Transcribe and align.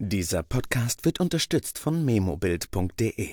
Dieser 0.00 0.42
Podcast 0.42 1.04
wird 1.04 1.20
unterstützt 1.20 1.78
von 1.78 2.04
memobild.de. 2.04 3.30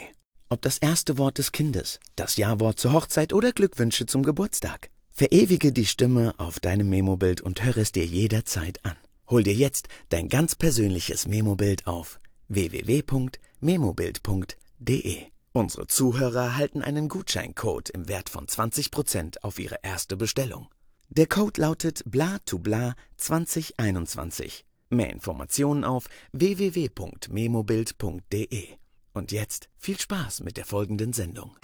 Ob 0.48 0.62
das 0.62 0.78
erste 0.78 1.18
Wort 1.18 1.40
des 1.40 1.52
Kindes, 1.52 2.00
das 2.16 2.38
Ja-Wort 2.38 2.80
zur 2.80 2.94
Hochzeit 2.94 3.34
oder 3.34 3.52
Glückwünsche 3.52 4.06
zum 4.06 4.22
Geburtstag. 4.22 4.92
Verewige 5.10 5.72
die 5.72 5.88
Stimme 5.88 6.36
auf 6.38 6.60
deinem 6.60 6.88
Memobild 6.88 7.42
und 7.42 7.64
höre 7.64 7.78
es 7.78 7.92
dir 7.92 8.06
jederzeit 8.06 8.86
an. 8.86 8.96
Hol 9.28 9.42
dir 9.42 9.56
jetzt 9.56 9.88
dein 10.10 10.30
ganz 10.30 10.56
persönliches 10.56 11.28
Memobild 11.28 11.88
auf 11.88 12.20
www.memobild.de. 12.48 15.18
Unsere 15.54 15.88
Zuhörer 15.88 16.44
erhalten 16.44 16.84
einen 16.84 17.10
Gutscheincode 17.10 17.90
im 17.90 18.08
Wert 18.08 18.30
von 18.30 18.46
20% 18.46 19.40
auf 19.42 19.58
ihre 19.58 19.80
erste 19.82 20.16
Bestellung. 20.16 20.68
Der 21.10 21.26
Code 21.26 21.60
lautet 21.60 22.04
bla 22.06 22.38
to 22.46 22.60
bla 22.60 22.94
2021. 23.18 24.64
Mehr 24.92 25.10
Informationen 25.10 25.84
auf 25.86 26.10
www.memobild.de. 26.34 28.68
Und 29.14 29.32
jetzt 29.32 29.70
viel 29.78 29.98
Spaß 29.98 30.42
mit 30.42 30.58
der 30.58 30.66
folgenden 30.66 31.14
Sendung. 31.14 31.56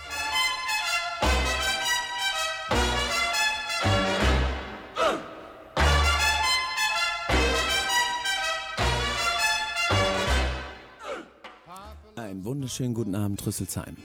Einen 12.16 12.46
wunderschönen 12.46 12.94
guten 12.94 13.16
Abend, 13.16 13.46
Rüsselsheim. 13.46 13.98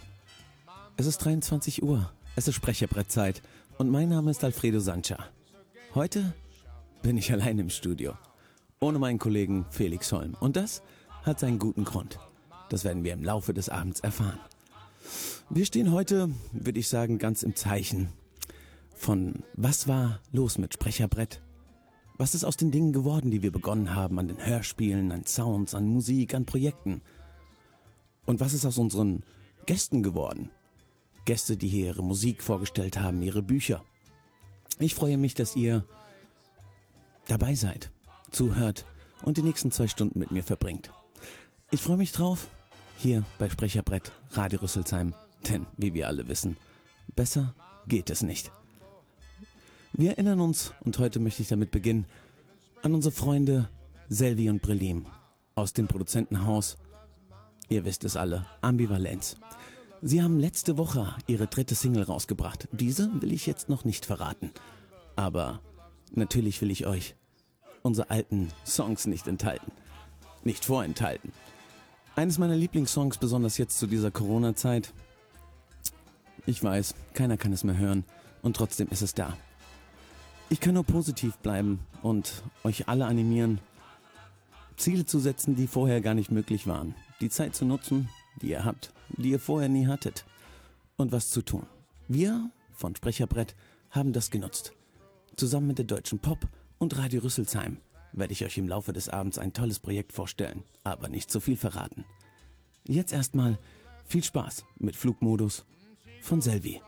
Es 0.96 1.07
ist 1.07 1.18
23 1.18 1.84
Uhr, 1.84 2.10
es 2.34 2.48
ist 2.48 2.57
Sprecherbrettzeit 2.57 3.41
und 3.79 3.88
mein 3.88 4.09
Name 4.09 4.32
ist 4.32 4.43
Alfredo 4.43 4.80
Sancha. 4.80 5.29
Heute 5.95 6.34
bin 7.02 7.16
ich 7.16 7.32
allein 7.32 7.60
im 7.60 7.70
Studio, 7.70 8.16
ohne 8.82 8.98
meinen 8.98 9.18
Kollegen 9.18 9.64
Felix 9.70 10.12
Holm. 10.12 10.36
Und 10.41 10.56
das 10.56 10.82
hat 11.23 11.38
seinen 11.38 11.59
guten 11.59 11.84
Grund. 11.84 12.18
Das 12.68 12.84
werden 12.84 13.04
wir 13.04 13.12
im 13.12 13.23
Laufe 13.23 13.54
des 13.54 13.68
Abends 13.68 14.00
erfahren. 14.00 14.40
Wir 15.48 15.65
stehen 15.65 15.93
heute, 15.93 16.30
würde 16.52 16.80
ich 16.80 16.88
sagen, 16.88 17.18
ganz 17.18 17.42
im 17.42 17.54
Zeichen 17.54 18.09
von 18.95 19.45
was 19.54 19.87
war 19.88 20.20
los 20.32 20.59
mit 20.59 20.74
Sprecherbrett? 20.74 21.42
Was 22.18 22.34
ist 22.34 22.45
aus 22.45 22.57
den 22.57 22.70
Dingen 22.70 22.92
geworden, 22.92 23.30
die 23.30 23.42
wir 23.42 23.52
begonnen 23.52 23.95
haben, 23.95 24.18
an 24.18 24.29
den 24.29 24.45
Hörspielen, 24.45 25.12
an 25.12 25.26
Sounds, 25.26 25.74
an 25.74 25.87
Musik, 25.87 26.35
an 26.35 26.45
Projekten? 26.45 27.02
Und 28.26 28.40
was 28.40 28.52
ist 28.52 28.66
aus 28.66 28.79
unseren 28.79 29.23
Gästen 29.66 30.02
geworden? 30.02 30.51
Gäste, 31.24 31.57
die 31.57 31.68
hier 31.68 31.87
ihre 31.87 32.02
Musik 32.02 32.42
vorgestellt 32.42 32.98
haben, 32.98 33.23
ihre 33.23 33.42
Bücher. 33.42 33.85
Ich 34.79 34.95
freue 34.95 35.18
mich, 35.18 35.35
dass 35.35 35.54
ihr 35.54 35.85
dabei 37.29 37.54
seid, 37.54 37.90
zuhört 38.33 38.85
und 39.23 39.37
die 39.37 39.43
nächsten 39.43 39.71
zwei 39.71 39.87
Stunden 39.87 40.19
mit 40.19 40.30
mir 40.30 40.43
verbringt. 40.43 40.91
Ich 41.71 41.80
freue 41.80 41.97
mich 41.97 42.13
drauf, 42.13 42.49
hier 42.99 43.25
bei 43.38 43.49
Sprecherbrett 43.49 44.13
Radio 44.30 44.61
Rüsselsheim, 44.61 45.15
denn 45.49 45.66
wie 45.77 45.95
wir 45.95 46.09
alle 46.09 46.29
wissen, 46.29 46.57
besser 47.15 47.55
geht 47.87 48.10
es 48.10 48.23
nicht. 48.23 48.51
Wir 49.93 50.13
erinnern 50.13 50.41
uns, 50.41 50.73
und 50.80 50.99
heute 50.99 51.21
möchte 51.21 51.43
ich 51.43 51.49
damit 51.49 51.71
beginnen, 51.71 52.07
an 52.83 52.95
unsere 52.95 53.13
Freunde 53.13 53.69
Selvi 54.09 54.51
und 54.51 54.63
Brelim 54.63 55.07
aus 55.55 55.73
dem 55.73 55.87
Produzentenhaus 55.87 56.79
Ihr 57.73 57.87
wisst 57.87 58.05
es 58.05 58.19
alle, 58.19 58.45
Ambivalenz. 58.60 59.37
Sie 60.03 60.23
haben 60.23 60.38
letzte 60.38 60.77
Woche 60.77 61.15
ihre 61.27 61.47
dritte 61.47 61.75
Single 61.75 62.03
rausgebracht. 62.03 62.69
Diese 62.71 63.10
will 63.23 63.33
ich 63.33 63.47
jetzt 63.47 63.71
noch 63.71 63.87
nicht 63.87 64.05
verraten. 64.05 64.50
Aber 65.16 65.62
natürlich 66.15 66.60
will 66.60 66.71
ich 66.71 66.87
euch 66.87 67.16
unsere 67.83 68.11
alten 68.11 68.49
Songs 68.65 69.06
nicht 69.06 69.27
enthalten. 69.28 69.72
Nicht 70.44 70.65
vorenthalten. 70.65 71.33
Eines 72.16 72.38
meiner 72.38 72.56
Lieblingssongs, 72.56 73.19
besonders 73.19 73.59
jetzt 73.59 73.78
zu 73.78 73.87
dieser 73.87 74.11
Corona-Zeit. 74.11 74.93
Ich 76.47 76.62
weiß, 76.62 76.94
keiner 77.15 77.37
kann 77.37 77.53
es 77.53 77.65
mehr 77.65 77.78
hören 77.78 78.05
und 78.43 78.56
trotzdem 78.56 78.88
ist 78.88 79.03
es 79.03 79.15
da. 79.15 79.37
Ich 80.48 80.60
kann 80.60 80.75
nur 80.75 80.84
positiv 80.84 81.37
bleiben 81.38 81.81
und 82.03 82.42
euch 82.65 82.88
alle 82.88 83.06
animieren, 83.06 83.59
Ziele 84.76 85.06
zu 85.06 85.19
setzen, 85.19 85.56
die 85.56 85.66
vorher 85.66 86.00
gar 86.00 86.15
nicht 86.15 86.31
möglich 86.31 86.66
waren 86.66 86.94
die 87.22 87.31
Zeit 87.31 87.54
zu 87.54 87.65
nutzen, 87.65 88.09
die 88.42 88.50
ihr 88.50 88.65
habt, 88.65 88.92
die 89.09 89.31
ihr 89.31 89.41
vorher 89.41 89.69
nie 89.69 89.87
hattet, 89.87 90.25
und 90.97 91.12
was 91.12 91.31
zu 91.31 91.41
tun. 91.42 91.66
Wir 92.09 92.50
von 92.72 92.94
Sprecherbrett 92.94 93.54
haben 93.91 94.12
das 94.12 94.31
genutzt. 94.31 94.72
Zusammen 95.37 95.69
mit 95.69 95.78
der 95.78 95.87
Deutschen 95.87 96.19
Pop 96.19 96.47
und 96.82 96.98
Radio 96.98 97.20
Rüsselsheim 97.22 97.76
werde 98.12 98.32
ich 98.32 98.44
euch 98.44 98.59
im 98.59 98.66
Laufe 98.66 98.93
des 98.93 99.09
Abends 99.09 99.38
ein 99.38 99.53
tolles 99.53 99.78
Projekt 99.78 100.12
vorstellen, 100.12 100.65
aber 100.82 101.09
nicht 101.09 101.31
zu 101.31 101.38
viel 101.38 101.56
verraten. 101.56 102.04
Jetzt 102.82 103.12
erstmal 103.12 103.56
viel 104.04 104.25
Spaß 104.25 104.65
mit 104.81 104.97
Flugmodus 104.97 105.65
von 106.22 106.42
Selvi. 106.42 106.82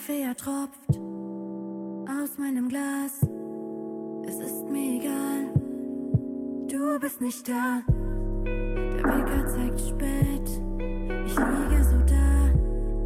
Kaffee, 0.00 0.22
er 0.22 0.34
tropft 0.34 0.98
aus 2.08 2.38
meinem 2.38 2.68
Glas. 2.68 3.20
Es 4.24 4.38
ist 4.38 4.64
mir 4.70 4.98
egal, 4.98 5.52
du 6.68 6.98
bist 6.98 7.20
nicht 7.20 7.46
da. 7.46 7.82
Der 8.46 9.04
Wecker 9.04 9.46
zeigt 9.46 9.80
spät, 9.80 10.48
ich 11.26 11.36
liege 11.36 11.84
so 11.84 11.98
da. 12.06 12.50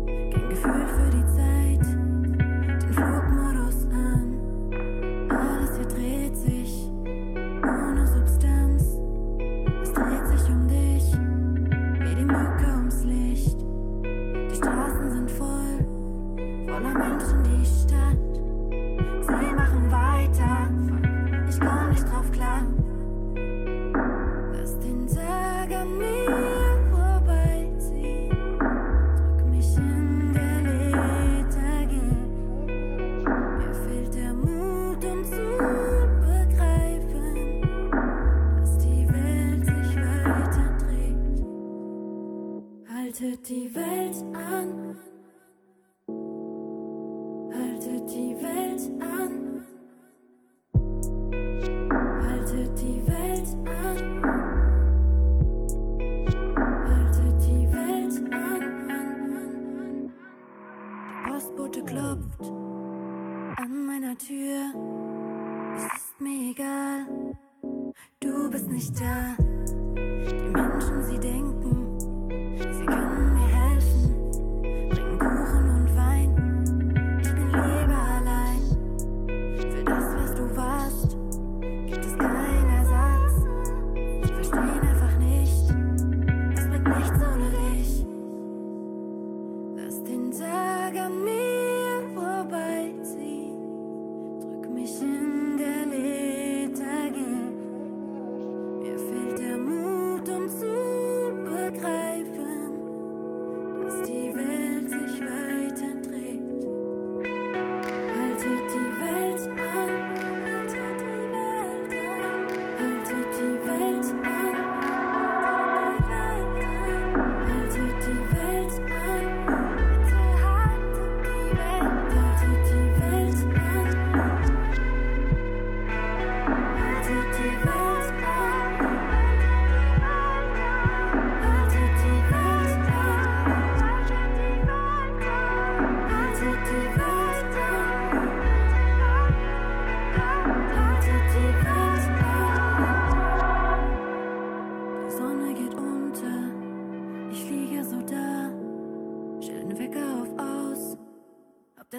Kein 0.07 0.49
Gefühl 0.51 0.87
für 0.87 1.11
die 1.11 1.27
Zeit, 1.35 1.97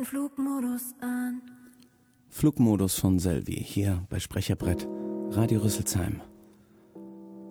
Flugmodus 0.04 0.94
an. 1.00 1.42
Flugmodus 2.30 3.00
von 3.00 3.18
Selvi, 3.20 3.56
hier 3.56 4.06
bei 4.10 4.20
Sprecherbrett, 4.20 4.88
Radio 5.30 5.62
Rüsselsheim. 5.62 6.22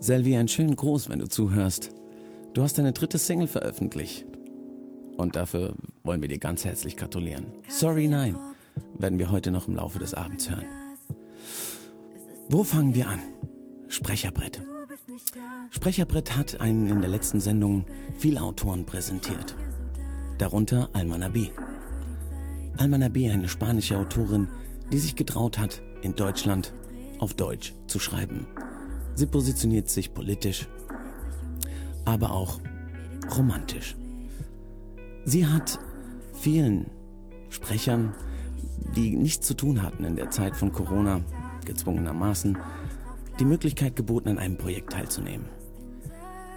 Selvi, 0.01 0.37
ein 0.37 0.49
schönen 0.49 0.77
Gruß, 0.77 1.09
wenn 1.09 1.21
du 1.21 1.29
zuhörst. 1.29 1.91
Du 2.53 2.63
hast 2.63 2.77
deine 2.77 2.93
dritte 2.93 3.19
Single 3.19 3.49
veröffentlicht. 3.49 4.27
Und 5.17 5.37
dafür 5.37 5.75
wollen 6.03 6.21
wir 6.21 6.29
dir 6.29 6.39
ganz 6.39 6.65
herzlich 6.65 6.97
gratulieren. 6.97 7.47
Sorry, 7.69 8.09
nein, 8.09 8.37
werden 8.99 9.19
wir 9.19 9.31
heute 9.31 9.51
noch 9.51 9.69
im 9.69 9.77
Laufe 9.77 9.99
des 9.99 10.13
Abends 10.13 10.51
hören. 10.51 10.67
Wo 12.51 12.63
fangen 12.63 12.95
wir 12.95 13.09
an? 13.09 13.21
Sprecherbrett. 13.89 14.61
Sprecherbrett 15.71 16.37
hat 16.37 16.61
einen 16.61 16.89
in 16.89 17.01
der 17.01 17.11
letzten 17.11 17.41
Sendung 17.41 17.87
viele 18.19 18.43
Autoren 18.43 18.85
präsentiert. 18.85 19.57
Darunter 20.39 20.91
Alma 20.93 21.17
Nabi. 21.17 21.51
Alma 22.77 22.99
Nabi, 22.99 23.31
eine 23.31 23.49
spanische 23.49 23.97
Autorin, 23.97 24.49
die 24.93 24.99
sich 24.99 25.15
getraut 25.15 25.59
hat, 25.59 25.81
in 26.03 26.15
Deutschland 26.17 26.73
auf 27.19 27.35
Deutsch 27.35 27.73
zu 27.87 27.99
schreiben. 27.99 28.47
Sie 29.15 29.27
positioniert 29.27 29.89
sich 29.89 30.13
politisch, 30.13 30.67
aber 32.05 32.33
auch 32.33 32.61
romantisch. 33.37 33.97
Sie 35.25 35.47
hat 35.47 35.79
vielen 36.33 36.91
Sprechern, 37.49 38.15
die 38.97 39.17
nichts 39.17 39.47
zu 39.47 39.55
tun 39.55 39.83
hatten 39.83 40.05
in 40.05 40.17
der 40.17 40.31
Zeit 40.31 40.57
von 40.57 40.73
Corona, 40.73 41.21
gezwungenermaßen, 41.65 42.59
die 43.39 43.45
Möglichkeit 43.45 43.97
geboten, 43.97 44.29
an 44.29 44.39
einem 44.39 44.59
Projekt 44.59 44.93
teilzunehmen. 44.93 45.47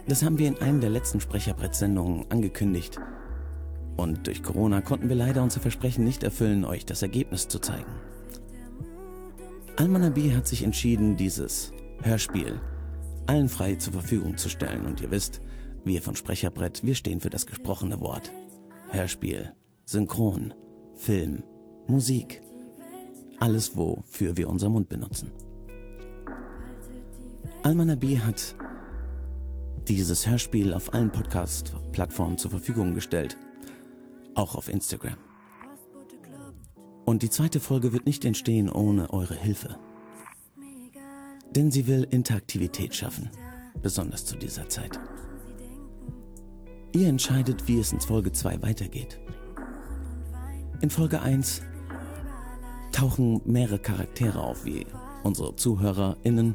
Das 0.08 0.24
haben 0.24 0.38
wir 0.40 0.48
in 0.48 0.58
einer 0.60 0.80
der 0.80 0.90
letzten 0.90 1.20
Sprecherbrettsendungen 1.20 2.26
angekündigt. 2.30 3.00
Und 3.98 4.28
durch 4.28 4.44
Corona 4.44 4.82
konnten 4.82 5.10
wir 5.10 5.16
leider 5.16 5.44
unser 5.44 5.60
Versprechen 5.60 6.04
nicht 6.04 6.24
erfüllen, 6.24 6.64
euch 6.66 6.86
das 6.86 7.02
Ergebnis 7.02 7.48
zu 7.48 7.60
zeigen. 7.60 7.92
Almanabi 9.76 10.30
hat 10.32 10.48
sich 10.48 10.64
entschieden, 10.64 11.18
dieses 11.18 11.74
Hörspiel 12.02 12.62
allen 13.26 13.50
frei 13.50 13.76
zur 13.76 13.94
Verfügung 13.94 14.38
zu 14.38 14.50
stellen. 14.50 14.86
Und 14.86 15.02
ihr 15.02 15.12
wisst, 15.12 15.42
wir 15.84 16.02
von 16.02 16.16
Sprecherbrett, 16.16 16.84
wir 16.84 16.96
stehen 16.96 17.20
für 17.20 17.30
das 17.30 17.46
gesprochene 17.46 18.00
Wort. 18.00 18.32
Hörspiel, 18.90 19.54
Synchron, 19.86 20.54
Film, 20.96 21.44
Musik. 21.88 22.42
Alles, 23.40 23.76
wofür 23.76 24.38
wir 24.38 24.50
unser 24.50 24.70
Mund 24.70 24.90
benutzen. 24.90 25.32
Almanabi 27.64 28.16
hat 28.16 28.56
dieses 29.88 30.28
Hörspiel 30.28 30.74
auf 30.74 30.94
allen 30.94 31.12
Podcast-Plattformen 31.12 32.38
zur 32.38 32.52
Verfügung 32.52 32.94
gestellt. 32.94 33.38
Auch 34.38 34.54
auf 34.54 34.70
Instagram. 34.70 35.18
Und 37.06 37.24
die 37.24 37.30
zweite 37.32 37.60
Folge 37.60 37.92
wird 37.92 38.06
nicht 38.06 38.24
entstehen 38.24 38.70
ohne 38.70 39.12
eure 39.12 39.34
Hilfe. 39.34 39.80
Denn 41.50 41.72
sie 41.72 41.88
will 41.88 42.06
Interaktivität 42.12 42.94
schaffen, 42.94 43.32
besonders 43.82 44.26
zu 44.26 44.38
dieser 44.38 44.70
Zeit. 44.70 45.00
Ihr 46.94 47.08
entscheidet, 47.08 47.68
wie 47.68 47.80
es 47.80 47.92
in 47.92 48.00
Folge 48.00 48.32
2 48.32 48.62
weitergeht. 48.62 49.20
In 50.82 50.92
Folge 50.92 51.20
1 51.20 51.64
tauchen 52.92 53.42
mehrere 53.44 53.80
Charaktere 53.80 54.40
auf, 54.40 54.66
wie 54.66 54.86
unsere 55.24 55.56
ZuhörerInnen 55.56 56.54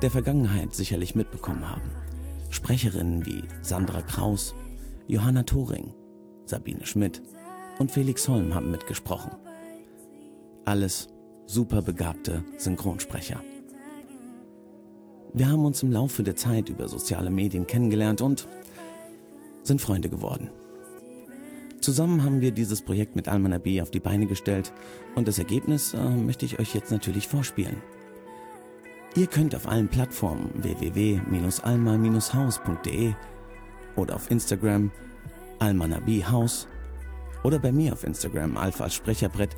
der 0.00 0.12
Vergangenheit 0.12 0.76
sicherlich 0.76 1.16
mitbekommen 1.16 1.68
haben. 1.68 1.90
Sprecherinnen 2.50 3.26
wie 3.26 3.42
Sandra 3.62 4.00
Kraus, 4.02 4.54
Johanna 5.08 5.42
Thoring, 5.42 5.92
Sabine 6.46 6.86
Schmidt 6.86 7.22
und 7.78 7.90
Felix 7.90 8.28
Holm 8.28 8.54
haben 8.54 8.70
mitgesprochen. 8.70 9.32
Alles 10.64 11.08
super 11.46 11.82
begabte 11.82 12.44
Synchronsprecher. 12.56 13.42
Wir 15.32 15.48
haben 15.48 15.64
uns 15.64 15.82
im 15.82 15.90
Laufe 15.90 16.22
der 16.22 16.36
Zeit 16.36 16.68
über 16.68 16.88
soziale 16.88 17.30
Medien 17.30 17.66
kennengelernt 17.66 18.20
und 18.20 18.46
sind 19.62 19.80
Freunde 19.80 20.08
geworden. 20.08 20.50
Zusammen 21.80 22.22
haben 22.22 22.40
wir 22.40 22.52
dieses 22.52 22.82
Projekt 22.82 23.16
mit 23.16 23.28
Almana 23.28 23.58
B 23.58 23.82
auf 23.82 23.90
die 23.90 24.00
Beine 24.00 24.26
gestellt 24.26 24.72
und 25.16 25.28
das 25.28 25.38
Ergebnis 25.38 25.92
äh, 25.92 26.08
möchte 26.08 26.46
ich 26.46 26.58
euch 26.58 26.74
jetzt 26.74 26.90
natürlich 26.90 27.28
vorspielen. 27.28 27.76
Ihr 29.16 29.26
könnt 29.26 29.54
auf 29.54 29.68
allen 29.68 29.88
Plattformen 29.88 30.50
www.alma-haus.de 30.54 33.12
oder 33.96 34.16
auf 34.16 34.30
Instagram 34.30 34.90
almanabihaus 35.58 36.68
oder 37.42 37.58
bei 37.58 37.72
mir 37.72 37.92
auf 37.92 38.04
Instagram 38.04 38.56
Alpha 38.56 38.84
als 38.84 38.94
Sprecherbrett 38.94 39.56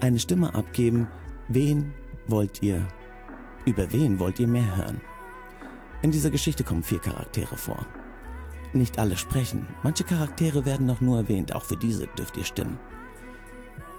eine 0.00 0.18
Stimme 0.18 0.54
abgeben, 0.54 1.08
wen 1.48 1.92
wollt 2.26 2.62
ihr, 2.62 2.86
über 3.64 3.92
wen 3.92 4.18
wollt 4.18 4.38
ihr 4.38 4.48
mehr 4.48 4.76
hören. 4.76 5.00
In 6.02 6.10
dieser 6.10 6.30
Geschichte 6.30 6.64
kommen 6.64 6.82
vier 6.82 6.98
Charaktere 6.98 7.56
vor. 7.56 7.86
Nicht 8.72 8.98
alle 8.98 9.16
sprechen, 9.16 9.66
manche 9.82 10.04
Charaktere 10.04 10.64
werden 10.64 10.86
noch 10.86 11.00
nur 11.00 11.18
erwähnt, 11.18 11.54
auch 11.54 11.64
für 11.64 11.76
diese 11.76 12.06
dürft 12.08 12.36
ihr 12.36 12.44
stimmen. 12.44 12.78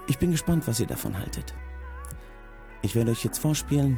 Ich 0.08 0.18
bin 0.18 0.32
gespannt, 0.32 0.68
was 0.68 0.80
ihr 0.80 0.88
davon 0.88 1.18
haltet. 1.18 1.54
Ich 2.82 2.96
werde 2.96 3.12
euch 3.12 3.24
jetzt 3.24 3.38
vorspielen. 3.38 3.98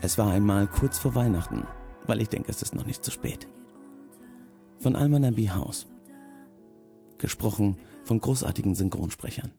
Es 0.00 0.16
war 0.16 0.30
einmal 0.30 0.68
kurz 0.68 0.98
vor 0.98 1.16
Weihnachten, 1.16 1.66
weil 2.06 2.20
ich 2.20 2.28
denke, 2.28 2.50
es 2.50 2.62
ist 2.62 2.74
noch 2.74 2.86
nicht 2.86 3.04
zu 3.04 3.10
spät. 3.10 3.48
Von 4.78 4.94
Alma 4.94 5.18
Nabi 5.18 5.46
Haus. 5.46 5.88
Gesprochen 7.18 7.78
von 8.04 8.20
großartigen 8.20 8.74
Synchronsprechern. 8.74 9.52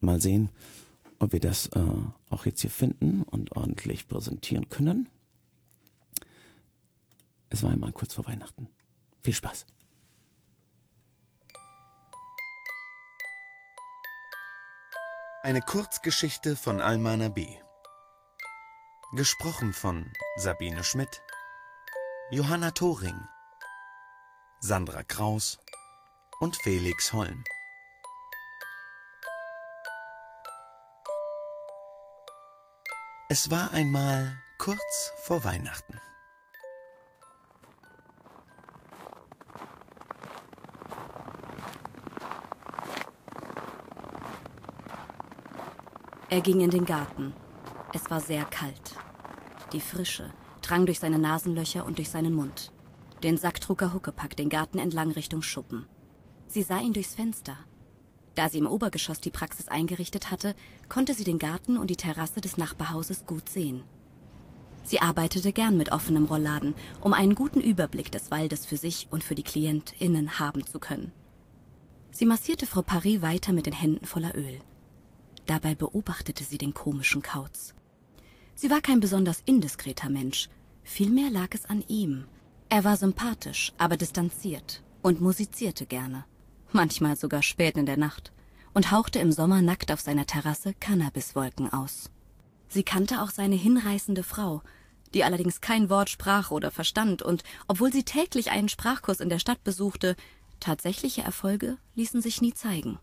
Mal 0.00 0.20
sehen, 0.20 0.50
ob 1.18 1.32
wir 1.32 1.40
das 1.40 1.66
äh, 1.68 1.80
auch 2.30 2.46
jetzt 2.46 2.62
hier 2.62 2.70
finden 2.70 3.22
und 3.22 3.52
ordentlich 3.52 4.08
präsentieren 4.08 4.68
können. 4.68 5.08
Es 7.50 7.62
war 7.62 7.70
einmal 7.70 7.92
kurz 7.92 8.14
vor 8.14 8.26
Weihnachten. 8.26 8.68
Viel 9.22 9.34
Spaß. 9.34 9.66
Eine 15.42 15.60
Kurzgeschichte 15.60 16.56
von 16.56 16.80
Alma 16.80 17.28
B. 17.28 17.46
Gesprochen 19.14 19.72
von 19.72 20.10
Sabine 20.36 20.82
Schmidt, 20.84 21.20
Johanna 22.30 22.70
Thoring, 22.70 23.20
Sandra 24.64 25.02
Kraus 25.02 25.58
und 26.38 26.54
Felix 26.54 27.12
Holm. 27.12 27.42
Es 33.28 33.50
war 33.50 33.72
einmal 33.72 34.38
kurz 34.58 35.12
vor 35.24 35.42
Weihnachten. 35.42 36.00
Er 46.30 46.40
ging 46.40 46.60
in 46.60 46.70
den 46.70 46.84
Garten. 46.84 47.34
Es 47.92 48.08
war 48.12 48.20
sehr 48.20 48.44
kalt. 48.44 48.94
Die 49.72 49.80
Frische 49.80 50.32
drang 50.60 50.86
durch 50.86 51.00
seine 51.00 51.18
Nasenlöcher 51.18 51.84
und 51.84 51.98
durch 51.98 52.10
seinen 52.10 52.32
Mund. 52.32 52.70
Den 53.22 53.38
Sack 53.38 53.60
trug 53.60 53.82
er 53.82 53.92
Huckepack 53.92 54.36
den 54.36 54.48
Garten 54.48 54.78
entlang 54.78 55.12
Richtung 55.12 55.42
Schuppen. 55.42 55.86
Sie 56.48 56.62
sah 56.62 56.80
ihn 56.80 56.92
durchs 56.92 57.14
Fenster. 57.14 57.56
Da 58.34 58.48
sie 58.48 58.58
im 58.58 58.66
Obergeschoss 58.66 59.20
die 59.20 59.30
Praxis 59.30 59.68
eingerichtet 59.68 60.30
hatte, 60.30 60.54
konnte 60.88 61.14
sie 61.14 61.24
den 61.24 61.38
Garten 61.38 61.76
und 61.76 61.88
die 61.88 61.96
Terrasse 61.96 62.40
des 62.40 62.56
Nachbarhauses 62.56 63.26
gut 63.26 63.48
sehen. 63.48 63.84
Sie 64.84 65.00
arbeitete 65.00 65.52
gern 65.52 65.76
mit 65.76 65.92
offenem 65.92 66.24
Rollladen, 66.24 66.74
um 67.00 67.12
einen 67.12 67.34
guten 67.36 67.60
Überblick 67.60 68.10
des 68.10 68.30
Waldes 68.30 68.66
für 68.66 68.76
sich 68.76 69.06
und 69.10 69.22
für 69.22 69.36
die 69.36 69.44
KlientInnen 69.44 70.40
haben 70.40 70.66
zu 70.66 70.80
können. 70.80 71.12
Sie 72.10 72.26
massierte 72.26 72.66
Frau 72.66 72.82
Paris 72.82 73.22
weiter 73.22 73.52
mit 73.52 73.66
den 73.66 73.72
Händen 73.72 74.06
voller 74.06 74.36
Öl. 74.36 74.60
Dabei 75.46 75.74
beobachtete 75.74 76.42
sie 76.44 76.58
den 76.58 76.74
komischen 76.74 77.22
Kauz. 77.22 77.74
Sie 78.54 78.70
war 78.70 78.80
kein 78.80 79.00
besonders 79.00 79.42
indiskreter 79.46 80.10
Mensch. 80.10 80.48
Vielmehr 80.82 81.30
lag 81.30 81.48
es 81.52 81.64
an 81.64 81.84
ihm. 81.86 82.26
Er 82.72 82.84
war 82.84 82.96
sympathisch, 82.96 83.74
aber 83.76 83.98
distanziert 83.98 84.82
und 85.02 85.20
musizierte 85.20 85.84
gerne. 85.84 86.24
Manchmal 86.70 87.16
sogar 87.16 87.42
spät 87.42 87.76
in 87.76 87.84
der 87.84 87.98
Nacht. 87.98 88.32
Und 88.72 88.90
hauchte 88.90 89.18
im 89.18 89.30
Sommer 89.30 89.60
nackt 89.60 89.92
auf 89.92 90.00
seiner 90.00 90.24
Terrasse 90.24 90.72
Cannabiswolken 90.80 91.70
aus. 91.70 92.08
Sie 92.68 92.82
kannte 92.82 93.20
auch 93.20 93.28
seine 93.28 93.56
hinreißende 93.56 94.22
Frau, 94.22 94.62
die 95.12 95.22
allerdings 95.22 95.60
kein 95.60 95.90
Wort 95.90 96.08
sprach 96.08 96.50
oder 96.50 96.70
verstand 96.70 97.20
und, 97.20 97.42
obwohl 97.68 97.92
sie 97.92 98.04
täglich 98.04 98.50
einen 98.50 98.70
Sprachkurs 98.70 99.20
in 99.20 99.28
der 99.28 99.38
Stadt 99.38 99.62
besuchte, 99.64 100.16
tatsächliche 100.58 101.20
Erfolge 101.20 101.76
ließen 101.94 102.22
sich 102.22 102.40
nie 102.40 102.54
zeigen. 102.54 102.98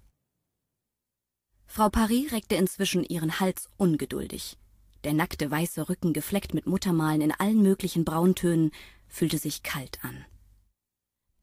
Frau 1.68 1.90
Paris 1.90 2.32
reckte 2.32 2.56
inzwischen 2.56 3.04
ihren 3.04 3.40
Hals 3.40 3.70
ungeduldig. 3.78 4.58
Der 5.04 5.14
nackte 5.14 5.50
weiße 5.50 5.88
Rücken, 5.90 6.12
gefleckt 6.12 6.56
mit 6.56 6.66
Muttermalen 6.66 7.22
in 7.22 7.32
allen 7.32 7.62
möglichen 7.62 8.04
Brauntönen, 8.04 8.72
fühlte 9.10 9.38
sich 9.38 9.64
kalt 9.64 10.04
an. 10.04 10.26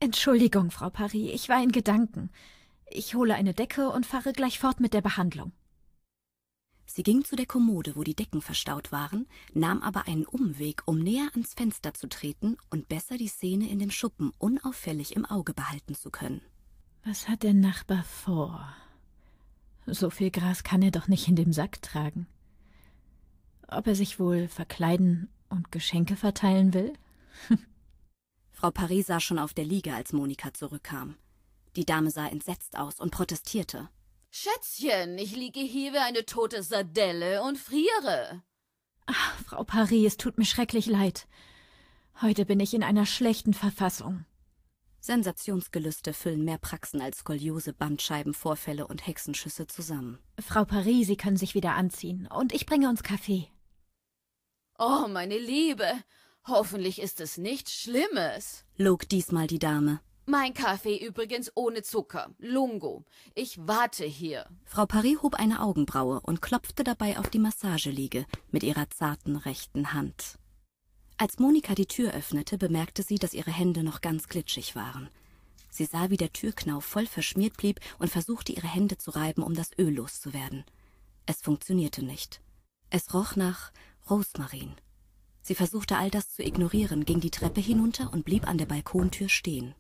Entschuldigung, 0.01 0.71
Frau 0.71 0.91
Paris, 0.91 1.31
ich 1.33 1.49
war 1.49 1.63
in 1.63 1.73
Gedanken. 1.73 2.31
Ich 2.89 3.15
hole 3.15 3.35
eine 3.35 3.55
Decke 3.55 3.91
und 3.91 4.07
fahre 4.07 4.33
gleich 4.33 4.59
fort 4.59 4.81
mit 4.81 4.95
der 4.95 5.01
Behandlung. 5.01 5.53
Sie 6.87 7.03
ging 7.03 7.25
zu 7.25 7.35
der 7.35 7.47
Kommode, 7.47 7.97
wo 7.97 8.05
die 8.05 8.15
Decken 8.15 8.41
verstaut 8.41 8.93
waren, 8.93 9.27
nahm 9.53 9.83
aber 9.83 10.07
einen 10.07 10.25
Umweg, 10.25 10.83
um 10.87 10.99
näher 10.99 11.29
ans 11.33 11.53
Fenster 11.55 11.93
zu 11.95 12.09
treten 12.09 12.57
und 12.71 12.89
besser 12.89 13.19
die 13.19 13.27
Szene 13.27 13.69
in 13.69 13.81
dem 13.81 13.91
Schuppen 13.91 14.33
unauffällig 14.39 15.17
im 15.17 15.25
Auge 15.25 15.53
behalten 15.53 15.95
zu 15.95 16.11
können. 16.11 16.41
Was 17.05 17.29
hat 17.29 17.43
der 17.43 17.55
Nachbar 17.55 18.05
vor? 18.05 18.73
So 19.87 20.11
viel 20.11 20.31
Gras 20.31 20.65
kann 20.65 20.83
er 20.83 20.91
doch 20.91 21.09
nicht 21.09 21.29
in 21.29 21.37
dem 21.37 21.53
Sack 21.53 21.83
tragen. 21.83 22.27
Ob 23.69 23.87
er 23.87 23.95
sich 23.95 24.21
wohl 24.21 24.49
verkleiden 24.49 25.29
und 25.49 25.73
Geschenke 25.73 26.17
verteilen 26.17 26.73
will? 26.73 26.93
Frau 28.53 28.71
Paris 28.71 29.07
sah 29.07 29.21
schon 29.21 29.39
auf 29.39 29.55
der 29.55 29.65
Liege, 29.65 29.95
als 29.95 30.13
Monika 30.13 30.53
zurückkam. 30.55 31.17
Die 31.77 31.85
Dame 31.85 32.11
sah 32.11 32.27
entsetzt 32.27 32.77
aus 32.79 33.01
und 33.01 33.11
protestierte. 33.11 33.89
Schätzchen, 34.31 35.19
ich 35.19 35.37
liege 35.37 35.61
hier 35.61 35.93
wie 35.93 35.99
eine 35.99 36.25
tote 36.25 36.63
Sardelle 36.63 37.43
und 37.43 37.59
friere. 37.59 38.43
Ach, 39.07 39.39
Frau 39.45 39.65
Paris, 39.65 40.07
es 40.07 40.17
tut 40.17 40.39
mir 40.39 40.45
schrecklich 40.45 40.87
leid. 40.87 41.29
Heute 42.21 42.47
bin 42.47 42.61
ich 42.61 42.75
in 42.75 42.83
einer 42.83 43.07
schlechten 43.07 43.55
Verfassung. 43.55 44.25
Sensationsgelüste 45.01 46.13
füllen 46.13 46.45
mehr 46.45 46.59
Praxen 46.59 47.01
als 47.01 47.19
Skoliose, 47.19 47.73
Bandscheibenvorfälle 47.73 48.87
und 48.87 49.07
Hexenschüsse 49.07 49.69
zusammen. 49.69 50.19
Frau 50.41 50.65
Paris, 50.65 51.07
Sie 51.07 51.17
können 51.17 51.37
sich 51.37 51.55
wieder 51.55 51.75
anziehen. 51.75 52.27
Und 52.27 52.53
ich 52.53 52.67
bringe 52.67 52.89
uns 52.89 53.03
Kaffee. 53.05 53.49
Oh, 54.79 55.07
meine 55.09 55.39
Liebe, 55.39 55.93
hoffentlich 56.47 57.01
ist 57.01 57.21
es 57.21 57.39
nichts 57.39 57.73
Schlimmes, 57.73 58.65
log 58.77 59.09
diesmal 59.09 59.47
die 59.47 59.59
Dame. 59.59 60.01
Mein 60.29 60.55
Kaffee 60.55 60.97
übrigens 60.97 61.53
ohne 61.55 61.83
Zucker. 61.83 62.35
Lungo. 62.39 63.05
Ich 63.37 63.59
warte 63.65 64.05
hier. 64.05 64.49
Frau 64.65 64.85
Paris 64.85 65.23
hob 65.23 65.37
eine 65.37 65.63
Augenbraue 65.63 66.21
und 66.21 66.43
klopfte 66.43 66.83
dabei 66.83 67.17
auf 67.17 67.31
die 67.31 67.39
Massageliege 67.39 68.27
mit 68.51 68.65
ihrer 68.65 68.91
zarten 68.91 69.37
rechten 69.37 69.93
Hand. 69.93 70.37
Als 71.17 71.39
Monika 71.39 71.77
die 71.77 71.87
Tür 71.87 72.13
öffnete, 72.13 72.59
bemerkte 72.59 73.05
sie, 73.05 73.15
dass 73.15 73.35
ihre 73.35 73.53
Hände 73.53 73.85
noch 73.85 74.01
ganz 74.01 74.29
glitschig 74.29 74.75
waren. 74.75 75.09
Sie 75.71 75.85
sah, 75.85 76.11
wie 76.11 76.17
der 76.17 76.33
Türknauf 76.33 76.85
voll 76.85 77.07
verschmiert 77.07 77.57
blieb 77.57 77.79
und 78.01 78.11
versuchte, 78.11 78.51
ihre 78.51 78.67
Hände 78.67 78.99
zu 78.99 79.13
reiben, 79.13 79.45
um 79.45 79.55
das 79.55 79.71
Öl 79.79 79.95
loszuwerden. 79.95 80.65
Es 81.25 81.41
funktionierte 81.41 82.05
nicht. 82.05 82.41
Es 82.91 83.15
roch 83.15 83.37
nach 83.37 83.71
Rosmarin. 84.11 84.75
Sie 85.47 85.55
versuchte 85.55 85.97
all 85.97 86.11
das 86.11 86.31
zu 86.31 86.43
ignorieren, 86.43 87.05
ging 87.05 87.21
die 87.21 87.31
Treppe 87.31 87.61
hinunter 87.61 88.13
und 88.13 88.25
blieb 88.25 88.49
an 88.49 88.59
der 88.59 88.67
Balkontür 88.67 89.29
stehen. 89.29 89.77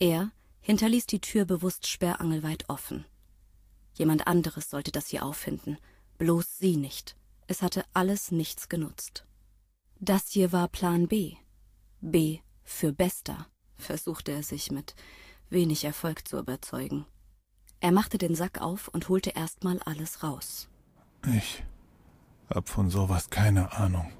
Er 0.00 0.32
hinterließ 0.58 1.06
die 1.06 1.20
Tür 1.20 1.44
bewusst 1.44 1.86
sperrangelweit 1.86 2.64
offen. 2.68 3.04
Jemand 3.94 4.26
anderes 4.26 4.70
sollte 4.70 4.90
das 4.90 5.06
hier 5.06 5.24
auffinden, 5.24 5.78
bloß 6.18 6.58
sie 6.58 6.76
nicht. 6.76 7.14
Es 7.46 7.62
hatte 7.62 7.84
alles 7.94 8.32
nichts 8.32 8.68
genutzt. 8.68 9.24
Das 10.00 10.30
hier 10.30 10.50
war 10.50 10.66
Plan 10.66 11.06
B. 11.06 11.36
B 12.00 12.40
für 12.64 12.92
Bester, 12.92 13.46
versuchte 13.76 14.32
er 14.32 14.42
sich 14.42 14.72
mit 14.72 14.96
wenig 15.48 15.84
Erfolg 15.84 16.26
zu 16.26 16.38
überzeugen. 16.40 17.06
Er 17.78 17.92
machte 17.92 18.18
den 18.18 18.34
Sack 18.34 18.60
auf 18.60 18.88
und 18.88 19.08
holte 19.08 19.30
erstmal 19.30 19.78
alles 19.78 20.24
raus. 20.24 20.68
Ich 21.36 21.62
hab 22.50 22.68
von 22.68 22.90
sowas 22.90 23.30
keine 23.30 23.70
Ahnung. 23.70 24.12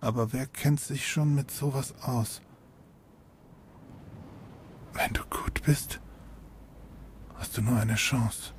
Aber 0.00 0.32
wer 0.32 0.46
kennt 0.46 0.80
sich 0.80 1.06
schon 1.06 1.34
mit 1.34 1.50
sowas 1.50 1.94
aus? 2.02 2.40
Wenn 4.92 5.12
du 5.12 5.22
gut 5.24 5.62
bist, 5.62 6.00
hast 7.34 7.56
du 7.56 7.62
nur 7.62 7.78
eine 7.78 7.96
Chance. 7.96 8.52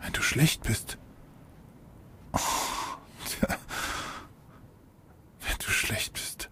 Wenn 0.00 0.12
du 0.12 0.22
schlecht 0.22 0.62
bist, 0.62 0.98
oh, 2.32 2.38
wenn 5.40 5.58
du 5.58 5.70
schlecht 5.70 6.14
bist, 6.14 6.50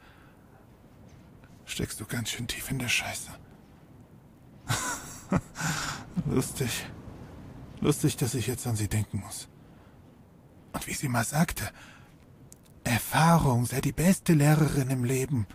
steckst 1.65 2.01
du 2.01 2.07
ganz 2.07 2.31
schön 2.31 2.47
tief 2.47 2.71
in 2.71 2.79
der 2.79 2.89
Scheiße. 2.89 3.31
Lustig. 6.27 6.87
Lustig, 7.81 8.17
dass 8.17 8.35
ich 8.35 8.47
jetzt 8.47 8.67
an 8.67 8.77
sie 8.77 8.89
denken 8.89 9.21
muss. 9.21 9.49
Und 10.73 10.87
wie 10.87 10.95
sie 10.95 11.09
mal 11.09 11.25
sagte, 11.25 11.71
Erfahrung 12.89 13.67
sei 13.67 13.81
die 13.81 13.93
beste 13.93 14.33
Lehrerin 14.33 14.91
im 14.91 15.05
Leben. 15.05 15.47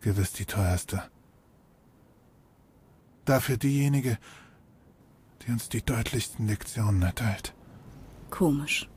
Gewiss 0.00 0.32
die 0.32 0.46
teuerste 0.46 1.02
dafür 3.24 3.56
diejenige, 3.56 4.18
die 5.42 5.52
uns 5.52 5.68
die 5.68 5.82
deutlichsten 5.82 6.46
Lektionen 6.46 7.02
erteilt. 7.02 7.54
Komisch. 8.30 8.88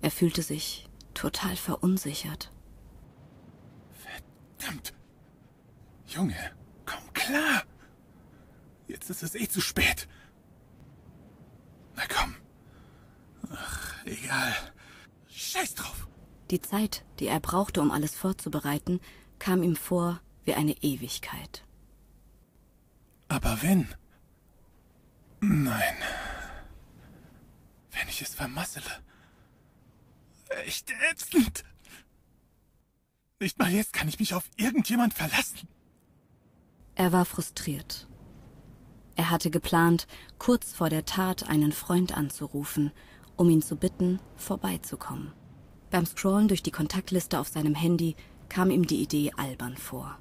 Er 0.00 0.10
fühlte 0.10 0.42
sich 0.42 0.88
total 1.14 1.56
verunsichert. 1.56 2.52
Verdammt. 3.92 4.94
Junge, 6.06 6.52
komm 6.84 7.12
klar. 7.12 7.62
Jetzt 8.88 9.10
ist 9.10 9.22
es 9.22 9.34
eh 9.34 9.48
zu 9.48 9.60
spät. 9.60 10.08
Na 11.94 12.02
komm. 12.08 12.34
Ach, 13.50 14.04
egal. 14.04 14.54
Scheiß 15.28 15.74
drauf. 15.74 16.08
Die 16.52 16.60
Zeit, 16.60 17.02
die 17.18 17.28
er 17.28 17.40
brauchte, 17.40 17.80
um 17.80 17.90
alles 17.90 18.14
vorzubereiten, 18.14 19.00
kam 19.38 19.62
ihm 19.62 19.74
vor 19.74 20.20
wie 20.44 20.52
eine 20.52 20.72
Ewigkeit. 20.82 21.64
Aber 23.28 23.62
wenn. 23.62 23.88
Nein. 25.40 25.96
Wenn 27.90 28.06
ich 28.06 28.20
es 28.20 28.34
vermassele. 28.34 28.84
Echt 30.66 30.92
ätzend. 31.10 31.64
Nicht 33.40 33.58
mal 33.58 33.72
jetzt 33.72 33.94
kann 33.94 34.08
ich 34.08 34.18
mich 34.18 34.34
auf 34.34 34.44
irgendjemand 34.56 35.14
verlassen. 35.14 35.66
Er 36.96 37.12
war 37.12 37.24
frustriert. 37.24 38.06
Er 39.16 39.30
hatte 39.30 39.50
geplant, 39.50 40.06
kurz 40.38 40.74
vor 40.74 40.90
der 40.90 41.06
Tat 41.06 41.48
einen 41.48 41.72
Freund 41.72 42.14
anzurufen, 42.14 42.92
um 43.36 43.48
ihn 43.48 43.62
zu 43.62 43.76
bitten, 43.76 44.20
vorbeizukommen. 44.36 45.32
Beim 45.92 46.06
Scrollen 46.06 46.48
durch 46.48 46.62
die 46.62 46.70
Kontaktliste 46.70 47.38
auf 47.38 47.48
seinem 47.48 47.74
Handy 47.74 48.16
kam 48.48 48.70
ihm 48.70 48.86
die 48.86 49.02
Idee 49.02 49.30
albern 49.36 49.76
vor. 49.76 50.18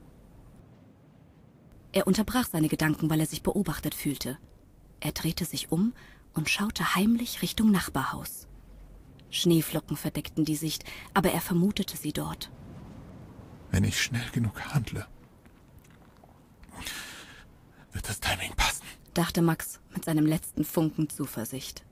Er 1.94 2.08
unterbrach 2.08 2.46
seine 2.46 2.68
Gedanken, 2.68 3.10
weil 3.10 3.22
er 3.22 3.25
sich 3.25 3.42
beobachtet 3.42 3.96
fühlte. 3.96 4.38
Er 5.00 5.13
drehte 5.13 5.46
sich 5.46 5.72
um 5.72 5.94
und 6.34 6.50
schaute 6.50 6.96
heimlich 6.96 7.42
Richtung 7.42 7.72
Nachbarhaus. 7.72 8.50
Schneeflocken 9.30 9.96
verdeckten 9.96 10.44
die 10.44 10.58
Sicht, 10.58 10.84
aber 11.13 11.32
er 11.32 11.40
vermutete 11.40 11.96
sie 11.96 12.12
dort. 12.12 12.51
Wenn 13.72 13.86
ich 13.86 14.01
schnell 14.01 14.30
genug 14.34 14.60
handle, 14.74 15.08
wird 17.94 18.10
das 18.10 18.20
Timing 18.20 18.54
passen, 18.58 18.84
dachte 19.13 19.42
Max 19.42 19.80
mit 19.94 20.04
seinem 20.04 20.25
letzten 20.25 20.66
Funken 20.66 21.10
Zuversicht. 21.10 21.86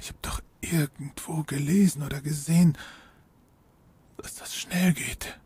Ich 0.00 0.08
habe 0.08 0.18
doch 0.22 0.40
irgendwo 0.60 1.44
gelesen 1.44 2.02
oder 2.02 2.20
gesehen, 2.20 2.76
dass 4.22 4.36
das 4.36 4.54
schnell 4.54 4.92
geht. 4.92 5.38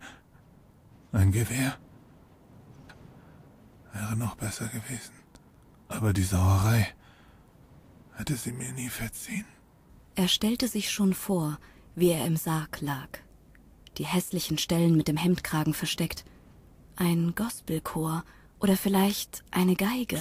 Ein 1.12 1.32
Gewehr 1.32 1.78
wäre 3.92 4.16
noch 4.16 4.36
besser 4.36 4.68
gewesen. 4.68 5.14
Aber 5.88 6.12
die 6.12 6.22
Sauerei 6.22 6.94
hätte 8.14 8.36
sie 8.36 8.52
mir 8.52 8.72
nie 8.72 8.88
verziehen. 8.88 9.46
Er 10.14 10.28
stellte 10.28 10.68
sich 10.68 10.90
schon 10.90 11.14
vor, 11.14 11.58
wie 11.94 12.10
er 12.10 12.26
im 12.26 12.36
Sarg 12.36 12.80
lag. 12.80 13.08
Die 13.98 14.06
hässlichen 14.06 14.58
Stellen 14.58 14.96
mit 14.96 15.08
dem 15.08 15.16
Hemdkragen 15.16 15.74
versteckt. 15.74 16.24
Ein 16.96 17.34
Gospelchor 17.34 18.24
oder 18.58 18.76
vielleicht 18.76 19.44
eine 19.50 19.76
Geige. 19.76 20.20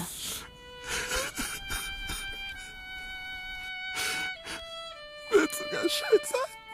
Wird 5.32 5.54
sogar 5.54 5.90
schön 5.90 6.20
sein. 6.24 6.65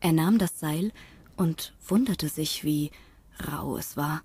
Er 0.00 0.12
nahm 0.12 0.38
das 0.38 0.60
Seil 0.60 0.92
und 1.36 1.74
wunderte 1.86 2.28
sich, 2.28 2.64
wie 2.64 2.90
rau 3.40 3.76
es 3.76 3.96
war. 3.96 4.22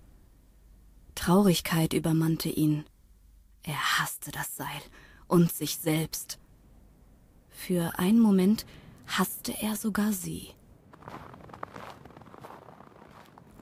Traurigkeit 1.14 1.92
übermannte 1.92 2.48
ihn. 2.48 2.84
Er 3.62 3.98
hasste 4.00 4.30
das 4.30 4.56
Seil 4.56 4.82
und 5.26 5.52
sich 5.52 5.76
selbst. 5.78 6.38
Für 7.50 7.98
einen 7.98 8.20
Moment 8.20 8.66
hasste 9.06 9.54
er 9.60 9.76
sogar 9.76 10.12
sie. 10.12 10.48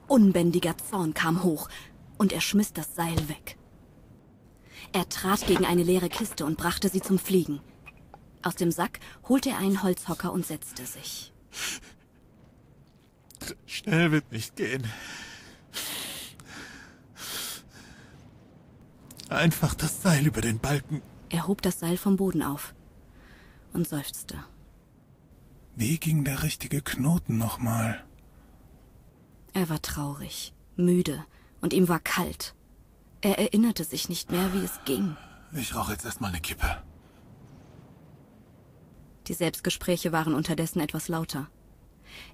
Unbändiger 0.07 0.77
Zorn 0.77 1.13
kam 1.13 1.43
hoch, 1.43 1.69
und 2.17 2.33
er 2.33 2.41
schmiss 2.41 2.73
das 2.73 2.95
Seil 2.95 3.29
weg. 3.29 3.57
Er 4.91 5.09
trat 5.09 5.47
gegen 5.47 5.65
eine 5.65 5.83
leere 5.83 6.09
Kiste 6.09 6.45
und 6.45 6.57
brachte 6.57 6.89
sie 6.89 7.01
zum 7.01 7.17
Fliegen. 7.17 7.61
Aus 8.43 8.55
dem 8.55 8.71
Sack 8.71 8.99
holte 9.27 9.49
er 9.49 9.57
einen 9.57 9.81
Holzhocker 9.81 10.31
und 10.31 10.45
setzte 10.45 10.85
sich. 10.85 11.33
Schnell 13.65 14.11
wird 14.11 14.31
nicht 14.31 14.55
gehen. 14.55 14.83
Einfach 19.29 19.73
das 19.73 20.01
Seil 20.01 20.27
über 20.27 20.41
den 20.41 20.59
Balken. 20.59 21.01
Er 21.29 21.47
hob 21.47 21.61
das 21.61 21.79
Seil 21.79 21.97
vom 21.97 22.17
Boden 22.17 22.43
auf 22.43 22.75
und 23.73 23.87
seufzte. 23.87 24.37
Wie 25.75 25.97
ging 25.97 26.23
der 26.23 26.43
richtige 26.43 26.81
Knoten 26.81 27.37
nochmal? 27.37 28.03
Er 29.53 29.69
war 29.69 29.81
traurig, 29.81 30.53
müde 30.75 31.25
und 31.61 31.73
ihm 31.73 31.89
war 31.89 31.99
kalt. 31.99 32.53
Er 33.21 33.39
erinnerte 33.39 33.83
sich 33.83 34.09
nicht 34.09 34.31
mehr, 34.31 34.53
wie 34.53 34.63
es 34.63 34.79
ging. 34.85 35.15
Ich 35.53 35.75
rauche 35.75 35.93
jetzt 35.93 36.05
erstmal 36.05 36.31
eine 36.31 36.41
Kippe. 36.41 36.83
Die 39.27 39.33
Selbstgespräche 39.33 40.11
waren 40.11 40.33
unterdessen 40.33 40.79
etwas 40.79 41.07
lauter. 41.07 41.49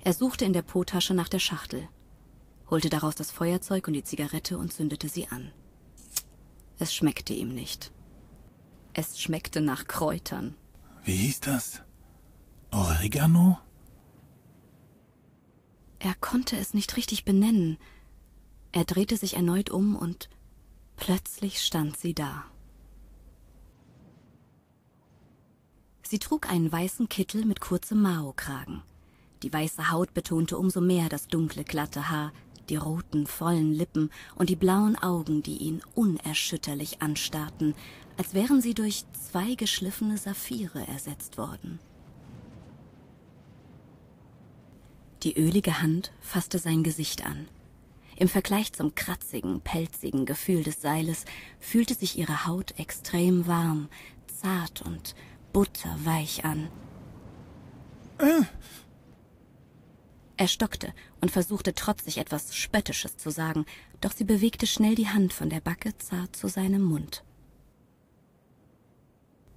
Er 0.01 0.13
suchte 0.13 0.45
in 0.45 0.53
der 0.53 0.61
Po-Tasche 0.61 1.13
nach 1.13 1.29
der 1.29 1.39
Schachtel, 1.39 1.87
holte 2.69 2.89
daraus 2.89 3.15
das 3.15 3.31
Feuerzeug 3.31 3.87
und 3.87 3.93
die 3.93 4.03
Zigarette 4.03 4.57
und 4.57 4.73
zündete 4.73 5.09
sie 5.09 5.27
an. 5.27 5.51
Es 6.77 6.93
schmeckte 6.93 7.33
ihm 7.33 7.53
nicht. 7.53 7.91
Es 8.93 9.19
schmeckte 9.19 9.61
nach 9.61 9.87
Kräutern. 9.87 10.55
Wie 11.03 11.15
hieß 11.15 11.41
das? 11.41 11.81
Oregano? 12.71 13.57
Er 15.99 16.15
konnte 16.15 16.57
es 16.57 16.73
nicht 16.73 16.95
richtig 16.95 17.25
benennen. 17.25 17.77
Er 18.71 18.85
drehte 18.85 19.17
sich 19.17 19.35
erneut 19.35 19.69
um 19.69 19.95
und 19.95 20.29
plötzlich 20.95 21.61
stand 21.61 21.97
sie 21.97 22.13
da. 22.13 22.45
Sie 26.03 26.19
trug 26.19 26.49
einen 26.49 26.71
weißen 26.71 27.09
Kittel 27.09 27.45
mit 27.45 27.59
kurzem 27.59 28.01
Mao-Kragen. 28.01 28.81
Die 29.43 29.53
weiße 29.53 29.91
Haut 29.91 30.13
betonte 30.13 30.57
umso 30.57 30.81
mehr 30.81 31.09
das 31.09 31.27
dunkle, 31.27 31.63
glatte 31.63 32.09
Haar, 32.09 32.33
die 32.69 32.75
roten, 32.75 33.25
vollen 33.25 33.73
Lippen 33.73 34.11
und 34.35 34.49
die 34.49 34.55
blauen 34.55 34.95
Augen, 34.95 35.41
die 35.41 35.57
ihn 35.57 35.81
unerschütterlich 35.95 37.01
anstarrten, 37.01 37.73
als 38.17 38.33
wären 38.33 38.61
sie 38.61 38.73
durch 38.73 39.05
zwei 39.13 39.55
geschliffene 39.55 40.17
Saphire 40.17 40.87
ersetzt 40.87 41.37
worden. 41.37 41.79
Die 45.23 45.37
ölige 45.37 45.81
Hand 45.81 46.11
fasste 46.21 46.59
sein 46.59 46.83
Gesicht 46.83 47.25
an. 47.25 47.47
Im 48.17 48.27
Vergleich 48.27 48.73
zum 48.73 48.95
kratzigen, 48.95 49.61
pelzigen 49.61 50.25
Gefühl 50.25 50.63
des 50.63 50.81
Seiles 50.81 51.25
fühlte 51.59 51.93
sich 51.93 52.17
ihre 52.17 52.45
Haut 52.45 52.77
extrem 52.77 53.47
warm, 53.47 53.87
zart 54.27 54.81
und 54.81 55.15
butterweich 55.53 56.43
an. 56.45 56.69
Er 60.39 60.47
stockte 60.47 60.93
und 61.19 61.31
versuchte 61.31 61.73
trotzig 61.73 62.17
etwas 62.17 62.55
Spöttisches 62.55 63.17
zu 63.17 63.29
sagen, 63.29 63.65
doch 63.99 64.13
sie 64.13 64.23
bewegte 64.23 64.67
schnell 64.67 64.95
die 64.95 65.09
Hand 65.09 65.33
von 65.33 65.49
der 65.49 65.59
Backe 65.59 65.97
zart 65.97 66.33
zu 66.33 66.47
seinem 66.47 66.81
Mund. 66.81 67.25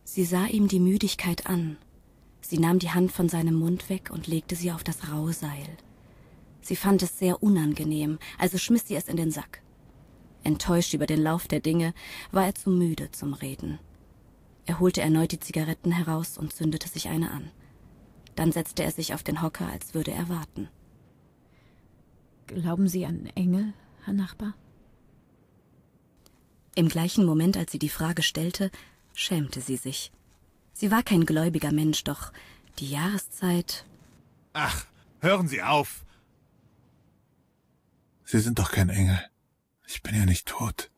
Sie 0.02 0.24
sah 0.24 0.46
ihm 0.46 0.66
die 0.66 0.80
Müdigkeit 0.80 1.46
an. 1.46 1.76
Sie 2.40 2.58
nahm 2.58 2.80
die 2.80 2.90
Hand 2.90 3.12
von 3.12 3.28
seinem 3.28 3.54
Mund 3.54 3.90
weg 3.90 4.10
und 4.10 4.26
legte 4.26 4.56
sie 4.56 4.72
auf 4.72 4.82
das 4.82 5.08
raue 5.08 5.32
Seil. 5.32 5.68
Sie 6.62 6.74
fand 6.74 7.00
es 7.04 7.16
sehr 7.16 7.44
unangenehm, 7.44 8.18
also 8.36 8.58
schmiss 8.58 8.88
sie 8.88 8.96
es 8.96 9.06
in 9.06 9.16
den 9.16 9.30
Sack. 9.30 9.62
Enttäuscht 10.42 10.94
über 10.94 11.06
den 11.06 11.22
Lauf 11.22 11.46
der 11.46 11.60
Dinge, 11.60 11.94
war 12.32 12.46
er 12.46 12.56
zu 12.56 12.70
müde 12.70 13.12
zum 13.12 13.34
Reden. 13.34 13.78
Er 14.66 14.80
holte 14.80 15.00
erneut 15.00 15.30
die 15.30 15.38
Zigaretten 15.38 15.92
heraus 15.92 16.36
und 16.36 16.52
zündete 16.52 16.88
sich 16.88 17.08
eine 17.08 17.30
an. 17.30 17.52
Dann 18.36 18.52
setzte 18.52 18.82
er 18.82 18.90
sich 18.90 19.14
auf 19.14 19.22
den 19.22 19.42
Hocker, 19.42 19.68
als 19.68 19.94
würde 19.94 20.12
er 20.12 20.28
warten. 20.28 20.68
Glauben 22.46 22.88
Sie 22.88 23.06
an 23.06 23.26
Engel, 23.34 23.72
Herr 24.04 24.14
Nachbar? 24.14 24.54
Im 26.74 26.88
gleichen 26.88 27.24
Moment, 27.26 27.56
als 27.56 27.72
sie 27.72 27.78
die 27.78 27.88
Frage 27.90 28.22
stellte, 28.22 28.70
schämte 29.14 29.60
sie 29.60 29.76
sich. 29.76 30.10
Sie 30.72 30.90
war 30.90 31.02
kein 31.02 31.26
gläubiger 31.26 31.72
Mensch, 31.72 32.02
doch 32.04 32.32
die 32.78 32.90
Jahreszeit. 32.90 33.84
Ach, 34.54 34.86
hören 35.20 35.48
Sie 35.48 35.62
auf! 35.62 36.04
Sie 38.24 38.40
sind 38.40 38.58
doch 38.58 38.72
kein 38.72 38.88
Engel. 38.88 39.20
Ich 39.86 40.02
bin 40.02 40.14
ja 40.14 40.24
nicht 40.24 40.48
tot. 40.48 40.90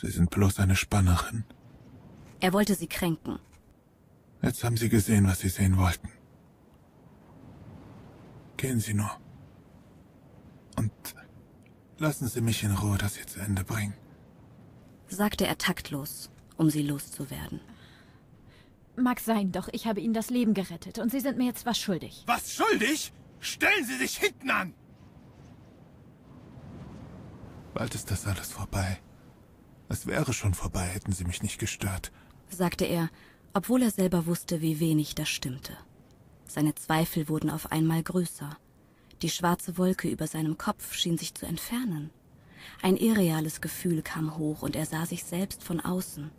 Sie 0.00 0.10
sind 0.10 0.30
bloß 0.30 0.58
eine 0.60 0.76
Spannerin. 0.76 1.44
Er 2.40 2.52
wollte 2.52 2.74
sie 2.74 2.86
kränken. 2.86 3.38
Jetzt 4.46 4.64
haben 4.64 4.76
Sie 4.76 4.88
gesehen, 4.88 5.26
was 5.26 5.40
Sie 5.40 5.48
sehen 5.50 5.76
wollten. 5.76 6.08
Gehen 8.56 8.80
Sie 8.80 8.94
nur. 8.94 9.10
Und 10.76 10.92
lassen 11.98 12.28
Sie 12.28 12.40
mich 12.40 12.62
in 12.62 12.72
Ruhe 12.72 12.96
das 12.96 13.16
hier 13.16 13.26
zu 13.26 13.40
Ende 13.40 13.64
bringen 13.64 13.94
sagte 15.08 15.46
er 15.46 15.58
taktlos, 15.58 16.30
um 16.56 16.70
sie 16.70 16.82
loszuwerden. 16.82 17.60
Mag 18.96 19.20
sein, 19.20 19.52
doch 19.52 19.68
ich 19.72 19.86
habe 19.86 20.00
Ihnen 20.00 20.14
das 20.14 20.30
Leben 20.30 20.54
gerettet 20.54 20.98
und 20.98 21.10
Sie 21.10 21.20
sind 21.20 21.36
mir 21.36 21.44
jetzt 21.44 21.66
was 21.66 21.78
schuldig. 21.78 22.24
Was 22.26 22.52
schuldig? 22.52 23.12
Stellen 23.40 23.84
Sie 23.84 23.96
sich 23.96 24.16
hinten 24.16 24.50
an! 24.50 24.74
Bald 27.74 27.94
ist 27.94 28.10
das 28.10 28.26
alles 28.26 28.52
vorbei. 28.52 28.98
Es 29.88 30.06
wäre 30.06 30.32
schon 30.32 30.54
vorbei, 30.54 30.86
hätten 30.86 31.12
Sie 31.12 31.24
mich 31.24 31.42
nicht 31.42 31.58
gestört, 31.58 32.10
sagte 32.48 32.86
er, 32.86 33.10
obwohl 33.56 33.80
er 33.80 33.90
selber 33.90 34.26
wusste, 34.26 34.60
wie 34.60 34.80
wenig 34.80 35.14
das 35.14 35.30
stimmte. 35.30 35.72
Seine 36.46 36.74
Zweifel 36.74 37.30
wurden 37.30 37.48
auf 37.48 37.72
einmal 37.72 38.02
größer. 38.02 38.58
Die 39.22 39.30
schwarze 39.30 39.78
Wolke 39.78 40.08
über 40.08 40.26
seinem 40.26 40.58
Kopf 40.58 40.92
schien 40.92 41.16
sich 41.16 41.34
zu 41.34 41.46
entfernen. 41.46 42.10
Ein 42.82 42.98
irreales 42.98 43.62
Gefühl 43.62 44.02
kam 44.02 44.36
hoch 44.36 44.60
und 44.60 44.76
er 44.76 44.84
sah 44.84 45.06
sich 45.06 45.24
selbst 45.24 45.64
von 45.64 45.80
außen. 45.80 46.30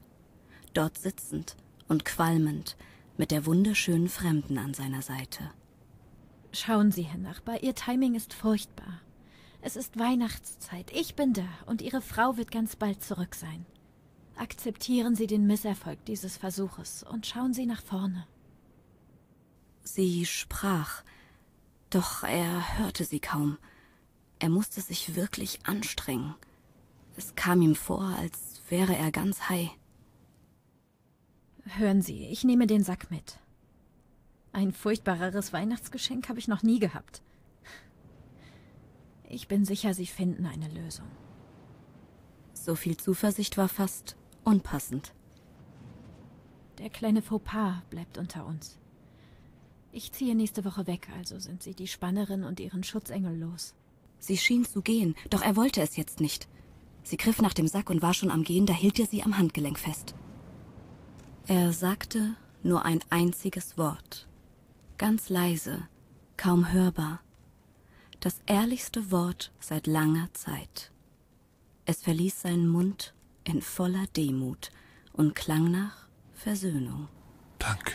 Dort 0.75 0.99
sitzend 0.99 1.57
und 1.87 2.05
qualmend 2.05 2.77
mit 3.17 3.31
der 3.31 3.47
wunderschönen 3.47 4.09
Fremden 4.09 4.59
an 4.59 4.75
seiner 4.75 5.01
Seite. 5.01 5.49
Schauen 6.51 6.91
Sie, 6.91 7.01
Herr 7.01 7.17
Nachbar, 7.17 7.63
Ihr 7.63 7.73
Timing 7.73 8.13
ist 8.13 8.35
furchtbar. 8.35 9.01
Es 9.61 9.75
ist 9.75 9.97
Weihnachtszeit, 9.97 10.91
ich 10.93 11.15
bin 11.15 11.33
da 11.33 11.47
und 11.65 11.81
Ihre 11.81 12.01
Frau 12.01 12.37
wird 12.37 12.51
ganz 12.51 12.75
bald 12.75 13.03
zurück 13.03 13.33
sein. 13.33 13.65
Akzeptieren 14.37 15.15
Sie 15.15 15.25
den 15.25 15.47
Misserfolg 15.47 16.05
dieses 16.05 16.37
Versuches 16.37 17.03
und 17.03 17.25
schauen 17.25 17.53
Sie 17.53 17.65
nach 17.65 17.81
vorne. 17.81 18.27
Sie 19.83 20.25
sprach, 20.25 21.03
doch 21.89 22.23
er 22.23 22.77
hörte 22.77 23.05
sie 23.05 23.19
kaum. 23.19 23.57
Er 24.39 24.49
musste 24.49 24.81
sich 24.81 25.15
wirklich 25.15 25.65
anstrengen. 25.65 26.35
Es 27.15 27.33
kam 27.35 27.61
ihm 27.61 27.75
vor, 27.75 28.03
als 28.03 28.61
wäre 28.69 28.95
er 28.95 29.11
ganz 29.11 29.49
high. 29.49 29.71
Hören 31.63 32.01
Sie, 32.01 32.25
ich 32.27 32.43
nehme 32.43 32.67
den 32.67 32.83
Sack 32.83 33.09
mit. 33.09 33.39
Ein 34.51 34.71
furchtbareres 34.71 35.53
Weihnachtsgeschenk 35.53 36.29
habe 36.29 36.39
ich 36.39 36.47
noch 36.47 36.61
nie 36.61 36.79
gehabt. 36.79 37.21
Ich 39.29 39.47
bin 39.47 39.65
sicher, 39.65 39.93
Sie 39.93 40.05
finden 40.05 40.45
eine 40.45 40.67
Lösung. 40.67 41.07
So 42.53 42.75
viel 42.75 42.97
Zuversicht 42.97 43.57
war 43.57 43.69
fast 43.69 44.15
unpassend. 44.47 45.13
Der 46.79 46.89
kleine 46.89 47.21
Fauxpas 47.21 47.81
bleibt 47.89 48.17
unter 48.17 48.45
uns. 48.45 48.79
Ich 49.91 50.11
ziehe 50.13 50.35
nächste 50.35 50.63
Woche 50.63 50.87
weg, 50.87 51.09
also 51.17 51.37
sind 51.39 51.61
Sie 51.63 51.73
die 51.73 51.87
Spannerin 51.87 52.43
und 52.43 52.59
Ihren 52.59 52.83
Schutzengel 52.83 53.37
los. 53.37 53.75
Sie 54.19 54.37
schien 54.37 54.65
zu 54.65 54.81
gehen, 54.81 55.15
doch 55.29 55.41
er 55.41 55.55
wollte 55.55 55.81
es 55.81 55.97
jetzt 55.97 56.21
nicht. 56.21 56.47
Sie 57.03 57.17
griff 57.17 57.41
nach 57.41 57.53
dem 57.53 57.67
Sack 57.67 57.89
und 57.89 58.01
war 58.01 58.13
schon 58.13 58.31
am 58.31 58.43
Gehen, 58.43 58.65
da 58.65 58.73
hielt 58.73 58.99
er 58.99 59.05
sie 59.05 59.23
am 59.23 59.37
Handgelenk 59.37 59.79
fest. 59.79 60.15
Er 61.45 61.73
sagte 61.73 62.35
nur 62.63 62.85
ein 62.85 62.99
einziges 63.09 63.77
Wort. 63.77 64.27
Ganz 64.97 65.29
leise, 65.29 65.87
kaum 66.37 66.71
hörbar. 66.71 67.21
Das 68.19 68.41
ehrlichste 68.45 69.11
Wort 69.11 69.53
seit 69.59 69.87
langer 69.87 70.33
Zeit. 70.33 70.91
Es 71.85 72.01
verließ 72.01 72.41
seinen 72.41 72.67
Mund 72.67 73.13
in 73.49 73.61
voller 73.61 74.07
Demut 74.15 74.71
und 75.13 75.35
klang 75.35 75.71
nach 75.71 76.07
Versöhnung. 76.33 77.07
Danke. 77.59 77.93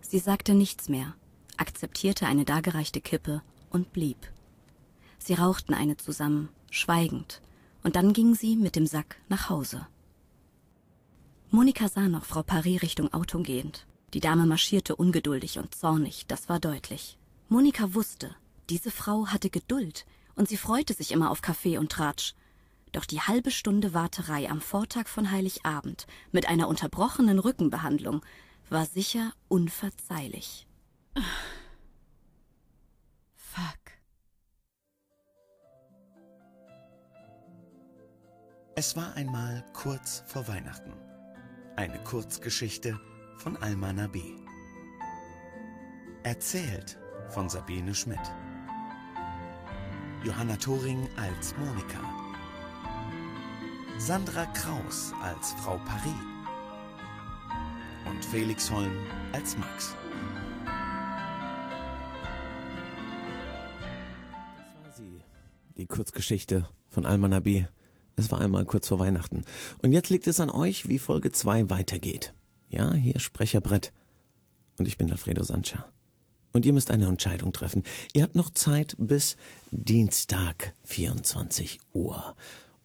Sie 0.00 0.18
sagte 0.18 0.54
nichts 0.54 0.88
mehr, 0.88 1.14
akzeptierte 1.56 2.26
eine 2.26 2.44
dargereichte 2.44 3.00
Kippe 3.00 3.42
und 3.70 3.92
blieb. 3.92 4.18
Sie 5.18 5.34
rauchten 5.34 5.74
eine 5.74 5.96
zusammen, 5.96 6.48
schweigend, 6.70 7.40
und 7.82 7.96
dann 7.96 8.12
ging 8.12 8.34
sie 8.34 8.56
mit 8.56 8.76
dem 8.76 8.86
Sack 8.86 9.16
nach 9.28 9.48
Hause. 9.50 9.86
Monika 11.50 11.88
sah 11.88 12.08
noch 12.08 12.24
Frau 12.24 12.42
Paris 12.42 12.82
Richtung 12.82 13.12
Auto 13.12 13.40
gehend. 13.42 13.86
Die 14.14 14.20
Dame 14.20 14.46
marschierte 14.46 14.96
ungeduldig 14.96 15.58
und 15.58 15.74
zornig, 15.74 16.26
das 16.26 16.48
war 16.48 16.58
deutlich. 16.60 17.18
Monika 17.48 17.94
wusste, 17.94 18.34
diese 18.68 18.90
Frau 18.90 19.26
hatte 19.26 19.50
Geduld 19.50 20.06
und 20.36 20.48
sie 20.48 20.56
freute 20.56 20.94
sich 20.94 21.12
immer 21.12 21.30
auf 21.30 21.42
Kaffee 21.42 21.78
und 21.78 21.92
Tratsch. 21.92 22.34
Doch 22.92 23.04
die 23.04 23.20
halbe 23.20 23.50
Stunde 23.50 23.94
Warterei 23.94 24.48
am 24.48 24.60
Vortag 24.60 25.06
von 25.06 25.30
Heiligabend 25.30 26.06
mit 26.32 26.48
einer 26.48 26.68
unterbrochenen 26.68 27.38
Rückenbehandlung 27.38 28.24
war 28.68 28.86
sicher 28.86 29.32
unverzeihlich. 29.48 30.66
Fuck. 33.34 33.78
Es 38.76 38.96
war 38.96 39.14
einmal 39.14 39.64
kurz 39.72 40.22
vor 40.26 40.46
Weihnachten. 40.48 40.92
Eine 41.76 42.02
Kurzgeschichte 42.04 42.98
von 43.38 43.56
Alma 43.56 43.92
Nabi. 43.92 44.36
Erzählt 46.22 46.98
von 47.28 47.48
Sabine 47.48 47.94
Schmidt. 47.94 48.18
Johanna 50.24 50.56
Thoring 50.56 51.08
als 51.16 51.56
Monika. 51.56 52.19
Sandra 54.00 54.46
Kraus 54.46 55.12
als 55.22 55.52
Frau 55.62 55.76
Paris. 55.84 56.10
Und 58.08 58.24
Felix 58.24 58.70
Holm 58.70 58.90
als 59.32 59.58
Max. 59.58 59.94
Das 64.56 64.82
war 64.82 64.92
sie. 64.96 65.20
Die 65.76 65.84
Kurzgeschichte 65.84 66.66
von 66.88 67.04
Alma 67.04 67.28
Nabi. 67.28 67.66
Es 68.16 68.32
war 68.32 68.40
einmal 68.40 68.64
kurz 68.64 68.88
vor 68.88 68.98
Weihnachten. 68.98 69.44
Und 69.82 69.92
jetzt 69.92 70.08
liegt 70.08 70.26
es 70.26 70.40
an 70.40 70.48
euch, 70.48 70.88
wie 70.88 70.98
Folge 70.98 71.30
2 71.30 71.68
weitergeht. 71.68 72.32
Ja, 72.70 72.94
hier 72.94 73.20
Sprecherbrett. 73.20 73.92
Und 74.78 74.88
ich 74.88 74.96
bin 74.96 75.10
Alfredo 75.10 75.42
Sancha. 75.42 75.84
Und 76.54 76.64
ihr 76.64 76.72
müsst 76.72 76.90
eine 76.90 77.06
Entscheidung 77.06 77.52
treffen. 77.52 77.82
Ihr 78.14 78.22
habt 78.22 78.34
noch 78.34 78.48
Zeit 78.48 78.96
bis 78.98 79.36
Dienstag, 79.70 80.72
24 80.84 81.80
Uhr. 81.92 82.34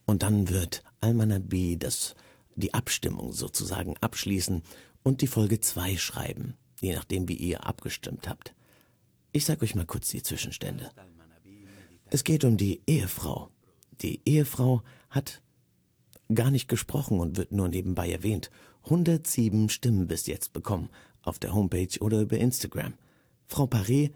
Und 0.05 0.23
dann 0.23 0.49
wird 0.49 0.83
Almana 1.01 1.39
B 1.39 1.77
das, 1.77 2.15
die 2.55 2.73
Abstimmung 2.73 3.33
sozusagen 3.33 3.97
abschließen 3.97 4.63
und 5.03 5.21
die 5.21 5.27
Folge 5.27 5.59
2 5.59 5.97
schreiben. 5.97 6.55
Je 6.81 6.93
nachdem, 6.93 7.27
wie 7.27 7.35
ihr 7.35 7.65
abgestimmt 7.65 8.27
habt. 8.27 8.53
Ich 9.31 9.45
sag 9.45 9.61
euch 9.61 9.75
mal 9.75 9.85
kurz 9.85 10.09
die 10.09 10.23
Zwischenstände. 10.23 10.89
Es 12.09 12.23
geht 12.23 12.43
um 12.43 12.57
die 12.57 12.81
Ehefrau. 12.87 13.49
Die 14.01 14.21
Ehefrau 14.25 14.83
hat 15.09 15.41
gar 16.33 16.51
nicht 16.51 16.67
gesprochen 16.67 17.19
und 17.19 17.37
wird 17.37 17.51
nur 17.51 17.67
nebenbei 17.67 18.11
erwähnt. 18.11 18.51
107 18.85 19.69
Stimmen 19.69 20.07
bis 20.07 20.27
jetzt 20.27 20.53
bekommen 20.53 20.89
auf 21.21 21.39
der 21.39 21.53
Homepage 21.53 21.99
oder 21.99 22.21
über 22.21 22.37
Instagram. 22.37 22.93
Frau 23.47 23.65
Paré, 23.65 24.11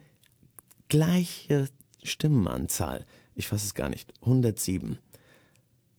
gleiche 0.87 1.67
Stimmenanzahl. 2.03 3.05
Ich 3.35 3.47
fasse 3.47 3.65
es 3.65 3.73
gar 3.73 3.89
nicht. 3.89 4.13
107. 4.21 4.99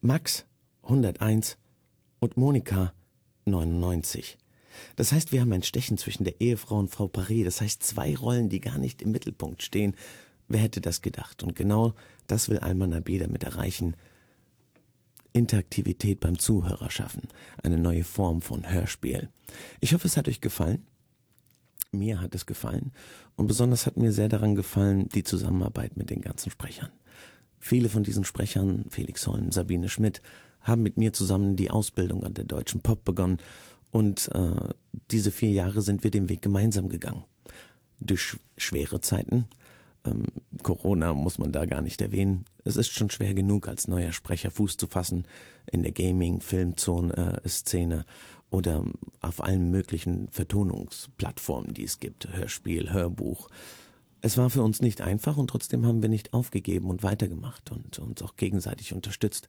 Max 0.03 0.47
101 0.85 1.59
und 2.21 2.39
Monika 2.39 2.95
99. 3.45 4.39
Das 4.97 5.13
heißt, 5.13 5.31
wir 5.31 5.43
haben 5.43 5.53
ein 5.53 5.63
Stechen 5.63 5.99
zwischen 5.99 6.25
der 6.25 6.41
Ehefrau 6.41 6.79
und 6.79 6.89
Frau 6.89 7.05
Paré. 7.05 7.45
Das 7.45 7.61
heißt, 7.61 7.83
zwei 7.83 8.17
Rollen, 8.17 8.49
die 8.49 8.61
gar 8.61 8.79
nicht 8.79 9.03
im 9.03 9.13
Mittelpunkt 9.13 9.63
stehen. 9.63 9.95
Wer 10.49 10.61
hätte 10.61 10.81
das 10.81 11.03
gedacht? 11.03 11.43
Und 11.43 11.55
genau 11.55 11.93
das 12.29 12.49
will 12.49 12.61
Alman 12.61 12.91
Nabi 12.91 13.19
damit 13.19 13.45
erreichen. 13.45 13.95
Interaktivität 15.35 16.21
beim 16.21 16.39
Zuhörer 16.39 16.91
schaffen. 16.91 17.29
Eine 17.63 17.77
neue 17.77 18.05
Form 18.05 18.41
von 18.41 18.71
Hörspiel. 18.71 19.29
Ich 19.81 19.93
hoffe, 19.93 20.09
es 20.09 20.17
hat 20.17 20.29
euch 20.29 20.41
gefallen. 20.41 20.87
Mir 21.93 22.23
hat 22.23 22.35
es 22.35 22.47
gefallen. 22.47 22.93
Und 23.37 23.49
besonders 23.49 23.85
hat 23.85 23.99
mir 23.99 24.13
sehr 24.13 24.31
daran 24.31 24.55
gefallen, 24.55 25.11
die 25.11 25.25
Zusammenarbeit 25.25 25.99
mit 25.99 26.09
den 26.09 26.23
ganzen 26.23 26.51
Sprechern. 26.51 26.91
Viele 27.61 27.89
von 27.89 28.03
diesen 28.03 28.25
Sprechern, 28.25 28.87
Felix 28.89 29.27
Holm, 29.27 29.53
Sabine 29.53 29.89
Schmidt, 29.89 30.23
haben 30.63 30.83
mit 30.83 30.97
mir 30.97 31.13
zusammen 31.13 31.57
die 31.57 31.71
Ausbildung 31.71 32.25
an 32.25 32.35
der 32.35 32.45
Deutschen 32.45 32.81
Pop 32.81 33.05
begonnen. 33.05 33.39
Und 33.91 34.31
äh, 34.35 34.73
diese 35.11 35.31
vier 35.31 35.51
Jahre 35.51 35.83
sind 35.83 36.03
wir 36.05 36.11
den 36.11 36.29
Weg 36.29 36.43
gemeinsam 36.43 36.89
gegangen. 36.89 37.25
Durch 37.99 38.39
schwere 38.57 39.01
Zeiten, 39.01 39.47
ähm, 40.05 40.25
Corona 40.63 41.13
muss 41.13 41.39
man 41.39 41.53
da 41.53 41.67
gar 41.67 41.83
nicht 41.83 42.01
erwähnen. 42.01 42.45
Es 42.65 42.77
ist 42.77 42.91
schon 42.91 43.11
schwer 43.11 43.35
genug, 43.35 43.69
als 43.69 43.89
neuer 43.89 44.13
Sprecher 44.13 44.51
Fuß 44.51 44.77
zu 44.77 44.87
fassen 44.87 45.27
in 45.71 45.83
der 45.83 45.93
Gaming, 45.93 46.41
Filmzone, 46.41 47.41
äh, 47.45 48.03
oder 48.51 48.85
auf 49.21 49.43
allen 49.43 49.71
möglichen 49.71 50.29
Vertonungsplattformen, 50.31 51.73
die 51.73 51.85
es 51.85 52.01
gibt, 52.01 52.29
Hörspiel, 52.33 52.93
Hörbuch. 52.93 53.49
Es 54.23 54.37
war 54.37 54.51
für 54.51 54.63
uns 54.63 54.83
nicht 54.83 55.01
einfach 55.01 55.39
und 55.39 55.49
trotzdem 55.49 55.87
haben 55.87 56.03
wir 56.03 56.11
nicht 56.11 56.35
aufgegeben 56.35 56.91
und 56.91 57.03
weitergemacht 57.03 57.73
und 57.73 57.99
uns 57.99 58.21
auch 58.23 58.37
gegenseitig 58.37 58.93
unterstützt. 58.93 59.49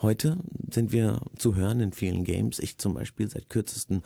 Heute 0.00 0.38
sind 0.70 0.92
wir 0.92 1.20
zu 1.36 1.56
hören 1.56 1.80
in 1.80 1.92
vielen 1.92 2.24
Games. 2.24 2.58
Ich 2.60 2.78
zum 2.78 2.94
Beispiel 2.94 3.28
seit 3.28 3.50
kürzestem 3.50 4.02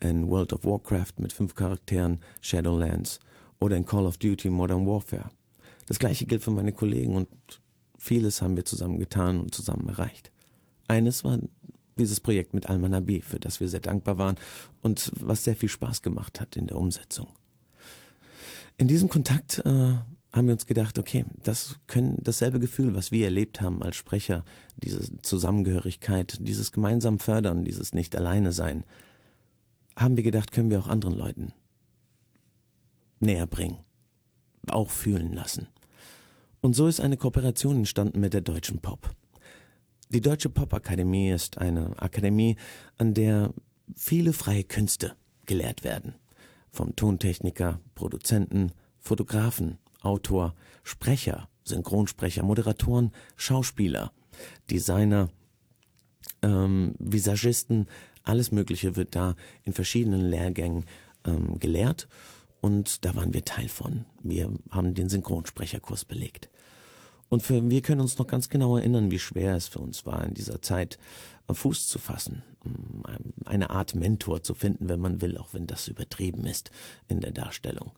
in 0.00 0.28
World 0.28 0.52
of 0.52 0.64
Warcraft 0.64 1.14
mit 1.18 1.32
fünf 1.32 1.54
Charakteren, 1.54 2.20
Shadowlands 2.40 3.20
oder 3.60 3.76
in 3.76 3.84
Call 3.84 4.06
of 4.06 4.18
Duty 4.18 4.50
Modern 4.50 4.86
Warfare. 4.86 5.30
Das 5.86 5.98
gleiche 5.98 6.26
gilt 6.26 6.42
für 6.42 6.50
meine 6.50 6.72
Kollegen 6.72 7.14
und 7.14 7.28
vieles 7.98 8.42
haben 8.42 8.56
wir 8.56 8.64
zusammen 8.64 8.98
getan 8.98 9.40
und 9.40 9.54
zusammen 9.54 9.88
erreicht. 9.88 10.32
Eines 10.88 11.22
war 11.22 11.38
dieses 11.96 12.20
Projekt 12.20 12.54
mit 12.54 12.68
Almanabi, 12.68 13.20
für 13.20 13.38
das 13.38 13.60
wir 13.60 13.68
sehr 13.68 13.80
dankbar 13.80 14.18
waren 14.18 14.36
und 14.82 15.12
was 15.16 15.44
sehr 15.44 15.54
viel 15.54 15.68
Spaß 15.68 16.02
gemacht 16.02 16.40
hat 16.40 16.56
in 16.56 16.66
der 16.66 16.78
Umsetzung. 16.78 17.28
In 18.80 18.88
diesem 18.88 19.10
Kontakt 19.10 19.58
äh, 19.58 19.68
haben 20.32 20.46
wir 20.46 20.54
uns 20.54 20.64
gedacht, 20.64 20.98
okay, 20.98 21.26
das 21.42 21.76
können 21.86 22.16
dasselbe 22.22 22.58
Gefühl, 22.58 22.94
was 22.94 23.12
wir 23.12 23.26
erlebt 23.26 23.60
haben 23.60 23.82
als 23.82 23.96
Sprecher, 23.96 24.42
diese 24.82 25.20
Zusammengehörigkeit, 25.20 26.38
dieses 26.40 26.72
gemeinsam 26.72 27.18
fördern, 27.18 27.66
dieses 27.66 27.92
nicht 27.92 28.16
alleine 28.16 28.52
sein, 28.52 28.84
haben 29.96 30.16
wir 30.16 30.24
gedacht, 30.24 30.50
können 30.50 30.70
wir 30.70 30.80
auch 30.80 30.88
anderen 30.88 31.14
Leuten 31.14 31.52
näher 33.18 33.46
bringen, 33.46 33.80
auch 34.66 34.88
fühlen 34.88 35.34
lassen. 35.34 35.68
Und 36.62 36.74
so 36.74 36.86
ist 36.86 37.00
eine 37.00 37.18
Kooperation 37.18 37.76
entstanden 37.76 38.18
mit 38.18 38.32
der 38.32 38.40
Deutschen 38.40 38.78
Pop. 38.78 39.10
Die 40.08 40.22
Deutsche 40.22 40.48
Popakademie 40.48 41.32
ist 41.32 41.58
eine 41.58 42.00
Akademie, 42.00 42.56
an 42.96 43.12
der 43.12 43.52
viele 43.94 44.32
freie 44.32 44.64
Künste 44.64 45.16
gelehrt 45.44 45.84
werden. 45.84 46.14
Vom 46.70 46.94
Tontechniker, 46.96 47.80
Produzenten, 47.94 48.72
Fotografen, 48.98 49.78
Autor, 50.02 50.54
Sprecher, 50.82 51.48
Synchronsprecher, 51.64 52.42
Moderatoren, 52.42 53.12
Schauspieler, 53.36 54.12
Designer, 54.70 55.28
ähm, 56.42 56.94
Visagisten, 56.98 57.86
alles 58.22 58.52
Mögliche 58.52 58.96
wird 58.96 59.14
da 59.14 59.34
in 59.64 59.72
verschiedenen 59.72 60.20
Lehrgängen 60.20 60.84
ähm, 61.24 61.58
gelehrt 61.58 62.08
und 62.60 63.04
da 63.04 63.14
waren 63.14 63.32
wir 63.32 63.44
Teil 63.44 63.68
von. 63.68 64.04
Wir 64.22 64.52
haben 64.70 64.94
den 64.94 65.08
Synchronsprecherkurs 65.08 66.04
belegt. 66.04 66.50
Und 67.28 67.42
für, 67.42 67.70
wir 67.70 67.80
können 67.80 68.00
uns 68.00 68.18
noch 68.18 68.26
ganz 68.26 68.48
genau 68.48 68.76
erinnern, 68.76 69.10
wie 69.10 69.18
schwer 69.18 69.54
es 69.54 69.68
für 69.68 69.78
uns 69.78 70.04
war, 70.04 70.24
in 70.24 70.34
dieser 70.34 70.60
Zeit 70.62 70.98
Fuß 71.50 71.88
zu 71.88 71.98
fassen, 71.98 72.42
eine 73.44 73.70
Art 73.70 73.94
Mentor 73.94 74.42
zu 74.42 74.54
finden, 74.54 74.88
wenn 74.88 75.00
man 75.00 75.20
will, 75.20 75.38
auch 75.38 75.54
wenn 75.54 75.66
das 75.66 75.88
übertrieben 75.88 76.44
ist 76.46 76.70
in 77.08 77.20
der 77.20 77.32
Darstellung. 77.32 77.92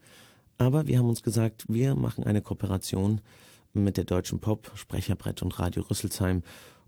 Aber 0.59 0.87
wir 0.87 0.99
haben 0.99 1.09
uns 1.09 1.23
gesagt, 1.23 1.65
wir 1.69 1.95
machen 1.95 2.25
eine 2.25 2.43
Kooperation 2.43 3.21
mit 3.73 3.97
der 3.97 4.05
Deutschen 4.05 4.41
Pop, 4.41 4.71
Sprecherbrett 4.75 5.43
und 5.43 5.59
Radio 5.59 5.83
Rüsselsheim 5.83 6.43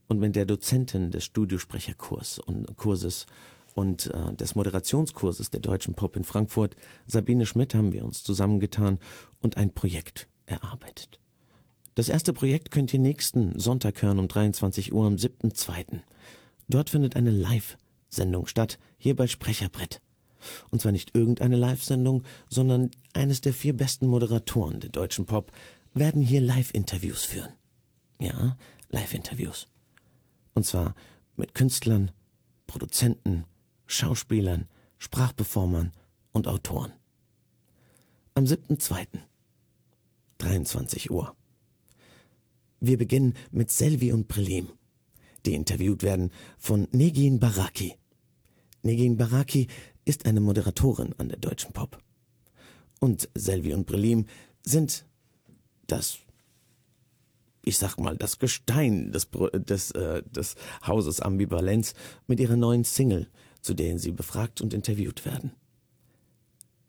und 0.06 0.20
mit 0.20 0.36
der 0.36 0.46
Dozentin 0.46 1.10
des 1.10 1.24
Studiosprecherkurs 1.24 2.38
und 2.38 2.76
Kurses 2.76 3.26
und 3.74 4.06
äh, 4.14 4.34
des 4.34 4.54
Moderationskurses 4.54 5.50
der 5.50 5.60
Deutschen 5.60 5.94
Pop 5.94 6.16
in 6.16 6.24
Frankfurt, 6.24 6.76
Sabine 7.06 7.46
Schmidt, 7.46 7.74
haben 7.74 7.92
wir 7.92 8.04
uns 8.04 8.22
zusammengetan 8.22 8.98
und 9.40 9.56
ein 9.56 9.72
Projekt 9.72 10.28
erarbeitet. 10.46 11.18
Das 11.94 12.08
erste 12.08 12.32
Projekt 12.32 12.70
könnt 12.70 12.92
ihr 12.92 13.00
nächsten 13.00 13.58
Sonntag 13.58 14.02
hören 14.02 14.18
um 14.18 14.28
23 14.28 14.92
Uhr 14.92 15.06
am 15.06 15.14
7.2. 15.14 16.00
Dort 16.68 16.90
findet 16.90 17.16
eine 17.16 17.30
Live-Sendung 17.30 18.46
statt, 18.46 18.78
hier 18.96 19.16
bei 19.16 19.26
Sprecherbrett. 19.26 20.00
Und 20.70 20.82
zwar 20.82 20.92
nicht 20.92 21.14
irgendeine 21.14 21.56
Live-Sendung, 21.56 22.22
sondern 22.48 22.90
eines 23.12 23.40
der 23.40 23.54
vier 23.54 23.76
besten 23.76 24.06
Moderatoren 24.06 24.80
der 24.80 24.90
deutschen 24.90 25.26
Pop 25.26 25.52
werden 25.94 26.22
hier 26.22 26.40
Live-Interviews 26.40 27.24
führen. 27.24 27.52
Ja, 28.20 28.56
Live-Interviews. 28.90 29.68
Und 30.54 30.66
zwar 30.66 30.94
mit 31.36 31.54
Künstlern, 31.54 32.10
Produzenten, 32.66 33.44
Schauspielern, 33.86 34.68
Sprachperformern 34.98 35.92
und 36.32 36.48
Autoren. 36.48 36.92
Am 38.34 38.44
7.2. 38.44 39.06
23 40.38 41.10
Uhr. 41.10 41.34
Wir 42.80 42.98
beginnen 42.98 43.34
mit 43.50 43.70
Selvi 43.70 44.12
und 44.12 44.28
Prelim, 44.28 44.68
die 45.46 45.54
interviewt 45.54 46.02
werden 46.02 46.30
von 46.58 46.88
Negin 46.92 47.38
Baraki. 47.38 47.96
Negin 48.82 49.16
Baraki 49.16 49.68
ist 50.04 50.26
eine 50.26 50.40
Moderatorin 50.40 51.14
an 51.18 51.28
der 51.28 51.38
Deutschen 51.38 51.72
Pop. 51.72 51.98
Und 53.00 53.28
Selvi 53.34 53.74
und 53.74 53.86
Prelim 53.86 54.26
sind 54.62 55.04
das, 55.86 56.18
ich 57.62 57.76
sag 57.76 57.98
mal, 57.98 58.16
das 58.16 58.38
Gestein 58.38 59.12
des, 59.12 59.28
des, 59.30 59.90
äh, 59.92 60.22
des 60.22 60.56
Hauses 60.86 61.20
Ambivalenz 61.20 61.94
mit 62.26 62.40
ihrer 62.40 62.56
neuen 62.56 62.84
Single, 62.84 63.28
zu 63.60 63.74
denen 63.74 63.98
sie 63.98 64.12
befragt 64.12 64.60
und 64.60 64.74
interviewt 64.74 65.24
werden. 65.24 65.52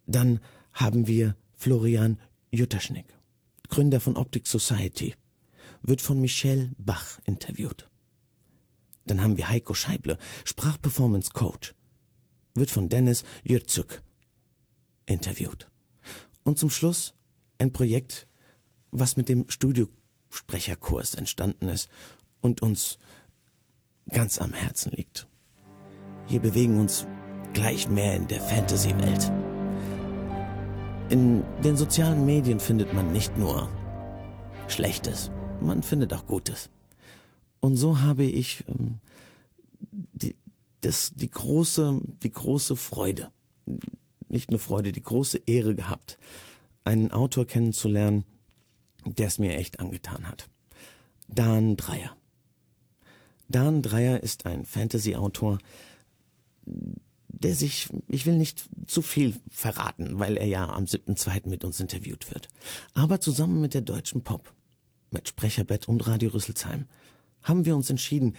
Dann 0.06 0.39
haben 0.74 1.08
wir 1.08 1.36
Florian 1.54 2.20
Jutterschnick, 2.52 3.08
Gründer 3.70 4.00
von 4.00 4.18
Optic 4.18 4.48
Society, 4.48 5.15
wird 5.82 6.02
von 6.02 6.20
Michelle 6.22 6.72
Bach 6.78 7.20
interviewt. 7.26 7.89
Dann 9.06 9.22
haben 9.22 9.38
wir 9.38 9.50
Heiko 9.50 9.74
Scheible, 9.74 10.18
Sprachperformance 10.44 11.32
Coach. 11.32 11.74
Wird 12.56 12.72
von 12.72 12.89
Dennis 12.89 13.24
Jürzuk 13.44 14.02
interviewt. 15.06 15.70
Und 16.44 16.58
zum 16.58 16.70
Schluss 16.70 17.13
ein 17.58 17.72
Projekt, 17.72 18.28
was 18.91 19.18
mit 19.18 19.30
dem 19.30 19.50
Studiosprecherkurs 19.50 21.15
entstanden 21.15 21.68
ist 21.68 21.89
und 22.41 22.62
uns 22.62 22.98
ganz 24.10 24.39
am 24.39 24.54
Herzen 24.54 24.91
liegt. 24.91 25.28
Hier 26.28 26.39
bewegen 26.39 26.80
uns 26.80 27.06
gleich 27.54 27.88
mehr 27.88 28.15
in 28.15 28.28
der 28.28 28.41
Fantasy-Welt. 28.41 29.32
In 31.10 31.44
den 31.63 31.78
sozialen 31.78 32.26
Medien 32.26 32.60
findet 32.60 32.94
man 32.94 33.12
nicht 33.12 33.38
nur 33.38 33.70
Schlechtes, 34.68 35.32
man 35.62 35.84
findet 35.84 36.13
auch 36.13 36.26
Gutes. 36.26 36.70
Und 37.65 37.78
so 37.78 37.99
habe 38.01 38.25
ich 38.25 38.63
ähm, 38.67 38.99
die, 39.89 40.36
das, 40.82 41.13
die, 41.15 41.32
große, 41.32 41.99
die 42.21 42.30
große 42.30 42.75
Freude, 42.75 43.32
nicht 44.30 44.51
nur 44.51 44.60
Freude, 44.60 44.91
die 44.91 45.01
große 45.01 45.39
Ehre 45.47 45.73
gehabt, 45.73 46.19
einen 46.84 47.10
Autor 47.10 47.47
kennenzulernen, 47.47 48.23
der 49.04 49.25
es 49.25 49.39
mir 49.39 49.58
echt 49.58 49.80
angetan 49.80 50.28
hat. 50.28 50.47
Dan 51.28 51.75
Dreyer. 51.75 52.15
Dan 53.49 53.82
Dreyer 53.82 54.21
ist 54.21 54.45
ein 54.45 54.63
Fantasy-Autor, 54.63 55.58
der 56.67 57.56
sich, 57.56 57.89
ich 58.08 58.28
will 58.28 58.38
nicht 58.38 58.69
zu 58.86 59.01
viel 59.01 59.34
verraten, 59.49 60.19
weil 60.19 60.38
er 60.38 60.45
ja 60.45 60.69
am 60.69 60.84
7.2. 60.84 61.49
mit 61.49 61.63
uns 61.63 61.80
interviewt 61.80 62.32
wird. 62.32 62.47
Aber 62.93 63.19
zusammen 63.19 63.60
mit 63.60 63.73
der 63.73 63.82
Deutschen 63.82 64.21
Pop, 64.21 64.54
mit 65.10 65.28
Sprecherbett 65.28 65.88
und 65.88 66.06
Radio 66.06 66.30
Rüsselsheim, 66.30 66.86
haben 67.46 67.64
wir 67.64 67.76
uns 67.76 67.90
entschieden, 67.90 68.36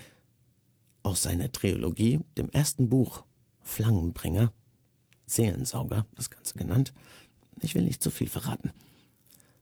aus 1.02 1.22
seiner 1.22 1.50
Trilogie, 1.50 2.20
dem 2.36 2.50
ersten 2.50 2.88
Buch 2.88 3.24
Flangenbringer, 3.62 4.52
Seelensauger, 5.26 6.06
das 6.14 6.30
Ganze 6.30 6.54
genannt, 6.54 6.92
ich 7.60 7.74
will 7.74 7.82
nicht 7.82 8.02
zu 8.02 8.10
viel 8.10 8.28
verraten, 8.28 8.72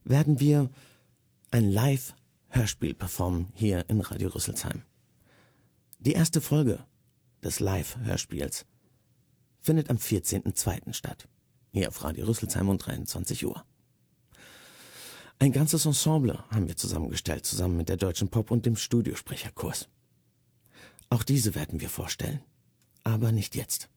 werden 0.02 0.40
wir 0.40 0.70
ein 1.50 1.70
Live-Hörspiel 1.70 2.94
performen 2.94 3.48
hier 3.54 3.88
in 3.88 4.00
Radio 4.00 4.30
Rüsselsheim. 4.30 4.82
Die 5.98 6.12
erste 6.12 6.40
Folge 6.40 6.84
des 7.42 7.60
Live-Hörspiels 7.60 8.64
findet 9.60 9.90
am 9.90 9.98
14.02. 9.98 10.94
statt. 10.94 11.28
Hier 11.70 11.88
auf 11.88 12.02
Radio 12.02 12.26
Rüsselsheim 12.26 12.68
um 12.68 12.78
23 12.78 13.46
Uhr. 13.46 13.64
Ein 15.38 15.52
ganzes 15.52 15.84
Ensemble 15.84 16.38
haben 16.50 16.68
wir 16.68 16.76
zusammengestellt, 16.76 17.44
zusammen 17.44 17.76
mit 17.76 17.88
der 17.88 17.96
Deutschen 17.96 18.28
Pop 18.28 18.50
und 18.50 18.66
dem 18.66 18.76
Studiosprecherkurs. 18.76 19.88
Auch 21.10 21.22
diese 21.22 21.54
werden 21.54 21.80
wir 21.80 21.88
vorstellen. 21.88 22.40
Aber 23.02 23.32
nicht 23.32 23.54
jetzt. 23.54 23.88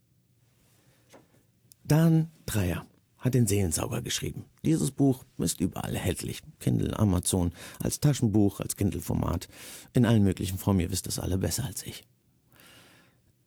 Dan 1.84 2.30
Dreier 2.46 2.86
hat 3.18 3.34
den 3.34 3.48
Seelensauger 3.48 4.02
geschrieben. 4.02 4.46
Dieses 4.64 4.92
Buch 4.92 5.24
ist 5.38 5.62
überall 5.62 5.96
erhältlich. 5.96 6.42
Kindle, 6.60 6.98
Amazon, 7.00 7.54
als 7.80 8.00
Taschenbuch, 8.00 8.60
als 8.60 8.76
Kindle-Format, 8.76 9.48
in 9.94 10.06
allen 10.06 10.24
möglichen 10.24 10.58
Formen. 10.58 10.82
Ihr 10.82 10.92
wisst 10.92 11.08
das 11.08 11.20
alle 11.20 11.38
besser 11.38 11.66
als 11.66 11.84
ich. 11.84 12.04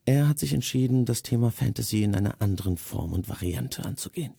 Er 0.06 0.28
hat 0.28 0.38
sich 0.38 0.54
entschieden, 0.54 1.04
das 1.04 1.22
Thema 1.22 1.50
Fantasy 1.50 2.02
in 2.02 2.14
einer 2.14 2.40
anderen 2.40 2.76
Form 2.76 3.12
und 3.12 3.28
Variante 3.28 3.84
anzugehen. 3.84 4.34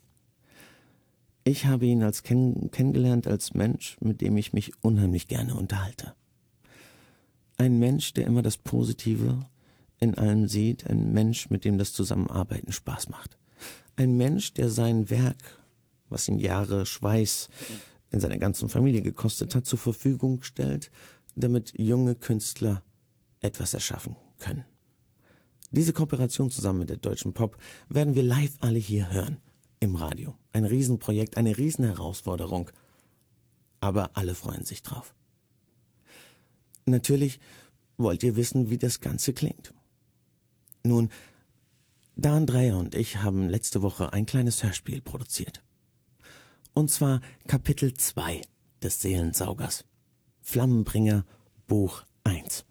Ich 1.43 1.65
habe 1.65 1.85
ihn 1.85 2.03
als 2.03 2.23
kenn 2.23 2.69
kennengelernt 2.71 3.27
als 3.27 3.53
Mensch, 3.53 3.97
mit 3.99 4.21
dem 4.21 4.37
ich 4.37 4.53
mich 4.53 4.71
unheimlich 4.81 5.27
gerne 5.27 5.55
unterhalte. 5.55 6.13
Ein 7.57 7.79
Mensch, 7.79 8.13
der 8.13 8.27
immer 8.27 8.41
das 8.41 8.57
Positive 8.57 9.45
in 9.99 10.17
allem 10.17 10.47
sieht, 10.47 10.87
ein 10.87 11.13
Mensch, 11.13 11.49
mit 11.49 11.65
dem 11.65 11.77
das 11.77 11.93
Zusammenarbeiten 11.93 12.71
Spaß 12.71 13.09
macht. 13.09 13.37
Ein 13.95 14.17
Mensch, 14.17 14.53
der 14.53 14.69
sein 14.69 15.09
Werk, 15.09 15.59
was 16.09 16.27
ihn 16.27 16.39
Jahre 16.39 16.85
Schweiß 16.85 17.49
in 18.11 18.19
seiner 18.19 18.37
ganzen 18.37 18.69
Familie 18.69 19.01
gekostet 19.01 19.55
hat, 19.55 19.65
zur 19.65 19.79
Verfügung 19.79 20.43
stellt, 20.43 20.91
damit 21.35 21.73
junge 21.77 22.15
Künstler 22.15 22.83
etwas 23.39 23.73
erschaffen 23.73 24.15
können. 24.37 24.65
Diese 25.71 25.93
Kooperation 25.93 26.51
zusammen 26.51 26.79
mit 26.79 26.89
der 26.89 26.97
Deutschen 26.97 27.33
Pop 27.33 27.57
werden 27.89 28.13
wir 28.13 28.23
live 28.23 28.57
alle 28.59 28.79
hier 28.79 29.11
hören. 29.11 29.37
Im 29.81 29.95
Radio. 29.95 30.37
Ein 30.53 30.63
Riesenprojekt, 30.63 31.37
eine 31.37 31.57
Riesenherausforderung. 31.57 32.69
Aber 33.79 34.11
alle 34.13 34.35
freuen 34.35 34.63
sich 34.63 34.83
drauf. 34.83 35.15
Natürlich 36.85 37.39
wollt 37.97 38.21
ihr 38.21 38.35
wissen, 38.35 38.69
wie 38.69 38.77
das 38.77 39.01
Ganze 39.01 39.33
klingt. 39.33 39.73
Nun, 40.83 41.09
Dan 42.15 42.45
Dreyer 42.45 42.77
und 42.77 42.93
ich 42.93 43.17
haben 43.23 43.49
letzte 43.49 43.81
Woche 43.81 44.13
ein 44.13 44.27
kleines 44.27 44.61
Hörspiel 44.61 45.01
produziert. 45.01 45.63
Und 46.75 46.91
zwar 46.91 47.19
Kapitel 47.47 47.95
2 47.95 48.41
des 48.83 49.01
Seelensaugers. 49.01 49.83
Flammenbringer 50.41 51.25
Buch 51.67 52.03
1. 52.23 52.65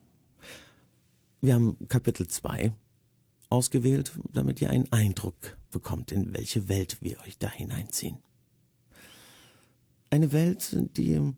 Wir 1.41 1.55
haben 1.55 1.77
Kapitel 1.89 2.29
2 2.29 2.73
ausgewählt, 3.51 4.13
damit 4.33 4.61
ihr 4.61 4.71
einen 4.71 4.91
Eindruck 4.93 5.59
bekommt, 5.71 6.13
in 6.13 6.33
welche 6.33 6.69
Welt 6.69 6.99
wir 7.01 7.21
euch 7.21 7.39
da 7.39 7.51
hineinziehen. 7.51 8.19
Eine 10.09 10.33
Welt, 10.33 10.77
die 10.97 11.35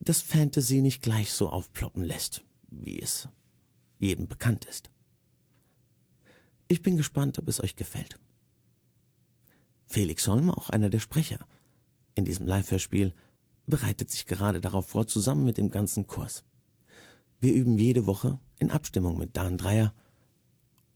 das 0.00 0.20
Fantasy 0.20 0.80
nicht 0.80 1.02
gleich 1.02 1.32
so 1.32 1.48
aufploppen 1.48 2.02
lässt, 2.02 2.42
wie 2.70 3.00
es 3.00 3.28
jedem 3.98 4.26
bekannt 4.26 4.64
ist. 4.64 4.90
Ich 6.66 6.82
bin 6.82 6.96
gespannt, 6.96 7.38
ob 7.38 7.48
es 7.48 7.62
euch 7.62 7.76
gefällt. 7.76 8.18
Felix 9.86 10.26
Holm, 10.26 10.50
auch 10.50 10.70
einer 10.70 10.88
der 10.88 11.00
Sprecher 11.00 11.46
in 12.14 12.24
diesem 12.24 12.46
Live-Hörspiel, 12.46 13.14
bereitet 13.66 14.10
sich 14.10 14.26
gerade 14.26 14.60
darauf 14.60 14.88
vor, 14.88 15.06
zusammen 15.06 15.44
mit 15.44 15.58
dem 15.58 15.70
ganzen 15.70 16.06
Kurs. 16.06 16.44
Wir 17.40 17.52
üben 17.52 17.78
jede 17.78 18.06
Woche 18.06 18.38
in 18.58 18.70
Abstimmung 18.70 19.18
mit 19.18 19.36
Dan 19.36 19.58
Dreier 19.58 19.94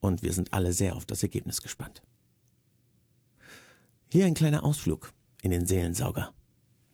und 0.01 0.23
wir 0.23 0.33
sind 0.33 0.53
alle 0.53 0.73
sehr 0.73 0.97
auf 0.97 1.07
das 1.07 1.23
Ergebnis 1.23 1.63
gespannt. 1.63 2.03
Hier 4.09 4.27
ein 4.27 4.35
kleiner 4.35 4.65
Ausflug 4.65 5.13
in 5.43 5.51
den 5.51 5.67
Seelensauger. 5.67 6.33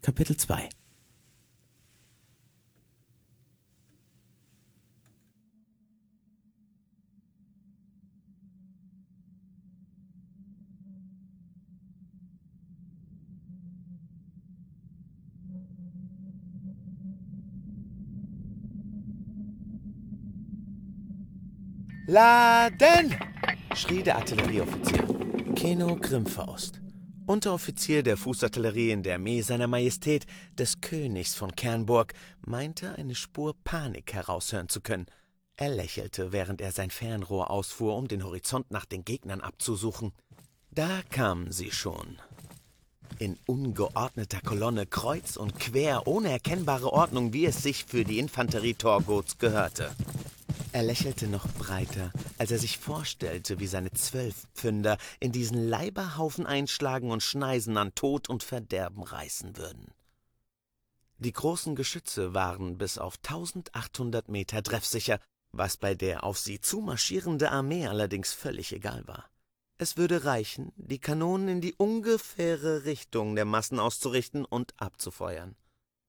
Kapitel 0.01 0.37
2 0.37 0.69
Laden! 22.12 23.16
schrie 23.75 24.03
der 24.03 24.16
Artillerieoffizier. 24.16 25.03
Keno 25.57 25.96
Grimfaust, 25.96 26.79
Unteroffizier 27.25 28.03
der 28.03 28.18
Fußartillerie 28.18 28.90
in 28.90 29.03
der 29.03 29.14
Armee 29.14 29.40
seiner 29.40 29.66
Majestät 29.66 30.27
des 30.59 30.83
Königs 30.83 31.35
von 31.35 31.57
Kernburg, 31.57 32.12
meinte 32.44 32.96
eine 32.96 33.14
Spur 33.14 33.55
Panik 33.64 34.12
heraushören 34.12 34.68
zu 34.68 34.83
können. 34.83 35.07
Er 35.57 35.70
lächelte, 35.70 36.33
während 36.33 36.61
er 36.61 36.72
sein 36.72 36.90
Fernrohr 36.90 37.51
ausfuhr, 37.51 37.96
um 37.96 38.09
den 38.09 38.25
Horizont 38.25 38.70
nach 38.70 38.85
den 38.85 39.07
Gegnern 39.07 39.40
abzusuchen. 39.40 40.12
Da 40.70 41.01
kamen 41.09 41.51
sie 41.51 41.70
schon. 41.70 42.18
In 43.20 43.38
ungeordneter 43.46 44.42
Kolonne, 44.42 44.85
kreuz 44.85 45.38
und 45.38 45.59
quer, 45.59 46.07
ohne 46.07 46.31
erkennbare 46.31 46.92
Ordnung, 46.92 47.33
wie 47.33 47.46
es 47.46 47.62
sich 47.62 47.87
für 47.87 48.05
die 48.05 48.18
Infanterie 48.18 48.75
Torgots 48.75 49.38
gehörte. 49.38 49.92
Er 50.74 50.82
lächelte 50.82 51.28
noch 51.28 51.46
breiter, 51.58 52.11
als 52.38 52.50
er 52.50 52.58
sich 52.58 52.78
vorstellte, 52.78 53.61
wie 53.61 53.66
seine 53.66 53.92
Zwölfpfünder 53.92 54.96
in 55.20 55.30
diesen 55.30 55.68
Leiberhaufen 55.68 56.46
einschlagen 56.46 57.11
und 57.11 57.22
Schneisen 57.22 57.76
an 57.76 57.94
Tod 57.94 58.30
und 58.30 58.42
Verderben 58.42 59.02
reißen 59.02 59.58
würden. 59.58 59.92
Die 61.18 61.32
großen 61.32 61.76
Geschütze 61.76 62.32
waren 62.32 62.78
bis 62.78 62.96
auf 62.96 63.16
1800 63.22 64.30
Meter 64.30 64.62
treffsicher, 64.62 65.20
was 65.52 65.76
bei 65.76 65.94
der 65.94 66.24
auf 66.24 66.38
sie 66.38 66.58
zumarschierende 66.58 67.50
Armee 67.50 67.87
allerdings 67.87 68.32
völlig 68.32 68.72
egal 68.72 69.06
war. 69.06 69.28
Es 69.76 69.98
würde 69.98 70.24
reichen, 70.24 70.72
die 70.76 71.00
Kanonen 71.00 71.48
in 71.48 71.61
die 71.61 71.74
ungefähre 71.74 72.87
Richtung 72.87 73.37
der 73.37 73.44
Massen 73.44 73.78
auszurichten 73.78 74.46
und 74.46 74.72
abzufeuern. 74.78 75.54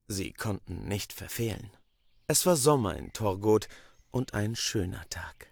Sie 0.07 0.31
konnten 0.31 0.87
nicht 0.87 1.11
verfehlen. 1.11 1.69
Es 2.27 2.45
war 2.45 2.55
Sommer 2.55 2.95
in 2.95 3.11
Torgot 3.11 3.67
und 4.13 4.33
ein 4.33 4.55
schöner 4.55 5.03
Tag. 5.09 5.47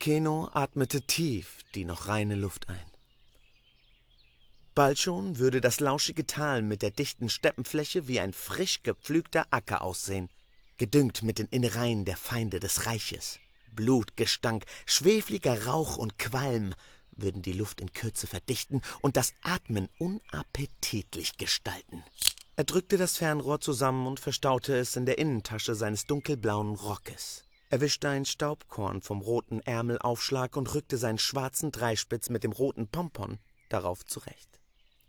Keno 0.00 0.50
atmete 0.52 1.02
tief 1.02 1.58
die 1.74 1.84
noch 1.84 2.08
reine 2.08 2.34
Luft 2.34 2.68
ein. 2.68 2.90
Bald 4.74 4.98
schon 4.98 5.38
würde 5.38 5.60
das 5.60 5.78
lauschige 5.78 6.26
Tal 6.26 6.62
mit 6.62 6.82
der 6.82 6.90
dichten 6.90 7.28
Steppenfläche 7.28 8.08
wie 8.08 8.18
ein 8.20 8.32
frisch 8.32 8.82
gepflügter 8.82 9.46
Acker 9.50 9.82
aussehen, 9.82 10.28
gedüngt 10.78 11.22
mit 11.22 11.38
den 11.38 11.46
Innereien 11.46 12.04
der 12.04 12.16
Feinde 12.16 12.60
des 12.60 12.86
Reiches. 12.86 13.38
Blutgestank, 13.72 14.64
schwefliger 14.84 15.66
Rauch 15.66 15.96
und 15.96 16.18
Qualm 16.18 16.74
würden 17.12 17.42
die 17.42 17.52
Luft 17.52 17.80
in 17.80 17.92
Kürze 17.92 18.26
verdichten 18.26 18.80
und 19.00 19.16
das 19.16 19.34
Atmen 19.42 19.88
unappetitlich 19.98 21.36
gestalten. 21.36 22.02
Er 22.56 22.64
drückte 22.64 22.96
das 22.96 23.16
Fernrohr 23.16 23.60
zusammen 23.60 24.06
und 24.06 24.18
verstaute 24.18 24.76
es 24.76 24.96
in 24.96 25.06
der 25.06 25.18
Innentasche 25.18 25.74
seines 25.74 26.06
dunkelblauen 26.06 26.74
Rockes. 26.74 27.44
Er 27.72 27.80
wischte 27.80 28.08
ein 28.08 28.24
Staubkorn 28.24 29.00
vom 29.00 29.20
roten 29.20 29.60
Ärmelaufschlag 29.60 30.56
und 30.56 30.74
rückte 30.74 30.98
seinen 30.98 31.18
schwarzen 31.18 31.70
Dreispitz 31.70 32.28
mit 32.28 32.42
dem 32.42 32.50
roten 32.50 32.88
Pompon 32.88 33.38
darauf 33.68 34.04
zurecht. 34.04 34.58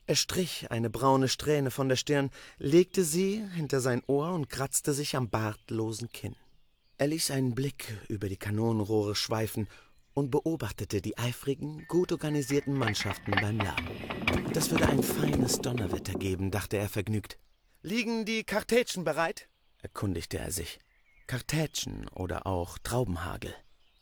Er 0.05 0.15
strich 0.15 0.69
eine 0.69 0.91
braune 0.91 1.27
Strähne 1.27 1.71
von 1.71 1.89
der 1.89 1.95
Stirn, 1.95 2.29
legte 2.59 3.03
sie 3.03 3.43
hinter 3.55 3.81
sein 3.81 4.03
Ohr 4.05 4.33
und 4.33 4.47
kratzte 4.47 4.93
sich 4.93 5.15
am 5.15 5.29
bartlosen 5.29 6.11
Kinn. 6.11 6.35
Er 6.99 7.07
ließ 7.07 7.31
einen 7.31 7.55
Blick 7.55 7.97
über 8.09 8.29
die 8.29 8.37
Kanonenrohre 8.37 9.15
schweifen 9.15 9.67
und 10.13 10.29
beobachtete 10.29 11.01
die 11.01 11.17
eifrigen, 11.17 11.87
gut 11.87 12.11
organisierten 12.11 12.75
Mannschaften 12.75 13.31
beim 13.31 13.57
Laden. 13.57 13.89
Das 14.53 14.69
würde 14.69 14.87
ein 14.87 15.01
feines 15.01 15.57
Donnerwetter 15.61 16.13
geben, 16.13 16.51
dachte 16.51 16.77
er 16.77 16.89
vergnügt. 16.89 17.39
Liegen 17.81 18.23
die 18.25 18.43
Kartätschen 18.43 19.03
bereit? 19.03 19.47
erkundigte 19.81 20.37
er 20.37 20.51
sich. 20.51 20.77
Kartätschen 21.31 22.09
oder 22.09 22.45
auch 22.45 22.77
Traubenhagel. 22.77 23.55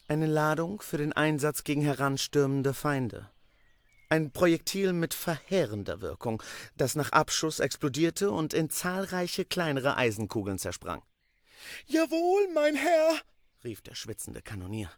Eine 0.08 0.26
Ladung 0.26 0.82
für 0.82 0.98
den 0.98 1.14
Einsatz 1.14 1.64
gegen 1.64 1.84
heranstürmende 1.84 2.74
Feinde. 2.74 3.30
Ein 4.10 4.32
Projektil 4.32 4.94
mit 4.94 5.14
verheerender 5.14 6.02
Wirkung, 6.02 6.42
das 6.76 6.96
nach 6.96 7.12
Abschuss 7.12 7.60
explodierte 7.60 8.32
und 8.32 8.56
in 8.56 8.72
zahlreiche 8.72 9.46
kleinere 9.46 9.96
Eisenkugeln 9.96 10.58
zersprang. 10.58 11.04
Jawohl, 11.86 12.48
mein 12.52 12.74
Herr, 12.74 13.20
rief 13.64 13.82
der 13.82 13.94
schwitzende 13.94 14.42
Kanonier. 14.42 14.90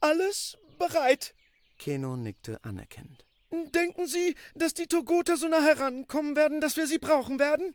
Alles 0.00 0.58
bereit. 0.78 1.34
Keno 1.78 2.18
nickte 2.18 2.62
anerkennend. 2.64 3.24
Denken 3.50 4.06
Sie, 4.06 4.34
dass 4.54 4.74
die 4.74 4.88
Togoter 4.88 5.38
so 5.38 5.48
nah 5.48 5.62
herankommen 5.62 6.36
werden, 6.36 6.60
dass 6.60 6.76
wir 6.76 6.86
sie 6.86 6.98
brauchen 6.98 7.38
werden? 7.38 7.74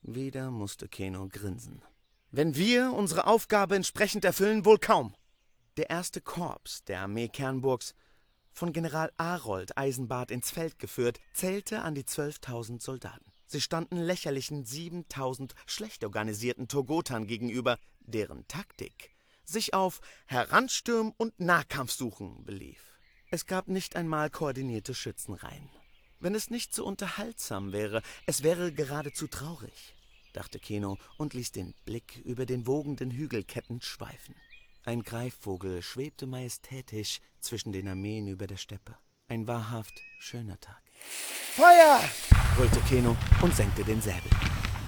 Wieder 0.00 0.50
musste 0.50 0.88
Keno 0.88 1.28
grinsen. 1.28 1.82
Wenn 2.32 2.54
wir 2.54 2.92
unsere 2.92 3.26
Aufgabe 3.26 3.74
entsprechend 3.74 4.24
erfüllen, 4.24 4.64
wohl 4.64 4.78
kaum. 4.78 5.16
Der 5.76 5.90
erste 5.90 6.20
Korps 6.20 6.84
der 6.84 7.00
Armee 7.00 7.26
Kernburgs, 7.26 7.92
von 8.52 8.72
General 8.72 9.10
Arold 9.16 9.76
Eisenbart 9.76 10.30
ins 10.30 10.52
Feld 10.52 10.78
geführt, 10.78 11.18
zählte 11.34 11.82
an 11.82 11.96
die 11.96 12.04
12.000 12.04 12.80
Soldaten. 12.80 13.32
Sie 13.46 13.60
standen 13.60 13.96
lächerlichen 13.96 14.64
7.000 14.64 15.54
schlecht 15.66 16.04
organisierten 16.04 16.68
Togotern 16.68 17.26
gegenüber, 17.26 17.78
deren 17.98 18.46
Taktik 18.46 19.10
sich 19.44 19.74
auf 19.74 20.00
Heranstürmen 20.26 21.12
und 21.16 21.40
Nahkampfsuchen 21.40 22.44
belief. 22.44 22.96
Es 23.32 23.46
gab 23.46 23.66
nicht 23.66 23.96
einmal 23.96 24.30
koordinierte 24.30 24.94
Schützenreihen. 24.94 25.68
Wenn 26.20 26.36
es 26.36 26.48
nicht 26.48 26.74
so 26.76 26.84
unterhaltsam 26.86 27.72
wäre, 27.72 28.02
es 28.26 28.44
wäre 28.44 28.72
geradezu 28.72 29.26
traurig 29.26 29.96
dachte 30.32 30.58
Keno 30.58 30.98
und 31.16 31.34
ließ 31.34 31.52
den 31.52 31.74
Blick 31.84 32.18
über 32.24 32.46
den 32.46 32.66
wogenden 32.66 33.10
Hügelketten 33.10 33.80
schweifen. 33.80 34.34
Ein 34.84 35.02
Greifvogel 35.02 35.82
schwebte 35.82 36.26
majestätisch 36.26 37.20
zwischen 37.40 37.72
den 37.72 37.88
Armeen 37.88 38.28
über 38.28 38.46
der 38.46 38.56
Steppe. 38.56 38.96
Ein 39.28 39.46
wahrhaft 39.46 40.00
schöner 40.18 40.58
Tag. 40.58 40.82
Feuer! 41.54 42.00
brüllte 42.56 42.80
Keno 42.88 43.16
und 43.42 43.54
senkte 43.54 43.84
den 43.84 44.00
Säbel. 44.00 44.30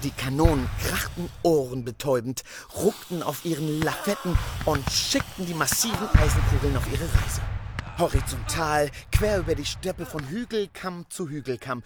Die 0.03 0.11
Kanonen 0.11 0.69
krachten 0.81 1.29
ohrenbetäubend, 1.43 2.43
ruckten 2.75 3.23
auf 3.23 3.45
ihren 3.45 3.81
Lafetten 3.81 4.37
und 4.65 4.89
schickten 4.91 5.45
die 5.45 5.53
massiven 5.53 6.09
Eisenkugeln 6.09 6.75
auf 6.75 6.91
ihre 6.91 7.05
Reise. 7.05 7.41
Horizontal, 7.97 8.91
quer 9.11 9.39
über 9.39 9.55
die 9.55 9.65
Steppe 9.65 10.05
von 10.05 10.27
Hügelkamm 10.27 11.05
zu 11.09 11.29
Hügelkamm, 11.29 11.83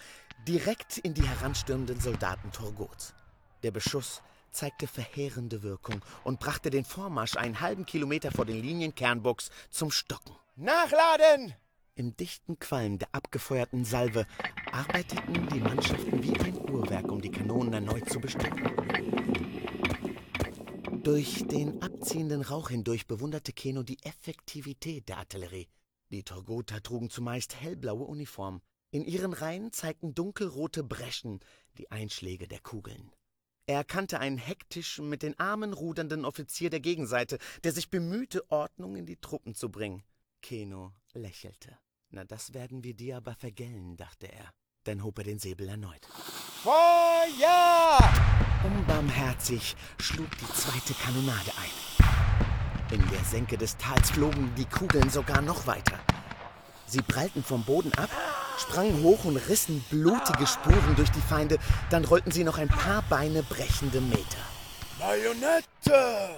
direkt 0.48 0.98
in 0.98 1.14
die 1.14 1.28
heranstürmenden 1.28 2.00
Soldaten 2.00 2.50
Torgots. 2.50 3.14
Der 3.62 3.70
Beschuss 3.70 4.22
zeigte 4.50 4.86
verheerende 4.86 5.62
Wirkung 5.62 6.04
und 6.24 6.40
brachte 6.40 6.70
den 6.70 6.84
Vormarsch 6.84 7.36
einen 7.36 7.60
halben 7.60 7.86
Kilometer 7.86 8.30
vor 8.30 8.44
den 8.44 8.60
Linien 8.60 8.94
Kernburgs 8.94 9.50
zum 9.70 9.90
Stocken. 9.90 10.34
Nachladen! 10.56 11.54
Im 11.94 12.16
dichten 12.16 12.58
Qualm 12.60 12.98
der 12.98 13.08
abgefeuerten 13.12 13.84
Salve 13.84 14.26
arbeiteten 14.70 15.48
die 15.48 15.58
Mannschaften 15.58 16.22
wie 16.22 16.38
ein 16.38 16.56
Uhrwerk, 16.70 17.10
um 17.10 17.20
die 17.20 17.30
Kanonen 17.30 17.72
erneut 17.72 18.08
zu 18.08 18.20
bestücken. 18.20 18.70
Durch 21.02 21.46
den 21.48 21.82
abziehenden 21.82 22.42
Rauch 22.42 22.68
hindurch 22.68 23.06
bewunderte 23.06 23.52
Keno 23.52 23.82
die 23.82 23.98
Effektivität 24.04 25.08
der 25.08 25.18
Artillerie. 25.18 25.68
Die 26.10 26.22
Torgota 26.22 26.80
trugen 26.80 27.10
zumeist 27.10 27.56
hellblaue 27.60 28.04
Uniformen. 28.04 28.62
In 28.90 29.04
ihren 29.04 29.32
Reihen 29.32 29.72
zeigten 29.72 30.14
dunkelrote 30.14 30.84
Breschen 30.84 31.40
die 31.78 31.90
Einschläge 31.90 32.46
der 32.46 32.60
Kugeln. 32.60 33.10
Er 33.68 33.76
erkannte 33.76 34.18
einen 34.18 34.38
hektisch 34.38 34.98
mit 34.98 35.22
den 35.22 35.38
Armen 35.38 35.74
rudernden 35.74 36.24
Offizier 36.24 36.70
der 36.70 36.80
Gegenseite, 36.80 37.36
der 37.64 37.72
sich 37.72 37.90
bemühte, 37.90 38.50
Ordnung 38.50 38.96
in 38.96 39.04
die 39.04 39.20
Truppen 39.20 39.54
zu 39.54 39.70
bringen. 39.70 40.02
Keno 40.40 40.94
lächelte. 41.12 41.76
Na, 42.08 42.24
das 42.24 42.54
werden 42.54 42.82
wir 42.82 42.94
dir 42.94 43.18
aber 43.18 43.34
vergällen, 43.34 43.98
dachte 43.98 44.32
er. 44.32 44.54
Dann 44.84 45.04
hob 45.04 45.18
er 45.18 45.24
den 45.24 45.38
Säbel 45.38 45.68
erneut. 45.68 46.00
Feuer! 46.62 47.98
Unbarmherzig 48.64 49.76
schlug 50.00 50.30
die 50.38 50.52
zweite 50.54 50.94
Kanonade 50.94 51.52
ein. 51.60 52.94
In 52.94 53.06
der 53.10 53.22
Senke 53.22 53.58
des 53.58 53.76
Tals 53.76 54.12
flogen 54.12 54.50
die 54.56 54.64
Kugeln 54.64 55.10
sogar 55.10 55.42
noch 55.42 55.66
weiter. 55.66 56.00
Sie 56.86 57.02
prallten 57.02 57.44
vom 57.44 57.62
Boden 57.64 57.92
ab 57.98 58.08
sprangen 58.58 59.02
hoch 59.02 59.24
und 59.24 59.36
rissen 59.36 59.84
blutige 59.90 60.46
Spuren 60.46 60.96
durch 60.96 61.10
die 61.10 61.20
Feinde, 61.20 61.58
dann 61.90 62.04
rollten 62.04 62.30
sie 62.30 62.44
noch 62.44 62.58
ein 62.58 62.68
paar 62.68 63.02
Beine 63.08 63.42
brechende 63.42 64.00
Meter. 64.00 64.38
Bajonette! 64.98 66.30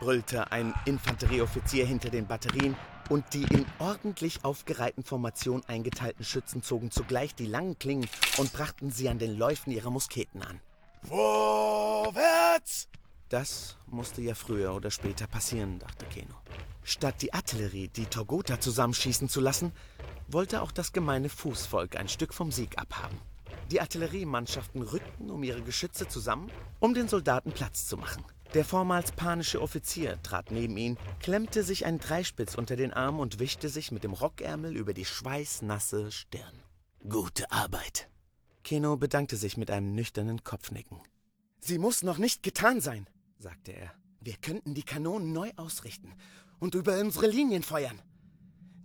brüllte 0.00 0.50
ein 0.52 0.74
Infanterieoffizier 0.84 1.86
hinter 1.86 2.10
den 2.10 2.26
Batterien, 2.26 2.76
und 3.10 3.24
die 3.34 3.42
in 3.42 3.66
ordentlich 3.78 4.44
aufgereihten 4.44 5.04
Formation 5.04 5.62
eingeteilten 5.66 6.24
Schützen 6.24 6.62
zogen 6.62 6.90
zugleich 6.90 7.34
die 7.34 7.46
langen 7.46 7.78
Klingen 7.78 8.08
und 8.38 8.52
brachten 8.52 8.90
sie 8.90 9.08
an 9.08 9.18
den 9.18 9.36
Läufen 9.36 9.72
ihrer 9.72 9.90
Musketen 9.90 10.42
an. 10.42 10.60
Vorwärts! 11.06 12.88
Das 13.34 13.76
musste 13.88 14.22
ja 14.22 14.36
früher 14.36 14.76
oder 14.76 14.92
später 14.92 15.26
passieren, 15.26 15.80
dachte 15.80 16.06
Keno. 16.06 16.36
Statt 16.84 17.20
die 17.20 17.34
Artillerie 17.34 17.88
die 17.88 18.06
Togota 18.06 18.60
zusammenschießen 18.60 19.28
zu 19.28 19.40
lassen, 19.40 19.72
wollte 20.28 20.62
auch 20.62 20.70
das 20.70 20.92
gemeine 20.92 21.28
Fußvolk 21.28 21.96
ein 21.96 22.06
Stück 22.06 22.32
vom 22.32 22.52
Sieg 22.52 22.78
abhaben. 22.78 23.18
Die 23.72 23.80
Artilleriemannschaften 23.80 24.82
rückten 24.82 25.32
um 25.32 25.42
ihre 25.42 25.62
Geschütze 25.62 26.06
zusammen, 26.06 26.48
um 26.78 26.94
den 26.94 27.08
Soldaten 27.08 27.50
Platz 27.50 27.88
zu 27.88 27.96
machen. 27.96 28.24
Der 28.54 28.64
vormals 28.64 29.10
panische 29.10 29.60
Offizier 29.60 30.22
trat 30.22 30.52
neben 30.52 30.76
ihn, 30.76 30.96
klemmte 31.18 31.64
sich 31.64 31.86
einen 31.86 31.98
Dreispitz 31.98 32.54
unter 32.54 32.76
den 32.76 32.92
Arm 32.92 33.18
und 33.18 33.40
wischte 33.40 33.68
sich 33.68 33.90
mit 33.90 34.04
dem 34.04 34.12
Rockärmel 34.12 34.76
über 34.76 34.94
die 34.94 35.06
schweißnasse 35.06 36.12
Stirn. 36.12 36.62
Gute 37.08 37.50
Arbeit. 37.50 38.08
Keno 38.62 38.96
bedankte 38.96 39.36
sich 39.36 39.56
mit 39.56 39.72
einem 39.72 39.92
nüchternen 39.92 40.44
Kopfnicken. 40.44 41.00
Sie 41.58 41.78
muss 41.78 42.04
noch 42.04 42.18
nicht 42.18 42.44
getan 42.44 42.80
sein, 42.80 43.08
sagte 43.38 43.72
er. 43.72 43.92
Wir 44.20 44.36
könnten 44.36 44.74
die 44.74 44.82
Kanonen 44.82 45.32
neu 45.32 45.50
ausrichten 45.56 46.12
und 46.58 46.74
über 46.74 46.98
unsere 46.98 47.26
Linien 47.26 47.62
feuern 47.62 48.00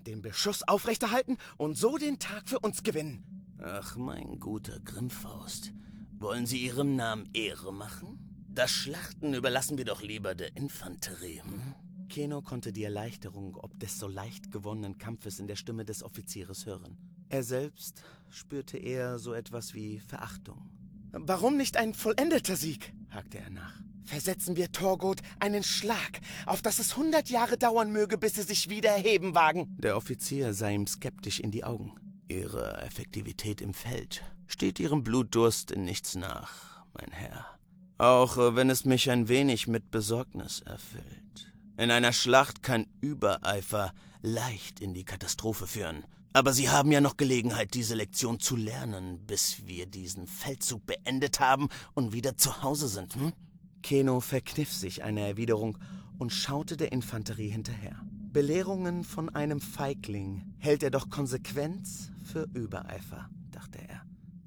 den 0.10 0.22
Beschuss 0.22 0.64
aufrechterhalten 0.68 1.38
und 1.58 1.78
so 1.78 1.97
den 1.97 2.20
Tag 2.20 2.50
für 2.50 2.60
uns 2.60 2.84
gewinnen. 2.84 3.24
Ach, 3.62 3.95
mein 3.95 4.39
guter 4.39 4.80
Grimmfaust. 4.80 5.72
Wollen 6.18 6.45
Sie 6.45 6.66
Ihrem 6.66 6.95
Namen 6.95 7.30
Ehre 7.34 7.72
machen? 7.72 8.20
Das 8.50 8.72
Schlachten 8.72 9.34
überlassen 9.34 9.78
wir 9.78 9.86
doch 9.86 10.02
lieber 10.02 10.36
der 10.36 10.56
Infanterie. 10.58 11.41
Hm? 11.43 11.76
Keno 12.10 12.41
konnte 12.41 12.74
die 12.74 12.84
Erleichterung 12.84 13.56
ob 13.56 13.80
des 13.80 14.00
so 14.00 14.08
leicht 14.08 14.52
gewonnenen 14.52 14.97
Kampfes 14.97 15.39
in 15.39 15.47
der 15.47 15.56
Stimme 15.56 15.86
des 15.86 16.02
Offizieres 16.02 16.66
hören. 16.66 16.97
Er 17.30 17.43
selbst 17.43 18.04
spürte 18.30 18.78
eher 18.78 19.20
so 19.20 19.34
etwas 19.34 19.76
wie 19.76 20.00
Verachtung. 20.00 20.72
Warum 21.12 21.57
nicht 21.57 21.78
ein 21.78 21.93
vollendeter 21.93 22.55
Sieg? 22.55 22.93
hakte 23.10 23.39
er 23.39 23.49
nach 23.49 23.80
versetzen 24.10 24.57
wir 24.57 24.72
Torgot 24.72 25.22
einen 25.39 25.64
Schlag, 25.64 26.20
auf 26.45 26.62
dass 26.62 26.80
es 26.80 26.97
hundert 26.97 27.30
Jahre 27.30 27.57
dauern 27.57 27.91
möge, 27.91 28.18
bis 28.18 28.34
sie 28.34 28.41
sich 28.41 28.70
wieder 28.70 28.89
erheben 28.89 29.36
wagen. 29.36 29.78
Der 29.78 29.95
Offizier 29.95 30.53
sah 30.53 30.70
ihm 30.70 30.88
skeptisch 30.88 31.39
in 31.39 31.51
die 31.51 31.64
Augen. 31.64 31.93
Ihre 32.28 32.82
Effektivität 32.82 33.62
im 33.62 33.74
Feld 33.74 34.24
steht 34.47 34.80
Ihrem 34.80 35.03
Blutdurst 35.03 35.72
in 35.72 35.86
nichts 35.86 36.16
nach, 36.16 36.84
mein 36.93 37.12
Herr. 37.12 37.45
Auch 37.97 38.38
äh, 38.38 38.55
wenn 38.55 38.70
es 38.70 38.86
mich 38.86 39.10
ein 39.10 39.28
wenig 39.28 39.68
mit 39.68 39.91
Besorgnis 39.91 40.62
erfüllt. 40.62 41.53
In 41.78 41.91
einer 41.91 42.14
Schlacht 42.14 42.62
kann 42.62 42.88
Übereifer 42.99 43.93
leicht 44.22 44.80
in 44.80 44.93
die 44.93 45.05
Katastrophe 45.05 45.66
führen. 45.66 46.03
Aber 46.32 46.54
Sie 46.54 46.70
haben 46.70 46.92
ja 46.92 47.02
noch 47.02 47.18
Gelegenheit, 47.18 47.74
diese 47.74 47.96
Lektion 47.96 48.40
zu 48.40 48.56
lernen, 48.56 49.26
bis 49.26 49.66
wir 49.66 49.88
diesen 49.88 50.28
Feldzug 50.28 50.86
beendet 50.86 51.40
haben 51.40 51.70
und 51.96 52.14
wieder 52.14 52.38
zu 52.38 52.62
Hause 52.62 52.88
sind, 52.88 53.16
hm? 53.16 53.34
Keno 53.82 54.20
verkniff 54.20 54.72
sich 54.72 55.04
eine 55.04 55.22
Erwiderung 55.22 55.78
und 56.18 56.32
schaute 56.32 56.78
der 56.78 56.92
Infanterie 56.92 57.50
hinterher. 57.50 58.00
Belehrungen 58.32 59.04
von 59.04 59.30
einem 59.30 59.60
Feigling 59.60 60.44
hält 60.60 60.84
er 60.84 60.92
doch 60.92 61.10
Konsequenz 61.10 62.12
für 62.24 62.48
Übereifer, 62.54 63.30
dachte 63.52 63.80
er. 63.88 64.02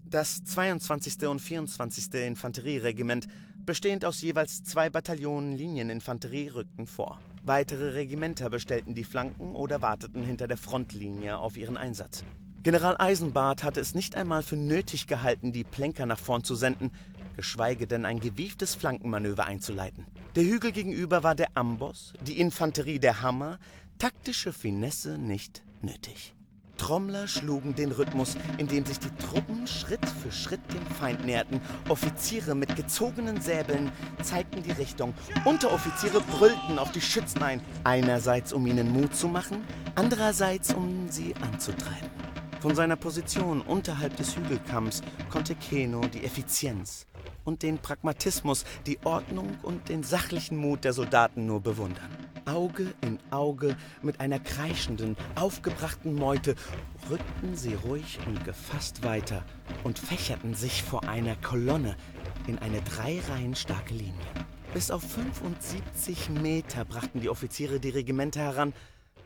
Das 0.05 0.45
22. 0.45 1.27
und 1.27 1.41
24. 1.41 2.13
Infanterieregiment, 2.15 3.27
bestehend 3.65 4.05
aus 4.05 4.21
jeweils 4.21 4.63
zwei 4.63 4.91
Bataillonen 4.91 5.57
Linieninfanterie, 5.57 6.51
rückten 6.51 6.87
vor. 6.87 7.19
Weitere 7.45 7.95
Regimenter 7.95 8.51
bestellten 8.51 8.95
die 8.95 9.03
Flanken 9.03 9.57
oder 9.57 9.83
warteten 9.83 10.23
hinter 10.23 10.47
der 10.47 10.57
Frontlinie 10.57 11.39
auf 11.39 11.57
ihren 11.57 11.77
Einsatz. 11.77 12.25
General 12.63 12.95
Eisenbart 12.97 13.65
hatte 13.65 13.81
es 13.81 13.97
nicht 13.97 14.15
einmal 14.15 14.45
für 14.45 14.55
nötig 14.55 15.09
gehalten, 15.09 15.51
die 15.51 15.65
Plenker 15.65 16.07
nach 16.07 16.21
vorn 16.21 16.45
zu 16.45 16.55
senden, 16.55 16.93
geschweige 17.35 17.89
denn 17.89 18.05
ein 18.05 18.21
gewieftes 18.21 18.77
Flankenmanöver 18.77 19.45
einzuleiten. 19.45 20.07
Der 20.37 20.45
Hügel 20.45 20.71
gegenüber 20.71 21.25
war 21.25 21.35
der 21.35 21.49
Amboss, 21.55 22.13
die 22.25 22.39
Infanterie 22.39 23.01
der 23.01 23.23
Hammer, 23.23 23.59
taktische 23.99 24.53
Finesse 24.53 25.19
nicht 25.19 25.65
nötig. 25.81 26.35
Trommler 26.77 27.29
schlugen 27.29 27.75
den 27.75 27.93
Rhythmus, 27.93 28.37
indem 28.59 28.85
sich 28.85 28.99
die 28.99 29.15
Truppen 29.17 29.67
Schritt 29.67 30.05
für 30.07 30.33
Schritt 30.33 30.61
dem 30.73 30.85
Feind 30.87 31.25
näherten. 31.25 31.61
Offiziere 31.89 32.55
mit 32.55 32.75
gezogenen 32.77 33.41
Säbeln 33.41 33.93
zeigten 34.23 34.63
die 34.63 34.73
Richtung. 34.73 35.15
Unteroffiziere 35.45 36.21
brüllten 36.21 36.79
auf 36.79 36.93
die 36.93 37.01
Schützen 37.01 37.43
ein. 37.43 37.61
Einerseits, 37.85 38.53
um 38.53 38.67
ihnen 38.67 38.93
Mut 38.93 39.15
zu 39.15 39.29
machen, 39.29 39.65
andererseits, 39.95 40.75
um 40.75 41.09
sie 41.09 41.35
anzutreiben. 41.37 42.11
Von 42.61 42.77
seiner 42.77 42.97
Position 42.97 43.61
unterhalb 43.61 44.17
des 44.17 44.37
Hügelkamms 44.37 45.03
konnte 45.31 45.57
Keno 45.57 46.01
die 46.03 46.25
Effizienz 46.25 47.07
und 47.45 47.63
den 47.63 47.79
Pragmatismus, 47.79 48.65
die 48.87 48.99
Ordnung 49.05 49.59
und 49.63 49.89
den 49.89 50.05
sachlichen 50.05 50.57
Mut 50.57 50.85
der 50.85 50.93
Soldaten 50.93 51.45
nur 51.47 51.61
bewundern. 51.61 52.22
Auge 52.47 52.95
in 53.01 53.19
Auge 53.31 53.77
mit 54.03 54.21
einer 54.21 54.39
kreischenden, 54.39 55.17
aufgebrachten 55.35 56.15
Meute 56.15 56.55
rückten 57.11 57.57
sie 57.57 57.75
ruhig 57.75 58.19
und 58.27 58.45
gefasst 58.45 59.03
weiter 59.05 59.45
und 59.85 59.99
fächerten 59.99 60.55
sich 60.55 60.83
vor 60.83 61.09
einer 61.09 61.37
Kolonne 61.37 61.97
in 62.47 62.59
eine 62.59 62.83
drei 62.83 63.21
Reihen 63.29 63.55
starke 63.55 63.95
Linie. 63.95 64.15
Bis 64.75 64.91
auf 64.91 65.03
75 65.03 66.31
Meter 66.31 66.85
brachten 66.85 67.21
die 67.21 67.29
Offiziere 67.29 67.79
die 67.79 67.91
Regimenter 67.91 68.41
heran, 68.41 68.73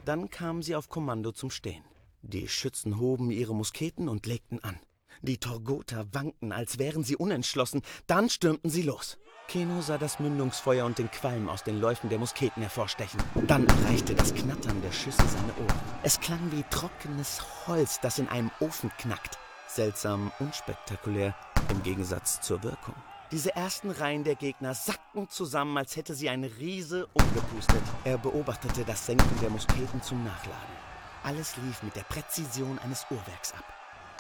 dann 0.05 0.31
kamen 0.31 0.63
sie 0.63 0.75
auf 0.75 0.89
Kommando 0.89 1.33
zum 1.33 1.51
Stehen. 1.51 1.85
Die 2.23 2.49
Schützen 2.49 2.99
hoben 2.99 3.31
ihre 3.31 3.55
Musketen 3.55 4.09
und 4.09 4.27
legten 4.27 4.63
an. 4.63 4.79
Die 5.23 5.39
Torgoter 5.39 6.07
wankten, 6.13 6.53
als 6.53 6.79
wären 6.79 7.05
sie 7.05 7.17
unentschlossen, 7.17 7.83
dann 8.07 8.29
stürmten 8.29 8.71
sie 8.71 8.83
los. 8.83 9.19
Keno 9.49 9.81
sah 9.81 9.97
das 9.97 10.19
Mündungsfeuer 10.19 10.85
und 10.85 10.99
den 10.99 11.11
Qualm 11.11 11.49
aus 11.49 11.63
den 11.63 11.81
Läufen 11.81 12.11
der 12.11 12.19
Musketen 12.19 12.63
hervorstechen. 12.63 13.21
Dann 13.47 13.67
erreichte 13.67 14.15
das 14.15 14.35
Knattern 14.35 14.83
der 14.83 14.93
Schüsse 14.93 15.23
seine 15.27 15.53
Ohren. 15.55 15.81
Es 16.03 16.19
klang 16.19 16.41
wie 16.51 16.65
trockenes 16.71 17.41
Holz, 17.67 18.01
das 18.01 18.19
in 18.19 18.29
einem 18.29 18.51
Ofen 18.61 18.91
knackt. 18.99 19.39
Seltsam 19.69 20.33
unspektakulär 20.41 21.35
im 21.71 21.83
Gegensatz 21.83 22.41
zur 22.41 22.63
Wirkung. 22.65 22.95
Diese 23.31 23.55
ersten 23.55 23.91
Reihen 23.91 24.25
der 24.25 24.35
Gegner 24.35 24.75
sackten 24.75 25.29
zusammen, 25.29 25.77
als 25.79 25.97
hätte 25.97 26.15
sie 26.15 26.29
ein 26.29 26.45
Riese 26.45 27.07
umgepustet. 27.13 27.83
Er 28.05 28.19
beobachtete 28.19 28.85
das 28.85 29.07
Senken 29.07 29.41
der 29.41 29.51
Musketen 29.51 30.03
zum 30.03 30.25
Nachladen. 30.25 30.77
Alles 31.23 31.57
lief 31.57 31.83
mit 31.83 31.95
der 31.97 32.05
Präzision 32.05 32.79
eines 32.81 33.07
Uhrwerks 33.11 33.53
ab. 33.53 33.65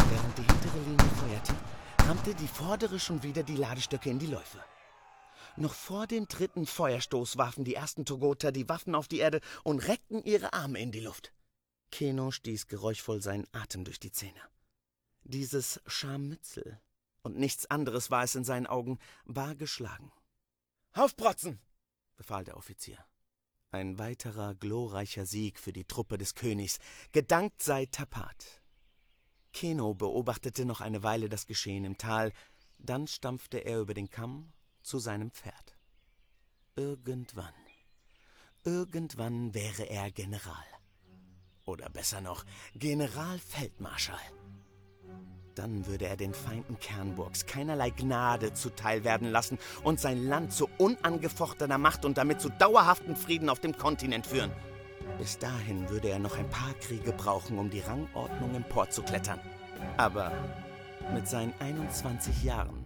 Während 0.09 0.39
die 0.39 0.43
hintere 0.43 0.79
Linie 0.85 1.17
feuerte, 1.21 1.55
rammte 2.09 2.35
die 2.35 2.49
vordere 2.49 2.99
schon 2.99 3.23
wieder 3.23 3.43
die 3.43 3.57
Ladestöcke 3.57 4.11
in 4.11 4.19
die 4.19 4.27
Läufe. 4.27 4.59
Noch 5.59 5.73
vor 5.73 6.07
dem 6.07 6.29
dritten 6.29 6.67
Feuerstoß 6.67 7.39
warfen 7.39 7.65
die 7.65 7.75
ersten 7.75 8.05
Togoter 8.05 8.53
die 8.53 8.69
Waffen 8.69 8.95
auf 8.95 9.09
die 9.09 9.19
Erde 9.19 9.41
und 9.65 9.89
reckten 9.89 10.23
ihre 10.23 10.53
Arme 10.53 10.81
in 10.81 10.93
die 10.93 11.01
Luft. 11.01 11.33
Keno 11.91 12.31
stieß 12.31 12.67
geräuschvoll 12.67 13.23
seinen 13.23 13.47
Atem 13.53 13.85
durch 13.85 13.99
die 13.99 14.13
Zähne. 14.13 14.41
Dieses 15.25 15.81
Scharmützel, 15.87 16.79
und 17.23 17.39
nichts 17.39 17.71
anderes 17.71 18.11
war 18.11 18.23
es 18.23 18.35
in 18.35 18.45
seinen 18.45 18.67
Augen, 18.67 18.99
war 19.25 19.55
geschlagen. 19.55 20.13
Aufprotzen! 20.93 21.59
befahl 22.17 22.45
der 22.45 22.59
Offizier. 22.59 23.05
Ein 23.71 23.99
weiterer 23.99 24.55
glorreicher 24.55 25.25
Sieg 25.25 25.59
für 25.59 25.73
die 25.73 25.85
Truppe 25.85 26.19
des 26.19 26.35
Königs. 26.35 26.79
Gedankt 27.13 27.63
sei 27.63 27.87
Tapat. 27.87 28.63
Keno 29.53 29.95
beobachtete 29.95 30.67
noch 30.67 30.83
eine 30.83 31.03
Weile 31.03 31.31
das 31.31 31.47
Geschehen 31.47 31.85
im 31.85 31.97
Tal, 31.97 32.33
dann 32.79 33.07
stampfte 33.07 33.59
er 33.59 33.81
über 33.81 33.95
den 33.95 34.11
Kamm 34.11 34.53
zu 34.87 35.01
seinem 35.01 35.33
Pferd. 35.33 35.77
Irgendwann, 36.77 37.55
irgendwann 38.65 39.53
wäre 39.53 39.83
er 39.83 40.13
General. 40.13 40.65
Oder 41.65 41.91
besser 41.91 42.21
noch, 42.21 42.45
Generalfeldmarschall. 42.77 44.21
Dann 45.57 45.87
würde 45.87 46.07
er 46.07 46.17
den 46.17 46.35
Feinden 46.35 46.79
Kernburgs 46.79 47.47
keinerlei 47.47 47.91
Gnade 47.91 48.53
zuteil 48.53 49.03
werden 49.03 49.29
lassen 49.29 49.59
und 49.83 49.99
sein 49.99 50.23
Land 50.23 50.53
zu 50.53 50.69
unangefochtener 50.79 51.79
Macht 51.79 52.05
und 52.05 52.17
damit 52.17 52.41
zu 52.41 52.51
dauerhaftem 52.51 53.17
Frieden 53.17 53.49
auf 53.49 53.59
dem 53.59 53.77
Kontinent 53.77 54.27
führen. 54.27 54.53
Bis 55.19 55.39
dahin 55.39 55.89
würde 55.89 56.11
er 56.11 56.21
noch 56.21 56.37
ein 56.37 56.49
paar 56.51 56.75
Kriege 56.75 57.13
brauchen, 57.13 57.59
um 57.59 57.71
die 57.71 57.81
Rangordnung 57.81 58.55
emporzuklettern. 58.55 59.41
Aber 59.97 60.31
mit 61.13 61.27
seinen 61.27 61.55
21 61.59 62.45
Jahren 62.45 62.86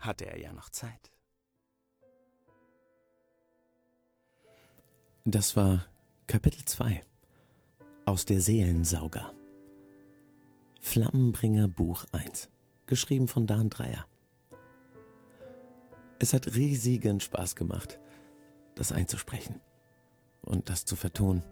hatte 0.00 0.26
er 0.26 0.38
ja 0.38 0.52
noch 0.52 0.70
Zeit. 0.70 1.10
Das 5.24 5.54
war 5.56 5.86
Kapitel 6.26 6.64
2 6.64 7.04
aus 8.06 8.24
der 8.24 8.40
Seelensauger. 8.40 9.32
Flammenbringer 10.80 11.68
Buch 11.68 12.04
1, 12.12 12.48
geschrieben 12.86 13.28
von 13.28 13.46
Dan 13.46 13.68
Dreier. 13.68 14.06
Es 16.18 16.32
hat 16.32 16.54
riesigen 16.54 17.20
Spaß 17.20 17.54
gemacht, 17.54 18.00
das 18.74 18.92
einzusprechen 18.92 19.60
und 20.42 20.70
das 20.70 20.84
zu 20.84 20.96
vertonen 20.96 21.42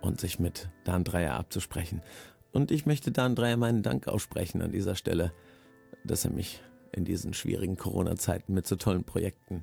und 0.00 0.20
sich 0.20 0.38
mit 0.38 0.68
Dan 0.84 1.04
Dreier 1.04 1.34
abzusprechen. 1.34 2.02
Und 2.52 2.70
ich 2.70 2.86
möchte 2.86 3.12
Dan 3.12 3.34
Dreier 3.34 3.56
meinen 3.56 3.82
Dank 3.82 4.08
aussprechen 4.08 4.60
an 4.60 4.72
dieser 4.72 4.96
Stelle, 4.96 5.32
dass 6.04 6.24
er 6.24 6.32
mich 6.32 6.60
in 6.96 7.04
diesen 7.04 7.34
schwierigen 7.34 7.76
Corona-Zeiten 7.76 8.54
mit 8.54 8.66
so 8.66 8.76
tollen 8.76 9.04
Projekten, 9.04 9.62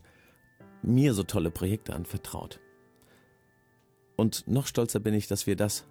mir 0.81 1.13
so 1.13 1.23
tolle 1.23 1.51
Projekte 1.51 1.93
anvertraut. 1.93 2.59
Und 4.15 4.47
noch 4.47 4.67
stolzer 4.67 4.99
bin 4.99 5.13
ich, 5.13 5.27
dass 5.27 5.47
wir 5.47 5.55
das 5.55 5.85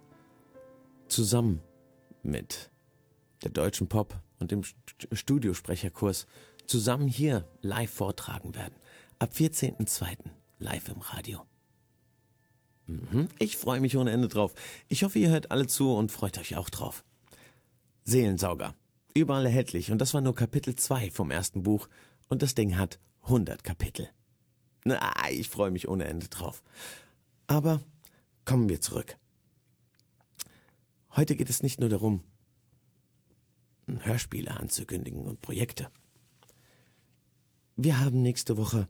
zusammen 1.07 1.61
mit 2.23 2.71
der 3.43 3.51
deutschen 3.51 3.87
Pop 3.87 4.19
und 4.39 4.51
dem 4.51 4.63
Studiosprecherkurs 5.11 6.27
zusammen 6.65 7.07
hier 7.07 7.45
live 7.61 7.91
vortragen 7.91 8.55
werden. 8.55 8.75
Ab 9.19 9.33
14.02. 9.35 10.17
live 10.59 10.89
im 10.89 11.01
Radio. 11.01 11.45
Mhm. 12.87 13.27
Ich 13.39 13.57
freue 13.57 13.81
mich 13.81 13.97
ohne 13.97 14.11
Ende 14.11 14.27
drauf. 14.27 14.53
Ich 14.87 15.03
hoffe, 15.03 15.19
ihr 15.19 15.29
hört 15.29 15.51
alle 15.51 15.67
zu 15.67 15.93
und 15.93 16.11
freut 16.11 16.37
euch 16.37 16.55
auch 16.55 16.69
drauf. 16.69 17.03
Seelensauger. 18.03 18.75
Überall 19.13 19.45
erhältlich 19.45 19.91
und 19.91 19.99
das 19.99 20.13
war 20.13 20.21
nur 20.21 20.35
Kapitel 20.35 20.75
2 20.75 21.11
vom 21.11 21.29
ersten 21.29 21.63
Buch 21.63 21.87
und 22.29 22.41
das 22.41 22.55
Ding 22.55 22.77
hat 22.77 22.99
100 23.23 23.63
Kapitel. 23.63 24.09
Na, 24.85 25.13
ich 25.29 25.49
freue 25.49 25.71
mich 25.71 25.87
ohne 25.87 26.05
Ende 26.05 26.27
drauf. 26.27 26.63
Aber 27.47 27.81
kommen 28.45 28.69
wir 28.69 28.81
zurück. 28.81 29.17
Heute 31.15 31.35
geht 31.35 31.49
es 31.49 31.61
nicht 31.61 31.79
nur 31.79 31.89
darum, 31.89 32.23
Hörspiele 33.87 34.51
anzukündigen 34.51 35.21
und 35.21 35.41
Projekte. 35.41 35.89
Wir 37.75 37.99
haben 37.99 38.21
nächste 38.21 38.57
Woche 38.57 38.87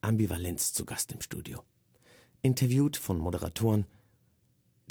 Ambivalenz 0.00 0.72
zu 0.72 0.84
Gast 0.84 1.12
im 1.12 1.20
Studio. 1.20 1.62
Interviewt 2.40 2.96
von 2.96 3.18
Moderatoren 3.18 3.86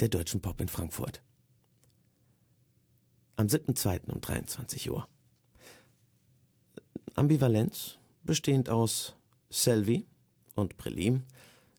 der 0.00 0.08
Deutschen 0.08 0.40
Pop 0.40 0.60
in 0.60 0.68
Frankfurt. 0.68 1.22
Am 3.36 3.46
7.2. 3.46 4.12
um 4.12 4.20
23 4.20 4.90
Uhr. 4.90 5.08
Ambivalenz, 7.14 7.98
bestehend 8.24 8.68
aus 8.68 9.14
Selvi 9.50 10.04
und 10.54 10.76
Prelim. 10.76 11.22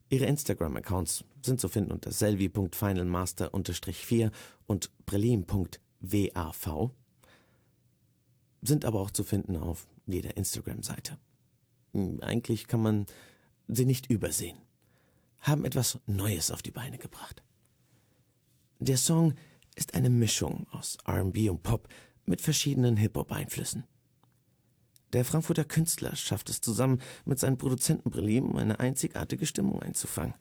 Ihre 0.09 0.25
Instagram-Accounts 0.25 1.23
sind 1.43 1.59
zu 1.59 1.67
finden 1.69 1.91
unter 1.91 2.11
selvi.finalmaster-4 2.11 4.31
und 4.67 4.91
prelim.wav. 5.05 6.91
Sind 8.61 8.85
aber 8.85 9.01
auch 9.01 9.11
zu 9.11 9.23
finden 9.23 9.57
auf 9.57 9.87
jeder 10.05 10.37
Instagram-Seite. 10.37 11.17
Hm, 11.93 12.19
eigentlich 12.21 12.67
kann 12.67 12.81
man 12.81 13.07
sie 13.67 13.85
nicht 13.85 14.09
übersehen. 14.09 14.57
Haben 15.39 15.65
etwas 15.65 15.99
Neues 16.07 16.51
auf 16.51 16.61
die 16.61 16.71
Beine 16.71 16.97
gebracht. 16.97 17.43
Der 18.79 18.97
Song 18.97 19.35
ist 19.75 19.95
eine 19.95 20.09
Mischung 20.09 20.67
aus 20.71 20.97
RB 21.07 21.49
und 21.49 21.63
Pop 21.63 21.87
mit 22.25 22.41
verschiedenen 22.41 22.97
Hip-Hop-Einflüssen. 22.97 23.83
Der 25.13 25.25
Frankfurter 25.25 25.63
Künstler 25.63 26.15
schafft 26.15 26.49
es 26.49 26.59
zusammen 26.59 26.99
mit 27.25 27.39
seinen 27.39 27.57
Produzenten 27.57 28.09
Brelim, 28.09 28.55
eine 28.55 28.79
einzigartige 28.79 29.45
Stimmung 29.45 29.81
einzufangen. 29.81 30.35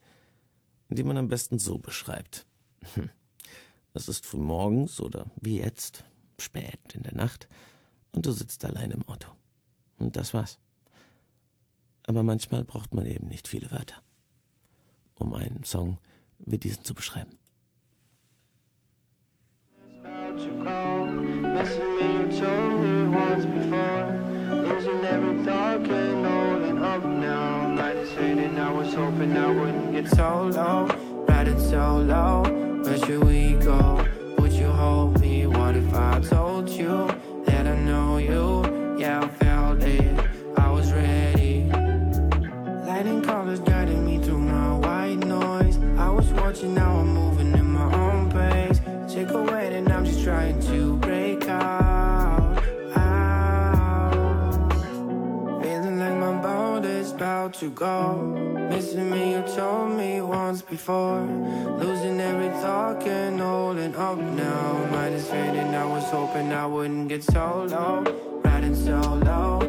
die 0.89 1.05
man 1.05 1.17
am 1.17 1.29
besten 1.29 1.59
so 1.59 1.79
beschreibt. 1.79 2.47
Hm. 2.95 3.09
Es 3.95 4.09
ist 4.09 4.27
früh 4.27 4.39
morgens 4.39 5.01
oder 5.01 5.27
wie 5.41 5.59
jetzt, 5.59 6.05
spät 6.39 6.95
in 6.95 7.03
der 7.03 7.15
Nacht, 7.15 7.49
und 8.13 8.27
du 8.27 8.33
sitzt 8.33 8.65
allein 8.67 8.91
im 8.91 9.07
Auto. 9.09 9.29
Und 9.99 10.17
das 10.17 10.35
war's. 10.35 10.59
Aber 12.07 12.23
manchmal 12.23 12.65
braucht 12.65 12.95
man 12.95 13.07
eben 13.07 13.29
nicht 13.29 13.49
viele 13.49 13.71
Wörter, 13.71 14.03
um 15.15 15.33
einen 15.35 15.65
Song 15.65 15.99
wie 16.39 16.59
diesen 16.59 16.85
zu 16.85 16.95
beschreiben. 16.95 17.39
Hoping 28.95 29.37
I 29.37 29.49
wouldn't 29.49 29.93
get 29.93 30.09
so 30.09 30.51
low, 30.55 30.87
riding 31.27 31.59
so 31.59 31.99
low. 31.99 32.43
Where 32.83 32.99
should 32.99 33.25
we 33.25 33.55
go? 33.55 34.05
Would 34.39 34.53
you 34.53 34.67
hold 34.67 35.21
me? 35.21 35.47
What 35.47 35.77
if 35.77 35.95
I 35.95 36.21
told 36.21 36.69
you 36.69 37.09
that 37.47 37.67
I 37.67 37.77
know 37.77 38.19
you? 38.19 38.99
Yeah, 38.99 39.21
I 39.23 39.29
felt 39.29 39.83
it. 39.83 40.19
I 40.59 40.71
was 40.71 40.93
ready. 40.93 41.71
Lightning 42.87 43.23
colors 43.23 43.61
guiding 43.61 44.05
me 44.05 44.19
through 44.19 44.41
my 44.41 44.77
white 44.77 45.19
noise. 45.19 45.79
I 45.97 46.11
was 46.11 46.31
watching, 46.33 46.75
now 46.75 46.97
I'm 47.01 47.15
moving 47.15 47.53
in 47.53 47.65
my 47.73 47.95
own 47.95 48.31
pace. 48.31 48.81
Take 49.13 49.31
away, 49.31 49.75
and 49.75 49.91
I'm 49.91 50.05
just 50.05 50.23
trying 50.23 50.61
to 50.69 50.97
break 50.99 51.49
out. 51.49 52.63
out. 52.97 54.73
Feeling 55.63 55.99
like 55.99 56.17
my 56.19 56.43
boat 56.43 56.85
is 56.85 57.13
about 57.13 57.55
to 57.55 57.71
go. 57.71 58.52
Missing 58.73 59.11
me, 59.11 59.33
you 59.33 59.43
told 59.55 59.91
me 59.99 60.23
once 60.23 60.63
before. 60.63 61.21
Losing 61.79 62.19
every 62.19 62.49
thought, 62.63 63.03
can't 63.03 63.39
hold 63.39 63.77
it 63.77 63.95
up 63.95 64.17
now. 64.17 64.89
Mine 64.91 65.13
is 65.13 65.29
fading, 65.29 65.75
I 65.75 65.85
was 65.85 66.05
hoping 66.05 66.51
I 66.55 66.65
wouldn't 66.65 67.09
get 67.11 67.23
so 67.23 67.67
low. 67.69 68.03
Riding 68.43 68.75
so 68.75 68.99
low, 69.29 69.61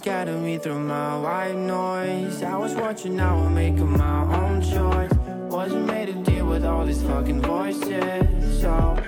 guiding 0.00 0.44
me 0.44 0.58
through 0.58 0.80
my 0.80 1.18
white 1.18 1.56
noise. 1.56 2.42
I 2.42 2.56
was 2.56 2.74
watching, 2.74 3.16
now 3.16 3.36
I'm 3.38 3.54
making 3.54 3.96
my 3.96 4.20
own 4.36 4.60
choice. 4.60 5.12
Wasn't 5.50 5.86
made 5.86 6.06
to 6.06 6.30
deal 6.30 6.46
with 6.46 6.64
all 6.64 6.84
these 6.84 7.02
fucking 7.02 7.40
voices. 7.42 8.60
So, 8.60 9.02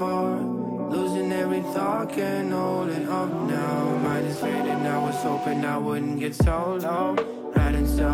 Losing 0.00 1.30
every 1.30 1.60
thought, 1.60 2.10
can't 2.10 2.50
hold 2.50 2.88
it 2.88 3.06
up 3.06 3.28
now. 3.28 3.98
Mind 3.98 4.26
is 4.28 4.40
fading, 4.40 4.86
I 4.86 4.98
was 4.98 5.16
hoping 5.16 5.62
I 5.62 5.76
wouldn't 5.76 6.20
get 6.20 6.34
so 6.34 6.78
low. 6.80 7.52
Riding 7.54 7.86
so 7.86 8.10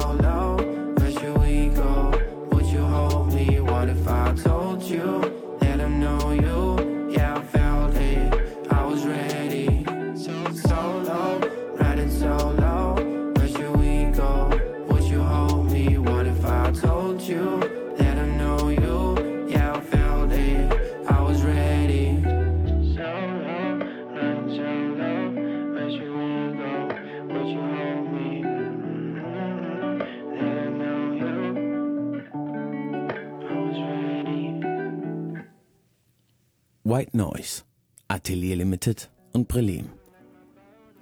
White 36.97 37.15
Noise, 37.15 37.65
Atelier 38.09 38.57
Limited 38.57 39.11
und 39.35 39.49
Brelim. 39.49 39.91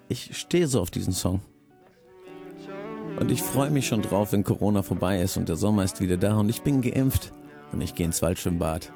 Ich 0.09 0.37
stehe 0.37 0.67
so 0.67 0.81
auf 0.81 0.91
diesen 0.91 1.13
Song. 1.13 1.41
Und 3.21 3.31
ich 3.31 3.41
freue 3.41 3.71
mich 3.71 3.87
schon 3.87 4.03
drauf, 4.03 4.33
wenn 4.33 4.43
Corona 4.43 4.83
vorbei 4.83 5.23
ist 5.23 5.37
und 5.37 5.49
der 5.49 5.55
Sommer 5.55 5.85
ist 5.85 6.01
wieder 6.01 6.17
da 6.17 6.37
und 6.37 6.49
ich 6.49 6.63
bin 6.63 6.83
geimpft 6.83 7.33
und 7.71 7.81
ich 7.81 7.95
gehe 7.95 8.07
ins 8.07 8.23
Waldschwimmbad. 8.23 8.93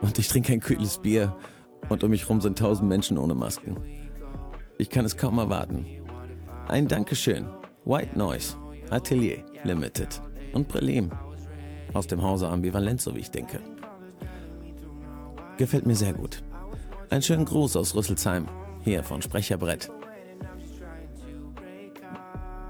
Und 0.00 0.16
ich 0.20 0.28
trinke 0.28 0.52
ein 0.52 0.60
kühles 0.60 0.98
Bier 0.98 1.36
und 1.88 2.04
um 2.04 2.10
mich 2.10 2.28
rum 2.28 2.40
sind 2.40 2.56
tausend 2.56 2.88
Menschen 2.88 3.18
ohne 3.18 3.34
Masken. 3.34 3.78
Ich 4.78 4.90
kann 4.90 5.04
es 5.04 5.16
kaum 5.16 5.38
erwarten. 5.38 5.84
Ein 6.68 6.86
Dankeschön. 6.86 7.48
White 7.84 8.16
Noise, 8.16 8.56
Atelier 8.90 9.44
Limited 9.64 10.22
und 10.52 10.68
Brelim. 10.68 11.10
Aus 11.94 12.06
dem 12.06 12.22
Hause 12.22 12.46
Ambivalent, 12.46 13.00
so 13.00 13.12
wie 13.16 13.20
ich 13.20 13.32
denke. 13.32 13.58
Gefällt 15.56 15.86
mir 15.86 15.96
sehr 15.96 16.12
gut. 16.12 16.42
Einen 17.10 17.22
schönen 17.22 17.44
Gruß 17.44 17.76
aus 17.76 17.94
Rüsselsheim, 17.94 18.48
hier 18.82 19.02
von 19.04 19.20
Sprecherbrett. 19.20 19.90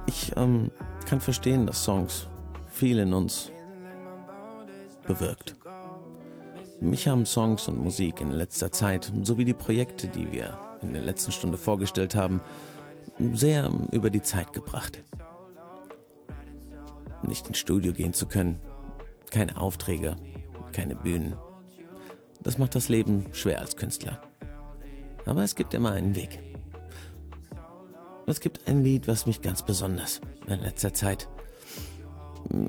Ich 0.06 0.32
ähm, 0.36 0.70
kann 1.06 1.20
verstehen, 1.20 1.66
dass 1.66 1.84
Songs 1.84 2.28
viel 2.68 2.98
in 2.98 3.12
uns 3.12 3.52
bewirkt. 5.06 5.56
Mich 6.80 7.06
haben 7.06 7.24
Songs 7.24 7.68
und 7.68 7.78
Musik 7.78 8.20
in 8.20 8.32
letzter 8.32 8.72
Zeit, 8.72 9.12
sowie 9.22 9.44
die 9.44 9.54
Projekte, 9.54 10.08
die 10.08 10.32
wir 10.32 10.58
in 10.82 10.92
der 10.92 11.02
letzten 11.02 11.30
Stunde 11.30 11.56
vorgestellt 11.56 12.16
haben, 12.16 12.40
sehr 13.32 13.70
über 13.92 14.10
die 14.10 14.22
Zeit 14.22 14.52
gebracht. 14.52 15.02
Nicht 17.22 17.46
ins 17.46 17.58
Studio 17.58 17.92
gehen 17.92 18.12
zu 18.12 18.26
können, 18.26 18.58
keine 19.30 19.56
Aufträge, 19.56 20.16
keine 20.72 20.96
Bühnen, 20.96 21.36
das 22.42 22.58
macht 22.58 22.74
das 22.74 22.88
Leben 22.88 23.26
schwer 23.32 23.60
als 23.60 23.76
Künstler. 23.76 24.20
Aber 25.26 25.42
es 25.42 25.54
gibt 25.54 25.74
immer 25.74 25.92
einen 25.92 26.16
Weg. 26.16 26.40
Es 28.26 28.40
gibt 28.40 28.68
ein 28.68 28.82
Lied, 28.82 29.08
was 29.08 29.26
mich 29.26 29.42
ganz 29.42 29.62
besonders 29.62 30.20
in 30.46 30.60
letzter 30.60 30.92
Zeit 30.92 31.28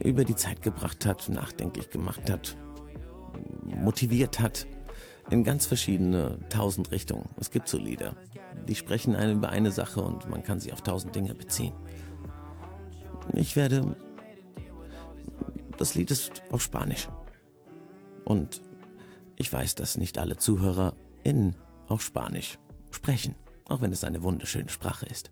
über 0.03 0.23
die 0.23 0.35
Zeit 0.35 0.61
gebracht 0.61 1.05
hat, 1.05 1.29
nachdenklich 1.29 1.89
gemacht 1.89 2.29
hat, 2.29 2.55
motiviert 3.63 4.39
hat, 4.39 4.67
in 5.29 5.43
ganz 5.43 5.65
verschiedene 5.65 6.37
tausend 6.49 6.91
Richtungen. 6.91 7.29
Es 7.39 7.49
gibt 7.49 7.67
so 7.67 7.77
Lieder, 7.77 8.15
die 8.67 8.75
sprechen 8.75 9.15
einen 9.15 9.37
über 9.37 9.49
eine 9.49 9.71
Sache 9.71 10.01
und 10.01 10.29
man 10.29 10.43
kann 10.43 10.59
sie 10.59 10.73
auf 10.73 10.81
tausend 10.81 11.15
Dinge 11.15 11.33
beziehen. 11.33 11.73
Ich 13.33 13.55
werde. 13.55 13.95
Das 15.77 15.95
Lied 15.95 16.11
ist 16.11 16.43
auf 16.51 16.61
Spanisch. 16.61 17.07
Und 18.25 18.61
ich 19.35 19.51
weiß, 19.51 19.75
dass 19.75 19.97
nicht 19.97 20.17
alle 20.17 20.37
ZuhörerInnen 20.37 21.55
auch 21.87 22.01
Spanisch 22.01 22.59
sprechen, 22.91 23.35
auch 23.65 23.81
wenn 23.81 23.91
es 23.91 24.03
eine 24.03 24.23
wunderschöne 24.23 24.69
Sprache 24.69 25.05
ist. 25.05 25.31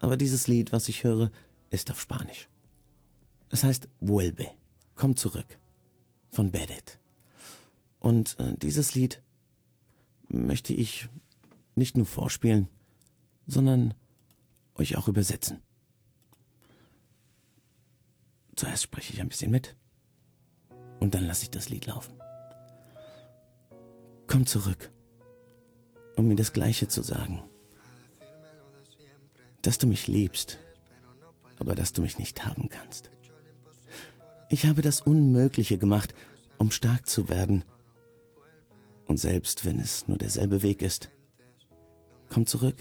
Aber 0.00 0.16
dieses 0.16 0.46
Lied, 0.46 0.72
was 0.72 0.88
ich 0.88 1.04
höre, 1.04 1.30
ist 1.70 1.90
auf 1.90 2.00
Spanisch. 2.00 2.48
Es 3.50 3.64
heißt 3.64 3.88
Vuelve, 4.00 4.48
komm 4.94 5.16
zurück, 5.16 5.58
von 6.30 6.50
Bedet. 6.50 6.98
Und 7.98 8.38
äh, 8.38 8.56
dieses 8.56 8.94
Lied 8.94 9.22
möchte 10.28 10.72
ich 10.74 11.08
nicht 11.74 11.96
nur 11.96 12.06
vorspielen, 12.06 12.68
sondern 13.46 13.94
euch 14.74 14.96
auch 14.96 15.08
übersetzen. 15.08 15.62
Zuerst 18.56 18.82
spreche 18.82 19.12
ich 19.12 19.20
ein 19.20 19.28
bisschen 19.28 19.50
mit 19.50 19.76
und 21.00 21.14
dann 21.14 21.24
lasse 21.24 21.44
ich 21.44 21.50
das 21.50 21.68
Lied 21.68 21.86
laufen. 21.86 22.17
Komm 24.28 24.44
zurück, 24.44 24.90
um 26.16 26.28
mir 26.28 26.36
das 26.36 26.52
Gleiche 26.52 26.86
zu 26.86 27.02
sagen. 27.02 27.42
Dass 29.62 29.78
du 29.78 29.86
mich 29.86 30.06
liebst, 30.06 30.58
aber 31.58 31.74
dass 31.74 31.94
du 31.94 32.02
mich 32.02 32.18
nicht 32.18 32.44
haben 32.44 32.68
kannst. 32.68 33.10
Ich 34.50 34.66
habe 34.66 34.82
das 34.82 35.00
Unmögliche 35.00 35.78
gemacht, 35.78 36.14
um 36.58 36.70
stark 36.70 37.08
zu 37.08 37.30
werden. 37.30 37.64
Und 39.06 39.16
selbst 39.16 39.64
wenn 39.64 39.80
es 39.80 40.06
nur 40.08 40.18
derselbe 40.18 40.62
Weg 40.62 40.82
ist, 40.82 41.10
komm 42.28 42.44
zurück. 42.44 42.76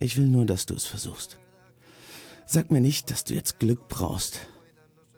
Ich 0.00 0.16
will 0.16 0.26
nur, 0.26 0.46
dass 0.46 0.66
du 0.66 0.74
es 0.74 0.84
versuchst. 0.84 1.38
Sag 2.44 2.72
mir 2.72 2.80
nicht, 2.80 3.12
dass 3.12 3.22
du 3.22 3.34
jetzt 3.34 3.60
Glück 3.60 3.86
brauchst. 3.86 4.40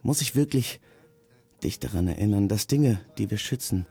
Muss 0.03 0.21
ich 0.21 0.37
wirklich 0.37 0.79
dich 1.65 1.81
daran 1.81 2.07
erinnern, 2.07 2.49
dass 2.49 2.67
Dinge, 2.67 3.01
die 3.17 3.31
wir 3.31 3.39
schützen, 3.39 3.87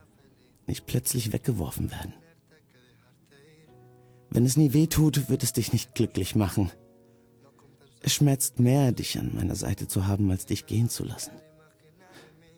nicht 0.68 0.86
plötzlich 0.86 1.32
weggeworfen 1.32 1.92
werden? 1.92 2.14
Wenn 4.30 4.46
es 4.46 4.58
nie 4.58 4.74
weh 4.74 4.88
tut, 4.88 5.30
wird 5.30 5.44
es 5.44 5.54
dich 5.54 5.72
nicht 5.72 5.96
glücklich 5.96 6.36
machen. 6.36 6.72
Es 8.02 8.14
schmerzt 8.14 8.60
mehr, 8.60 8.92
dich 8.92 9.18
an 9.18 9.34
meiner 9.34 9.56
Seite 9.56 9.88
zu 9.88 10.08
haben, 10.08 10.30
als 10.30 10.46
dich 10.46 10.66
gehen 10.66 10.90
zu 10.90 11.04
lassen. 11.04 11.32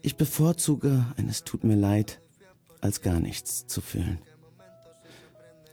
Ich 0.01 0.15
bevorzuge 0.15 1.05
eines 1.17 1.43
Tut 1.43 1.63
mir 1.63 1.75
leid, 1.75 2.21
als 2.81 3.01
gar 3.01 3.19
nichts 3.19 3.67
zu 3.67 3.81
fühlen. 3.81 4.19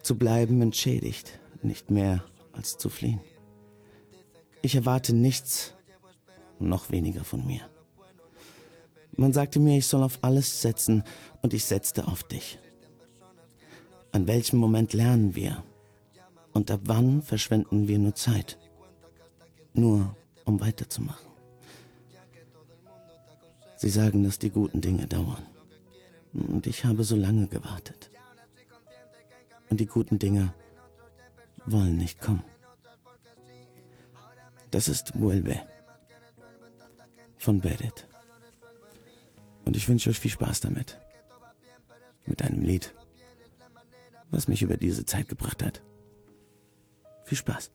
Zu 0.02 0.16
bleiben 0.18 0.60
entschädigt, 0.60 1.40
nicht 1.62 1.90
mehr 1.90 2.24
als 2.52 2.76
zu 2.76 2.88
fliehen. 2.88 3.20
Ich 4.62 4.74
erwarte 4.74 5.14
nichts 5.14 5.74
noch 6.58 6.90
weniger 6.90 7.24
von 7.24 7.46
mir. 7.46 7.68
Man 9.16 9.32
sagte 9.32 9.60
mir, 9.60 9.78
ich 9.78 9.86
soll 9.86 10.02
auf 10.02 10.18
alles 10.22 10.60
setzen 10.60 11.04
und 11.42 11.54
ich 11.54 11.64
setzte 11.64 12.06
auf 12.08 12.22
dich. 12.24 12.58
An 14.12 14.26
welchem 14.26 14.58
Moment 14.58 14.92
lernen 14.92 15.34
wir? 15.34 15.62
Und 16.52 16.70
ab 16.70 16.80
wann 16.84 17.22
verschwenden 17.22 17.88
wir 17.88 17.98
nur 17.98 18.14
Zeit? 18.14 18.58
Nur 19.72 20.16
um 20.44 20.60
weiterzumachen. 20.60 21.26
Sie 23.76 23.90
sagen, 23.90 24.22
dass 24.24 24.38
die 24.38 24.50
guten 24.50 24.80
Dinge 24.80 25.06
dauern. 25.06 25.42
Und 26.32 26.66
ich 26.66 26.84
habe 26.84 27.04
so 27.04 27.16
lange 27.16 27.46
gewartet. 27.48 28.10
Und 29.70 29.80
die 29.80 29.86
guten 29.86 30.18
Dinge 30.18 30.54
wollen 31.66 31.96
nicht 31.96 32.20
kommen. 32.20 32.44
Das 34.70 34.88
ist 34.88 35.18
Vuelve 35.18 35.60
von 37.36 37.60
Berit. 37.60 38.06
Und 39.64 39.76
ich 39.76 39.88
wünsche 39.88 40.10
euch 40.10 40.18
viel 40.18 40.30
Spaß 40.30 40.60
damit. 40.60 40.98
Mit 42.26 42.42
einem 42.42 42.62
Lied, 42.62 42.94
was 44.30 44.48
mich 44.48 44.62
über 44.62 44.76
diese 44.76 45.04
Zeit 45.04 45.28
gebracht 45.28 45.62
hat. 45.62 45.82
Viel 47.24 47.38
Spaß. 47.38 47.70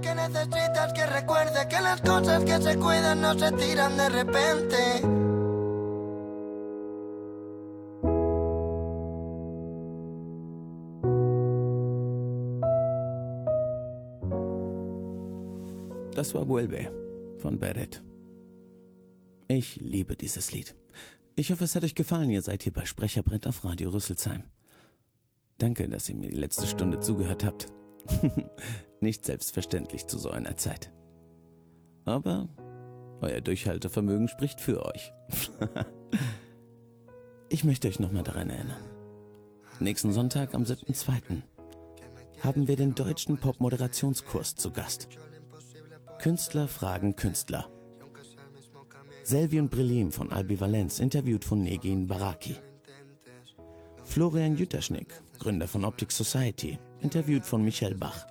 Que 0.00 0.14
necesitas 0.14 0.92
que 0.94 1.06
recuerde 1.06 1.68
que 1.68 1.80
las 1.80 2.00
cosas 2.00 2.44
que 2.44 2.60
se 2.60 2.76
cuidan 2.76 3.20
no 3.20 3.38
se 3.38 3.52
tiran 3.52 3.96
de 3.96 4.08
repente. 4.08 5.21
Das 16.14 16.34
war 16.34 16.46
Vuelve 16.46 16.92
von 17.38 17.58
Barrett. 17.58 18.02
Ich 19.48 19.76
liebe 19.76 20.14
dieses 20.14 20.52
Lied. 20.52 20.74
Ich 21.36 21.50
hoffe, 21.50 21.64
es 21.64 21.74
hat 21.74 21.84
euch 21.84 21.94
gefallen. 21.94 22.28
Ihr 22.28 22.42
seid 22.42 22.62
hier 22.62 22.72
bei 22.72 22.84
Sprecherbrett 22.84 23.46
auf 23.46 23.64
Radio 23.64 23.90
Rüsselsheim. 23.90 24.44
Danke, 25.56 25.88
dass 25.88 26.08
ihr 26.08 26.14
mir 26.14 26.28
die 26.28 26.36
letzte 26.36 26.66
Stunde 26.66 27.00
zugehört 27.00 27.44
habt. 27.44 27.68
Nicht 29.00 29.24
selbstverständlich 29.24 30.06
zu 30.06 30.18
so 30.18 30.30
einer 30.30 30.56
Zeit. 30.56 30.92
Aber 32.04 32.48
euer 33.22 33.40
Durchhaltevermögen 33.40 34.28
spricht 34.28 34.60
für 34.60 34.84
euch. 34.84 35.12
ich 37.48 37.64
möchte 37.64 37.88
euch 37.88 38.00
nochmal 38.00 38.24
daran 38.24 38.50
erinnern. 38.50 38.82
Nächsten 39.80 40.12
Sonntag 40.12 40.54
am 40.54 40.64
7.2. 40.64 41.42
haben 42.42 42.68
wir 42.68 42.76
den 42.76 42.94
deutschen 42.94 43.38
Pop-Moderationskurs 43.38 44.56
zu 44.56 44.72
Gast. 44.72 45.08
Künstler 46.22 46.68
fragen 46.68 47.16
Künstler. 47.16 47.68
Selvi 49.24 49.58
und 49.58 49.72
Brelim 49.72 50.12
von 50.12 50.30
Albivalenz, 50.30 51.00
interviewt 51.00 51.44
von 51.44 51.64
Negin 51.64 52.06
Baraki. 52.06 52.54
Florian 54.04 54.56
Jüterschnick, 54.56 55.20
Gründer 55.40 55.66
von 55.66 55.84
Optic 55.84 56.12
Society, 56.12 56.78
interviewt 57.00 57.44
von 57.44 57.64
Michel 57.64 57.96
Bach. 57.96 58.24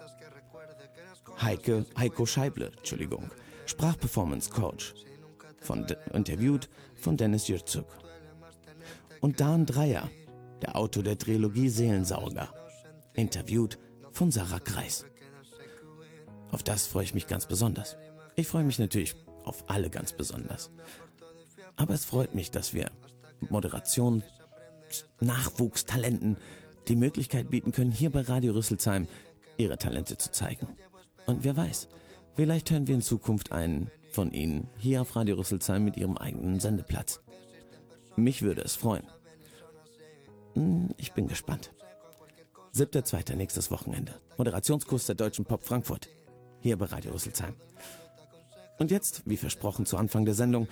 Heike, 1.42 1.86
Heiko 1.98 2.26
Scheible, 2.26 2.72
Entschuldigung, 2.78 3.30
Sprachperformance-Coach, 3.66 4.94
von, 5.60 5.86
interviewt 6.14 6.70
von 6.96 7.18
Dennis 7.18 7.50
Jürzuk. 7.50 7.88
Und 9.20 9.42
Dan 9.42 9.66
Dreier, 9.66 10.10
der 10.62 10.78
Autor 10.78 11.04
der 11.04 11.18
Trilogie 11.18 11.68
Seelensauger, 11.68 12.54
interviewt 13.16 13.78
von 14.14 14.32
Sarah 14.32 14.60
Kreis. 14.60 15.04
Auf 16.52 16.64
das 16.64 16.86
freue 16.86 17.04
ich 17.04 17.14
mich 17.14 17.28
ganz 17.28 17.46
besonders. 17.46 17.98
Ich 18.36 18.48
freue 18.48 18.64
mich 18.64 18.80
natürlich 18.80 19.16
auf 19.44 19.70
alle 19.70 19.90
ganz 19.90 20.14
besonders. 20.14 20.70
Aber 21.76 21.94
es 21.94 22.06
freut 22.06 22.36
mich, 22.36 22.52
dass 22.52 22.74
wir 22.74 22.92
Moderation, 23.50 24.24
Nachwuchstalenten 25.20 26.38
die 26.88 26.96
Möglichkeit 26.96 27.50
bieten 27.50 27.72
können, 27.72 27.92
hier 27.92 28.12
bei 28.12 28.22
Radio 28.22 28.54
Rüsselsheim 28.54 29.08
ihre 29.58 29.78
Talente 29.78 30.18
zu 30.18 30.32
zeigen. 30.32 30.68
Und 31.26 31.44
wer 31.44 31.56
weiß, 31.56 31.88
vielleicht 32.36 32.72
hören 32.72 32.88
wir 32.88 32.96
in 32.96 33.02
Zukunft 33.02 33.52
einen 33.52 33.90
von 34.12 34.32
ihnen 34.32 34.68
hier 34.78 35.02
auf 35.02 35.16
Radio 35.16 35.38
Rüsselsheim 35.38 35.84
mit 35.84 35.98
ihrem 35.98 36.18
eigenen 36.18 36.60
Sendeplatz. 36.60 37.22
Mich 38.16 38.42
würde 38.42 38.62
es 38.62 38.76
freuen. 38.76 39.08
Hm, 40.56 40.90
ich 40.98 41.14
bin 41.14 41.28
gespannt. 41.28 41.72
7.2. 42.76 43.36
nächstes 43.36 43.72
Wochenende. 43.72 44.14
Moderationskurs 44.38 45.06
der 45.06 45.16
Deutschen 45.16 45.46
Pop 45.46 45.64
Frankfurt. 45.64 46.10
Hier 46.62 46.78
bei 46.78 46.86
Radio 46.86 47.12
Rüsselsheim. 47.12 47.56
Und 48.78 48.92
jetzt, 48.92 49.24
wie 49.26 49.38
versprochen 49.38 49.86
zu 49.86 49.98
Anfang 49.98 50.26
der 50.26 50.36
Sendung, 50.36 50.68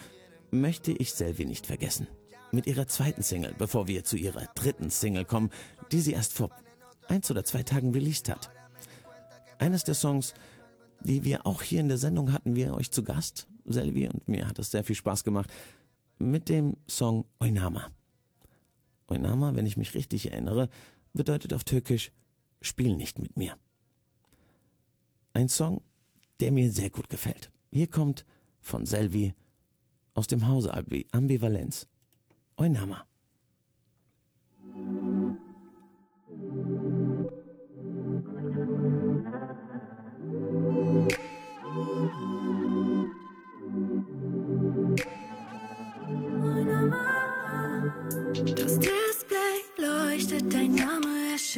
möchte 0.51 0.91
ich 0.91 1.13
Selvi 1.13 1.45
nicht 1.45 1.65
vergessen. 1.65 2.07
Mit 2.51 2.67
ihrer 2.67 2.87
zweiten 2.87 3.23
Single, 3.23 3.55
bevor 3.57 3.87
wir 3.87 4.03
zu 4.03 4.15
ihrer 4.15 4.45
dritten 4.55 4.91
Single 4.91 5.25
kommen, 5.25 5.49
die 5.91 5.99
sie 5.99 6.13
erst 6.13 6.33
vor 6.33 6.51
eins 7.07 7.29
oder 7.31 7.43
zwei 7.43 7.63
Tagen 7.63 7.91
released 7.91 8.29
hat. 8.29 8.51
Eines 9.57 9.83
der 9.83 9.95
Songs, 9.95 10.35
die 11.01 11.23
wir 11.23 11.45
auch 11.47 11.63
hier 11.63 11.79
in 11.79 11.87
der 11.87 11.97
Sendung 11.97 12.31
hatten, 12.31 12.55
wir 12.55 12.75
euch 12.75 12.91
zu 12.91 13.03
Gast, 13.03 13.47
Selvi, 13.65 14.07
und 14.07 14.27
mir 14.27 14.47
hat 14.47 14.59
es 14.59 14.71
sehr 14.71 14.83
viel 14.83 14.95
Spaß 14.95 15.23
gemacht, 15.23 15.51
mit 16.19 16.49
dem 16.49 16.77
Song 16.87 17.25
Oinama. 17.39 17.89
Oinama, 19.07 19.55
wenn 19.55 19.65
ich 19.65 19.77
mich 19.77 19.95
richtig 19.95 20.31
erinnere, 20.31 20.69
bedeutet 21.13 21.53
auf 21.53 21.63
Türkisch 21.63 22.11
Spiel 22.61 22.95
nicht 22.95 23.19
mit 23.19 23.37
mir. 23.37 23.55
Ein 25.33 25.49
Song, 25.49 25.81
der 26.39 26.51
mir 26.51 26.71
sehr 26.71 26.89
gut 26.89 27.09
gefällt. 27.09 27.51
Hier 27.71 27.87
kommt 27.87 28.25
von 28.61 28.85
Selvi 28.85 29.33
aus 30.13 30.27
dem 30.27 30.47
Hause 30.47 30.73
Ambivalenz. 31.11 31.87
Oinama. 32.57 32.97
Das 32.97 33.08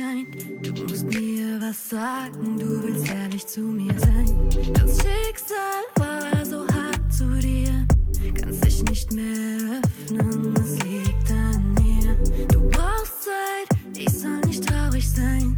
Name 0.02 0.12
erscheint. 0.12 0.28
Du 0.62 0.84
musst 0.84 1.06
mir 1.06 1.60
was 1.62 1.90
sagen, 1.90 2.58
du 2.58 2.84
willst 2.84 3.08
ehrlich 3.10 3.46
zu 3.46 3.62
mir 3.62 3.94
sein. 4.00 4.50
Das 4.74 4.98
Schicksal 4.98 5.84
war 5.96 6.46
so 6.46 6.68
hart 6.68 7.14
zu 7.14 7.26
dir, 7.40 7.88
kannst 8.34 8.66
dich 8.66 8.84
nicht 8.84 9.14
mehr 9.14 9.82
öffnen, 9.84 10.54
es 10.56 10.80
liegt 10.84 11.32
an 11.32 11.74
mir. 11.76 12.16
Du 12.48 12.62
brauchst 12.70 13.24
Zeit, 13.24 13.80
ich 13.98 14.10
soll 14.10 14.40
nicht 14.48 14.68
traurig 14.68 15.10
sein. 15.10 15.58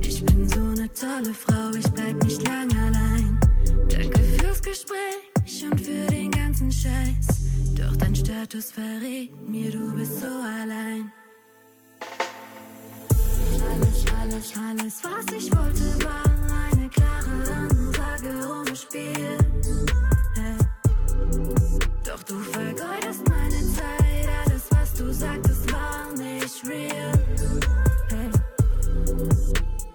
Ich 0.00 0.24
bin 0.24 0.48
so 0.48 0.60
eine 0.60 0.90
tolle 0.92 1.34
Frau, 1.34 1.70
ich 1.76 1.90
bleib 1.90 2.22
nicht 2.24 2.46
lang 2.46 2.70
allein. 2.76 3.38
Danke 3.88 4.20
fürs 4.20 4.62
Gespräch 4.62 5.64
und 5.70 5.80
für 5.80 6.06
den 6.10 6.30
ganzen 6.30 6.70
Scheiß. 6.70 7.74
Doch 7.76 7.96
dein 7.96 8.14
Status 8.14 8.72
verrät 8.72 9.30
mir, 9.48 9.70
du 9.70 9.94
bist 9.94 10.20
so 10.20 10.26
allein. 10.26 11.10
Alles, 14.22 14.52
alles, 14.56 15.02
was 15.02 15.36
ich 15.36 15.50
wollte, 15.50 16.04
war 16.04 16.22
eine 16.70 16.88
klare 16.88 17.54
Ansage 17.56 18.30
ohne 18.48 18.76
Spiel. 18.76 19.36
Doch 22.04 22.22
du 22.22 22.38
vergeudest 22.38 23.28
meine 23.28 23.60
Zeit, 23.74 24.28
alles, 24.46 24.62
was 24.70 24.94
du 24.94 25.12
sagtest, 25.12 25.72
war 25.72 26.06
nicht 26.16 26.64
real. 26.64 27.12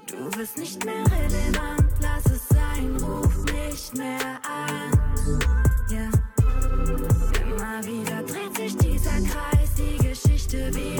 Du 0.08 0.38
bist 0.38 0.58
nicht 0.58 0.84
mehr 0.84 1.06
relevant, 1.06 1.90
lass 2.02 2.26
es 2.26 2.50
sein, 2.50 2.98
ruf 3.02 3.46
nicht 3.46 3.96
mehr 3.98 4.42
an. 4.44 4.92
Immer 7.50 7.86
wieder 7.86 8.24
dreht 8.24 8.58
sich 8.58 8.76
dieser 8.76 9.22
Kreis, 9.22 9.70
die 9.78 9.98
Geschichte 10.06 10.70
wie 10.76 10.97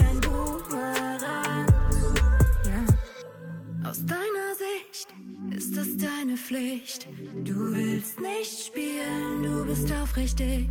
Aus 3.88 4.04
deiner 4.04 4.54
Sicht 4.54 5.08
ist 5.56 5.74
es 5.74 5.96
deine 5.96 6.36
Pflicht. 6.36 7.08
Du 7.42 7.74
willst 7.74 8.20
nicht 8.20 8.66
spielen, 8.66 9.42
du 9.42 9.64
bist 9.64 9.90
aufrichtig. 9.90 10.68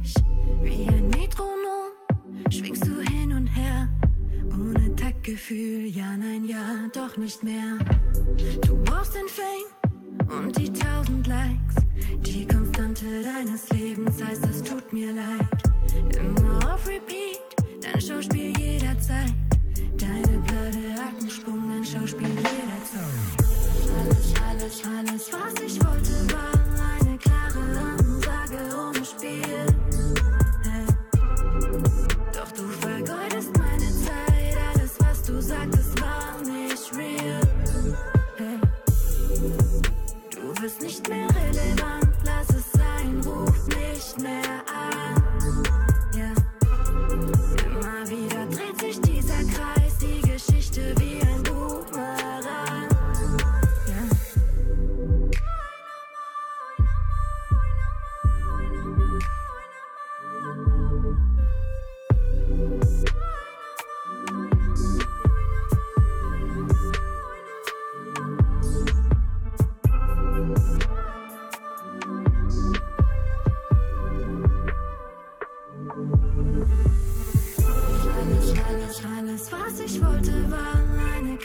Wie 0.61 0.87
ein 0.87 1.07
Metronom 1.07 1.93
schwingst 2.51 2.85
du 2.85 3.01
hin 3.01 3.33
und 3.33 3.47
her. 3.47 3.89
Ohne 4.51 4.95
Taktgefühl, 4.95 5.87
ja, 5.87 6.15
nein, 6.15 6.45
ja, 6.45 6.87
doch 6.93 7.17
nicht 7.17 7.41
mehr. 7.41 7.79
Du 8.61 8.77
brauchst 8.83 9.15
den 9.15 9.27
Fame 9.27 10.37
und 10.37 10.55
die 10.55 10.71
tausend 10.71 11.25
Likes. 11.25 11.75
Die 12.21 12.45
Konstante 12.45 13.23
deines 13.23 13.67
Lebens 13.71 14.23
heißt, 14.23 14.45
es 14.45 14.61
tut 14.61 14.93
mir 14.93 15.11
leid. 15.11 15.63
Immer 16.19 16.75
auf 16.75 16.87
Repeat, 16.87 17.41
dein 17.81 17.99
Schauspiel 17.99 18.55
jederzeit. 18.59 19.33
Deine 19.99 20.39
Platte 20.45 20.93
hat 20.93 21.19
einen 21.19 21.29
Sprung, 21.29 21.69
dein 21.69 21.83
Schauspiel 21.83 22.27
jederzeit. 22.27 23.03
Alles, 23.97 24.33
alles, 24.47 24.83
alles, 24.85 25.31
was 25.33 25.61
ich 25.65 25.83
wollte, 25.83 26.33
war 26.33 26.53
eine 27.01 27.17
klare 27.17 27.95
Ansage 27.97 28.59
ohne 28.77 29.03
Spiel. 29.03 29.76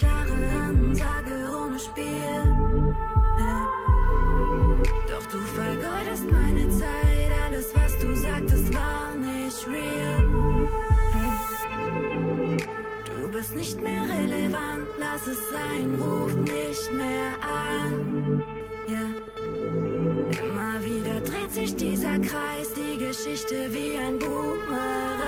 Klare 0.03 0.39
Ansage 0.69 1.35
ohne 1.61 1.79
Spiel. 1.79 2.43
Doch 5.11 5.27
du 5.33 5.39
vergeudest 5.59 6.27
meine 6.31 6.69
Zeit, 6.81 7.31
alles, 7.45 7.69
was 7.75 7.93
du 8.03 8.09
sagtest, 8.17 8.75
war 8.75 9.15
nicht 9.15 9.61
real. 9.69 10.23
Du 13.07 13.29
bist 13.31 13.55
nicht 13.55 13.81
mehr 13.81 14.03
relevant, 14.03 14.89
lass 14.99 15.27
es 15.27 15.41
sein, 15.55 15.87
ruf 16.01 16.35
nicht 16.35 16.93
mehr 16.93 17.31
an. 17.65 18.43
Ja. 18.95 19.07
Immer 20.45 20.75
wieder 20.85 21.21
dreht 21.21 21.53
sich 21.53 21.77
dieser 21.77 22.19
Kreis, 22.19 22.69
die 22.75 22.99
Geschichte 22.99 23.57
wie 23.73 23.97
ein 23.99 24.19
Boomerang. 24.19 25.22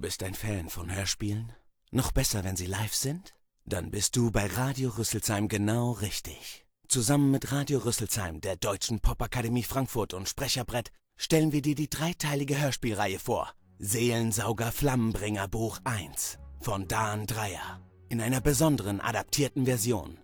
Bist 0.00 0.22
ein 0.22 0.34
Fan 0.34 0.68
von 0.70 0.94
Hörspielen? 0.94 1.52
Noch 1.90 2.12
besser, 2.12 2.42
wenn 2.42 2.56
sie 2.56 2.66
live 2.66 2.94
sind? 2.94 3.34
Dann 3.64 3.90
bist 3.90 4.16
du 4.16 4.30
bei 4.30 4.46
Radio 4.46 4.90
Rüsselsheim 4.90 5.48
genau 5.48 5.92
richtig. 5.92 6.64
Zusammen 6.88 7.30
mit 7.30 7.52
Radio 7.52 7.80
Rüsselsheim, 7.80 8.40
der 8.40 8.56
Deutschen 8.56 9.00
Popakademie 9.00 9.62
Frankfurt 9.62 10.14
und 10.14 10.28
Sprecherbrett 10.28 10.90
stellen 11.16 11.52
wir 11.52 11.62
dir 11.62 11.74
die 11.74 11.90
dreiteilige 11.90 12.58
Hörspielreihe 12.58 13.18
vor. 13.18 13.52
Seelensauger 13.78 14.72
Flammenbringer 14.72 15.48
Buch 15.48 15.78
1 15.84 16.38
von 16.60 16.88
Dan 16.88 17.26
Dreier. 17.26 17.80
In 18.08 18.20
einer 18.20 18.40
besonderen 18.40 19.00
adaptierten 19.00 19.66
Version. 19.66 20.18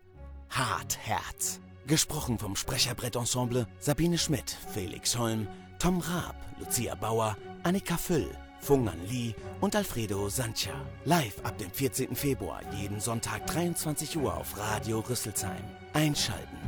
Hart 0.51 0.99
Herz. 0.99 1.61
Gesprochen 1.87 2.39
vom 2.39 2.57
Sprecherbrett-Ensemble 2.57 3.69
Sabine 3.79 4.19
Schmidt, 4.19 4.57
Felix 4.73 5.17
Holm, 5.17 5.47
Tom 5.79 6.01
Raab, 6.01 6.35
Lucia 6.59 6.95
Bauer, 6.95 7.37
Annika 7.63 7.97
Füll, 7.97 8.29
Fungan 8.61 8.99
Lee 9.09 9.35
und 9.61 9.77
Alfredo 9.77 10.29
Sancha. 10.29 10.75
Live 11.05 11.45
ab 11.45 11.59
dem 11.59 11.71
14. 11.71 12.15
Februar, 12.17 12.61
jeden 12.75 13.01
Sonntag 13.01 13.47
23 13.47 14.17
Uhr 14.17 14.37
auf 14.37 14.59
Radio 14.59 15.01
Rüsselsheim. 15.01 15.63
Einschalten. 15.93 16.59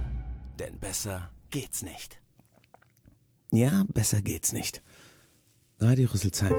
Denn 0.58 0.78
besser 0.78 1.30
geht's 1.50 1.82
nicht. 1.82 2.20
Ja, 3.50 3.84
besser 3.88 4.20
geht's 4.20 4.52
nicht. 4.52 4.82
Radio 5.80 6.08
Rüsselsheim. 6.08 6.54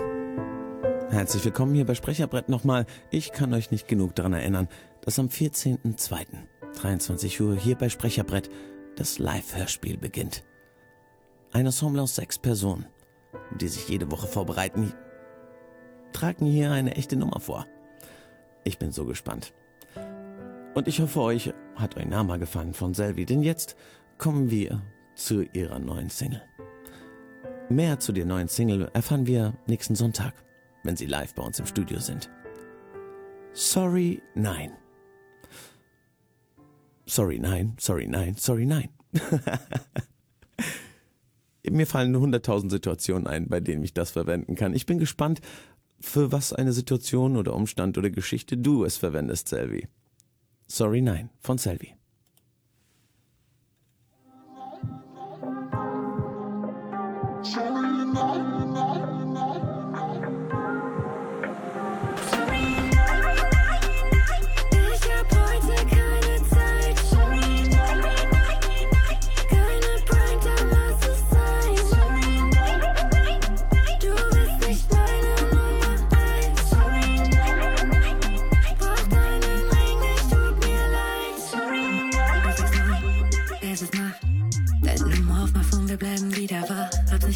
Herzlich 1.10 1.44
willkommen 1.44 1.74
hier 1.74 1.86
bei 1.86 1.96
Sprecherbrett 1.96 2.50
nochmal. 2.50 2.86
Ich 3.12 3.32
kann 3.32 3.54
euch 3.54 3.72
nicht 3.72 3.88
genug 3.88 4.16
daran 4.16 4.34
erinnern, 4.34 4.68
dass 5.02 5.20
am 5.20 5.28
14.02. 5.28 6.26
23 6.76 7.42
Uhr 7.42 7.56
hier 7.56 7.76
bei 7.76 7.90
Sprecherbrett 7.90 8.50
das 8.96 9.20
Live-Hörspiel 9.20 9.98
beginnt. 9.98 10.44
Ein 11.52 11.66
Ensemble 11.66 12.02
aus 12.02 12.16
sechs 12.16 12.38
Personen, 12.38 12.86
die 13.60 13.68
sich 13.68 13.90
jede 13.90 14.12
Woche 14.12 14.28
vorbereiten, 14.28 14.94
tragen 16.14 16.46
hier 16.46 16.72
eine 16.72 16.96
echte 16.96 17.16
Nummer 17.16 17.40
vor. 17.40 17.66
Ich 18.64 18.78
bin 18.78 18.92
so 18.92 19.06
gespannt. 19.06 19.54
Und 20.76 20.88
ich 20.88 21.02
hoffe, 21.02 21.22
euch 21.22 21.54
hat 21.76 21.98
euer 21.98 22.06
Name 22.06 22.40
gefallen 22.40 22.74
von 22.74 22.94
Selvi, 22.94 23.26
denn 23.26 23.42
jetzt 23.42 23.76
kommen 24.18 24.52
wir 24.52 24.82
zu 25.16 25.42
ihrer 25.54 25.80
neuen 25.80 26.10
Single. 26.10 26.42
Mehr 27.70 28.00
zu 28.00 28.12
der 28.12 28.26
neuen 28.26 28.48
Single 28.48 28.90
erfahren 28.94 29.28
wir 29.28 29.54
nächsten 29.68 29.96
Sonntag, 29.96 30.34
wenn 30.84 30.96
sie 30.96 31.06
live 31.06 31.36
bei 31.36 31.44
uns 31.44 31.60
im 31.60 31.66
Studio 31.66 32.00
sind. 32.00 32.30
Sorry, 33.54 34.22
nein. 34.36 34.72
Sorry, 37.06 37.40
nein, 37.40 37.76
sorry, 37.80 38.08
nein, 38.08 38.36
sorry, 38.38 38.66
nein. 38.66 38.90
Mir 41.70 41.88
fallen 41.88 42.16
hunderttausend 42.16 42.72
Situationen 42.72 43.28
ein, 43.28 43.50
bei 43.50 43.60
denen 43.60 43.84
ich 43.84 43.94
das 43.94 44.12
verwenden 44.12 44.56
kann. 44.56 44.74
Ich 44.74 44.86
bin 44.86 44.98
gespannt, 44.98 45.42
für 46.02 46.32
was 46.32 46.54
eine 46.54 46.74
Situation 46.74 47.38
oder 47.38 47.56
Umstand 47.56 47.98
oder 47.98 48.10
Geschichte 48.10 48.58
du 48.58 48.84
es 48.84 48.98
verwendest, 48.98 49.48
Selvi. 49.50 49.88
Sorry, 50.68 51.02
nein, 51.02 51.30
von 51.40 51.58
Selvi. 51.58 51.96
Ich 57.44 57.56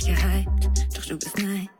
wach. 0.09 0.23
Hab's 0.23 0.47
nicht 0.47 0.65
gehypt, 0.65 0.97
doch 0.97 1.05
du 1.05 1.17
bist 1.17 1.37
nice. 1.37 1.72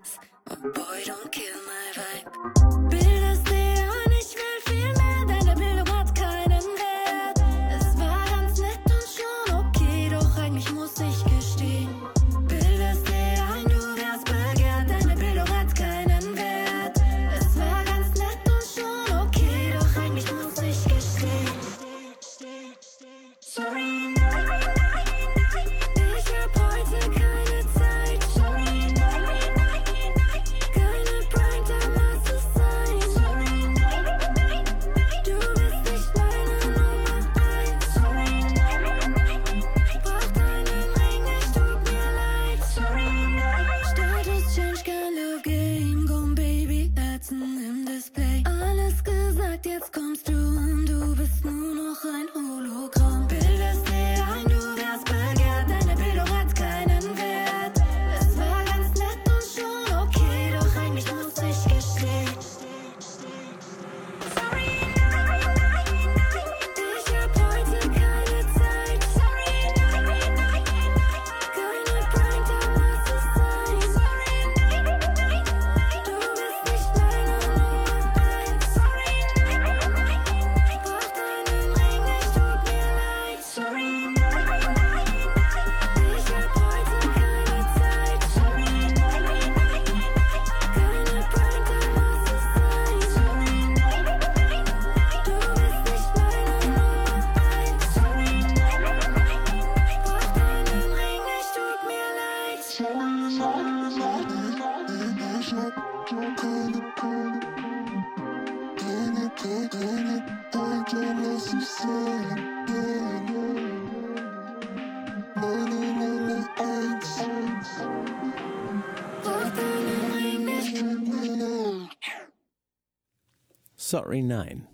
Sorry 123.94 124.24
Nein. 124.24 124.68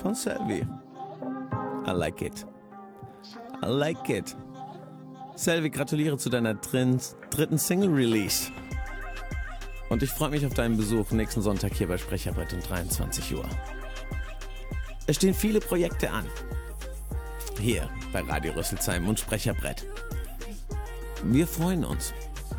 Von 0.00 0.14
Selvi. 0.14 0.64
I 1.88 1.90
like 1.90 2.22
it. 2.22 2.46
I 3.60 3.66
like 3.66 4.08
it. 4.08 4.36
Selvi, 5.34 5.68
gratuliere 5.68 6.16
zu 6.18 6.30
deiner 6.30 6.60
Trins 6.60 7.16
dritten 7.30 7.58
Single-Release. 7.58 8.52
Und 9.88 10.04
ich 10.04 10.10
freue 10.10 10.30
mich 10.30 10.46
auf 10.46 10.54
deinen 10.54 10.76
Besuch 10.76 11.10
nächsten 11.10 11.42
Sonntag 11.42 11.74
hier 11.74 11.88
bei 11.88 11.98
Sprecherbrett 11.98 12.52
um 12.52 12.60
23 12.60 13.34
Uhr. 13.34 13.48
Es 15.08 15.16
stehen 15.16 15.34
viele 15.34 15.58
Projekte 15.58 16.12
an. 16.12 16.26
Hier 17.58 17.90
bei 18.12 18.20
Radio 18.20 18.52
Rüsselsheim 18.52 19.08
und 19.08 19.18
Sprecherbrett. 19.18 19.84
Wir 21.24 21.48
freuen 21.48 21.84
uns. 21.84 22.14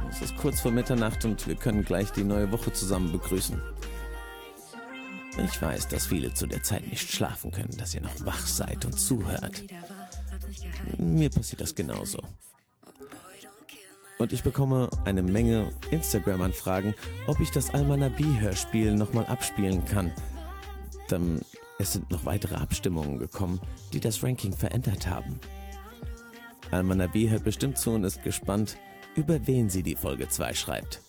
Es 0.10 0.22
ist 0.22 0.36
kurz 0.36 0.60
vor 0.60 0.72
Mitternacht 0.72 1.24
und 1.24 1.48
wir 1.48 1.56
können 1.56 1.86
gleich 1.86 2.12
die 2.12 2.26
neue 2.26 2.52
Woche 2.52 2.74
zusammen 2.74 3.14
begrüßen. 3.14 3.62
Ich 5.38 5.62
weiß, 5.62 5.88
dass 5.88 6.08
viele 6.08 6.34
zu 6.34 6.48
der 6.48 6.64
Zeit 6.64 6.88
nicht 6.88 7.12
schlafen 7.12 7.52
können, 7.52 7.76
dass 7.78 7.94
ihr 7.94 8.02
noch 8.02 8.26
wach 8.26 8.46
seid 8.46 8.84
und 8.86 9.00
zuhört. 9.00 9.64
Mir 10.98 11.30
passiert 11.30 11.62
das 11.62 11.76
genauso. 11.76 12.20
Und 14.18 14.34
ich 14.34 14.44
bekomme 14.44 14.90
eine 15.06 15.22
Menge 15.22 15.72
Instagram-Anfragen, 15.92 16.94
ob 17.28 17.40
ich 17.40 17.52
das 17.52 17.74
Almanabi-Hörspiel 17.74 18.94
nochmal 18.94 19.26
abspielen 19.28 19.86
kann. 19.86 20.12
Dann, 21.08 21.40
es 21.80 21.94
sind 21.94 22.12
noch 22.12 22.26
weitere 22.26 22.56
Abstimmungen 22.56 23.18
gekommen, 23.18 23.62
die 23.94 24.02
das 24.02 24.22
Ranking 24.22 24.52
verändert 24.52 25.08
haben. 25.08 25.40
Almanabi 26.72 27.30
hört 27.30 27.46
bestimmt 27.46 27.78
zu 27.78 27.92
und 27.92 28.04
ist 28.04 28.22
gespannt, 28.22 28.78
über 29.16 29.48
wen 29.48 29.70
sie 29.70 29.84
die 29.84 29.96
Folge 29.96 30.28
2 30.28 30.54
schreibt. 30.54 31.02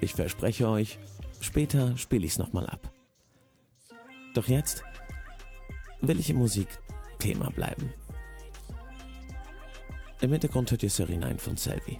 Ich 0.00 0.14
verspreche 0.14 0.68
euch, 0.68 0.98
später 1.40 1.96
spiele 1.98 2.24
ich 2.24 2.32
es 2.32 2.38
nochmal 2.38 2.66
ab. 2.66 2.95
Doch 4.36 4.48
jetzt 4.48 4.84
will 6.02 6.20
ich 6.20 6.28
im 6.28 6.36
Musikthema 6.36 7.48
bleiben. 7.48 7.90
Im 10.20 10.30
Hintergrund 10.30 10.70
hört 10.70 10.82
ihr 10.82 10.90
Serenine 10.90 11.38
von 11.38 11.56
Selvi. 11.56 11.98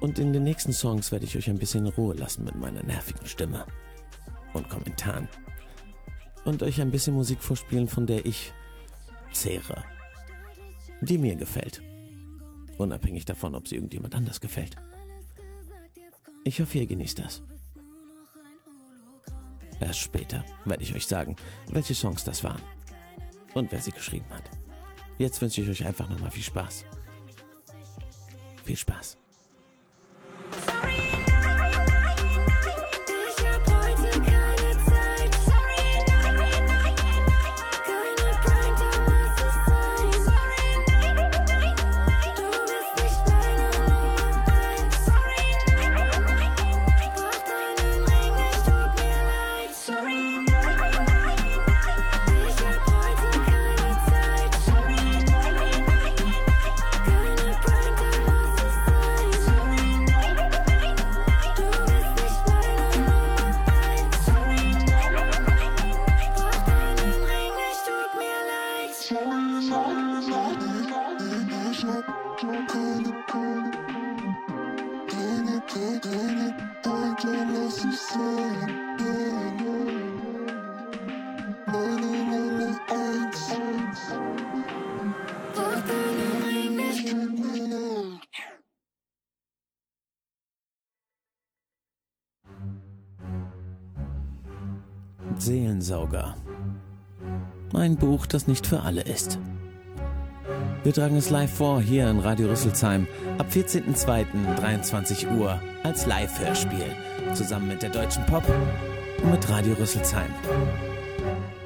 Und 0.00 0.18
in 0.18 0.32
den 0.32 0.42
nächsten 0.42 0.72
Songs 0.72 1.12
werde 1.12 1.24
ich 1.24 1.36
euch 1.36 1.48
ein 1.48 1.58
bisschen 1.58 1.86
Ruhe 1.86 2.16
lassen 2.16 2.42
mit 2.42 2.56
meiner 2.56 2.82
nervigen 2.82 3.24
Stimme 3.28 3.64
und 4.54 4.68
Kommentaren. 4.68 5.28
Und 6.44 6.64
euch 6.64 6.80
ein 6.80 6.90
bisschen 6.90 7.14
Musik 7.14 7.40
vorspielen, 7.40 7.86
von 7.86 8.08
der 8.08 8.26
ich 8.26 8.52
zehre. 9.32 9.84
Die 11.00 11.16
mir 11.16 11.36
gefällt. 11.36 11.80
Unabhängig 12.76 13.24
davon, 13.24 13.54
ob 13.54 13.68
sie 13.68 13.76
irgendjemand 13.76 14.16
anders 14.16 14.40
gefällt. 14.40 14.74
Ich 16.42 16.60
hoffe, 16.60 16.78
ihr 16.78 16.86
genießt 16.88 17.20
das. 17.20 17.44
Erst 19.80 20.00
später 20.00 20.44
werde 20.64 20.82
ich 20.82 20.94
euch 20.94 21.06
sagen, 21.06 21.36
welche 21.68 21.94
Songs 21.94 22.24
das 22.24 22.44
waren 22.44 22.62
und 23.54 23.70
wer 23.72 23.80
sie 23.80 23.92
geschrieben 23.92 24.26
hat. 24.30 24.50
Jetzt 25.18 25.40
wünsche 25.40 25.62
ich 25.62 25.68
euch 25.68 25.86
einfach 25.86 26.08
nochmal 26.08 26.30
viel 26.30 26.42
Spaß. 26.42 26.84
Viel 28.64 28.76
Spaß. 28.76 29.18
Seelensauger. 95.84 96.34
Ein 97.74 97.96
Buch, 97.96 98.26
das 98.26 98.48
nicht 98.48 98.66
für 98.66 98.80
alle 98.80 99.02
ist. 99.02 99.38
Wir 100.82 100.92
tragen 100.92 101.16
es 101.16 101.30
live 101.30 101.52
vor, 101.52 101.80
hier 101.80 102.08
in 102.08 102.20
Radio 102.20 102.48
Rüsselsheim, 102.48 103.06
ab 103.38 103.46
14.02.23 103.50 105.38
Uhr, 105.38 105.60
als 105.82 106.06
Live-Hörspiel, 106.06 106.94
zusammen 107.34 107.68
mit 107.68 107.82
der 107.82 107.90
Deutschen 107.90 108.24
Pop 108.26 108.44
und 109.22 109.30
mit 109.30 109.48
Radio 109.48 109.74
Rüsselsheim. 109.74 110.30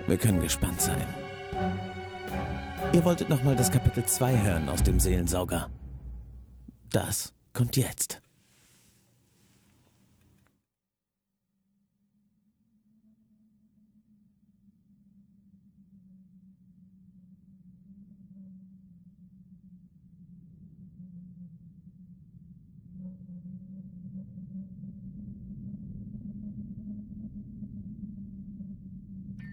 Wir 0.07 0.16
können 0.16 0.41
gespannt 0.41 0.81
sein. 0.81 1.07
Ihr 2.93 3.05
wolltet 3.05 3.29
nochmal 3.29 3.57
das 3.57 3.71
Kapitel 3.71 4.05
2 4.05 4.43
hören 4.43 4.69
aus 4.69 4.83
dem 4.83 4.99
Seelensauger. 4.99 5.69
Das 6.91 7.35
kommt 7.53 7.77
jetzt. 7.77 8.23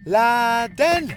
Laden! 0.08 1.12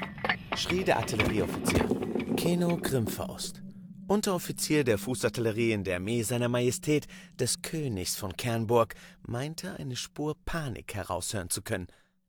schrie 0.56 0.84
der 0.84 0.98
Artillerieoffizier. 0.98 1.88
Keno 2.36 2.76
Grimfaust, 2.76 3.62
Unteroffizier 4.08 4.84
der 4.84 4.98
Fußartillerie 4.98 5.74
in 5.74 5.84
der 5.84 5.98
Armee 5.98 6.24
seiner 6.24 6.50
Majestät 6.50 7.06
des 7.40 7.62
Königs 7.62 8.16
von 8.16 8.36
Kernburg, 8.36 8.96
meinte 9.22 9.76
eine 9.78 9.96
Spur 9.96 10.36
Panik 10.44 10.96
heraushören 10.96 11.52
zu 11.52 11.62
können. 11.62 11.86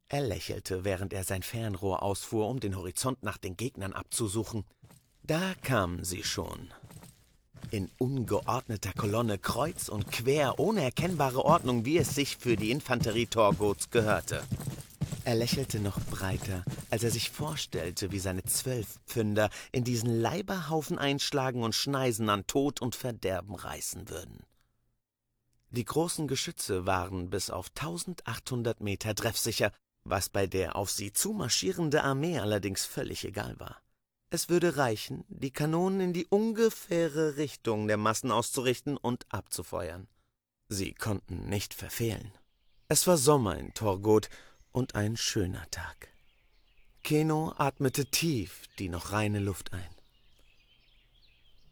Er 0.09 0.21
lächelte, 0.21 0.85
während 0.85 1.15
er 1.15 1.25
sein 1.25 1.43
Fernrohr 1.43 2.03
ausfuhr, 2.03 2.47
um 2.47 2.61
den 2.61 2.77
Horizont 2.77 3.23
nach 3.23 3.39
den 3.39 3.57
Gegnern 3.57 3.95
abzusuchen. 3.95 4.65
Da 5.23 5.55
kamen 5.63 6.05
sie 6.05 6.25
schon. 6.25 6.75
In 7.71 7.91
ungeordneter 7.97 8.93
Kolonne 8.93 9.39
kreuz 9.39 9.89
und 9.89 10.13
quer, 10.13 10.59
ohne 10.59 10.83
erkennbare 10.83 11.43
Ordnung, 11.43 11.87
wie 11.87 11.97
es 11.97 12.15
sich 12.15 12.37
für 12.37 12.57
die 12.57 12.71
Infanterie 12.71 13.29
Torgots 13.29 13.89
gehörte. 13.89 14.43
Er 15.25 15.35
lächelte 15.35 15.81
noch 15.81 16.01
breiter, 16.07 16.65
als 16.91 17.03
er 17.03 17.11
sich 17.11 17.31
vorstellte, 17.31 18.11
wie 18.11 18.19
seine 18.19 18.43
Zwölfpfünder 18.43 19.51
in 19.71 19.85
diesen 19.85 20.21
Leiberhaufen 20.21 20.99
einschlagen 20.99 21.63
und 21.63 21.75
Schneisen 21.75 22.29
an 22.31 22.47
Tod 22.47 22.81
und 22.81 22.95
Verderben 22.95 23.55
reißen 23.55 24.09
würden. 24.09 24.45
Die 25.71 25.85
großen 25.85 26.27
Geschütze 26.27 26.87
waren 26.87 27.31
bis 27.31 27.51
auf 27.51 27.69
1800 27.79 28.81
Meter 28.81 29.15
treffsicher, 29.15 29.73
was 30.05 30.31
bei 30.31 30.47
der 30.47 30.75
auf 30.75 30.91
sie 30.91 31.13
zumarschierende 31.13 32.03
Armee 32.03 32.39
allerdings 32.39 32.87
völlig 32.87 33.25
egal 33.25 33.61
war. 33.61 33.81
Es 34.31 34.49
würde 34.49 34.77
reichen, 34.77 35.25
die 35.29 35.51
Kanonen 35.51 36.01
in 36.01 36.13
die 36.13 36.27
ungefähre 36.27 37.37
Richtung 37.37 37.89
der 37.89 37.99
Massen 37.99 38.31
auszurichten 38.31 38.97
und 38.97 39.27
abzufeuern. 39.29 40.09
Sie 40.69 40.95
konnten 40.95 41.49
nicht 41.49 41.75
verfehlen. 41.75 42.33
Es 42.89 43.07
war 43.07 43.17
Sommer 43.17 43.59
in 43.59 43.75
Torgot 43.75 44.29
und 44.73 44.95
ein 44.95 45.17
schöner 45.17 45.69
Tag. 45.71 46.09
Keno 47.03 47.55
atmete 47.57 48.07
tief 48.07 48.67
die 48.79 48.89
noch 48.89 49.13
reine 49.13 49.41
Luft 49.41 49.73
ein. 49.73 49.89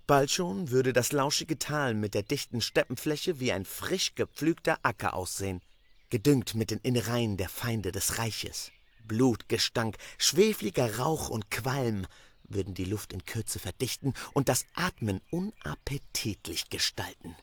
Bald 0.06 0.30
schon 0.30 0.70
würde 0.70 0.94
das 0.94 1.12
lauschige 1.12 1.58
Tal 1.58 1.92
mit 1.92 2.14
der 2.14 2.22
dichten 2.22 2.62
Steppenfläche 2.62 3.40
wie 3.40 3.52
ein 3.52 3.66
frisch 3.66 4.14
gepflügter 4.14 4.78
Acker 4.82 5.12
aussehen, 5.12 5.60
gedüngt 6.08 6.54
mit 6.54 6.70
den 6.70 6.78
Innereien 6.78 7.36
der 7.36 7.50
Feinde 7.50 7.92
des 7.92 8.16
Reiches. 8.16 8.72
Blutgestank, 9.04 9.96
schwefliger 10.16 10.98
Rauch 10.98 11.28
und 11.28 11.50
Qualm 11.50 12.06
würden 12.44 12.72
die 12.72 12.86
Luft 12.86 13.12
in 13.12 13.26
Kürze 13.26 13.58
verdichten 13.58 14.14
und 14.32 14.48
das 14.48 14.64
Atmen 14.74 15.20
unappetitlich 15.30 16.70
gestalten. 16.70 17.36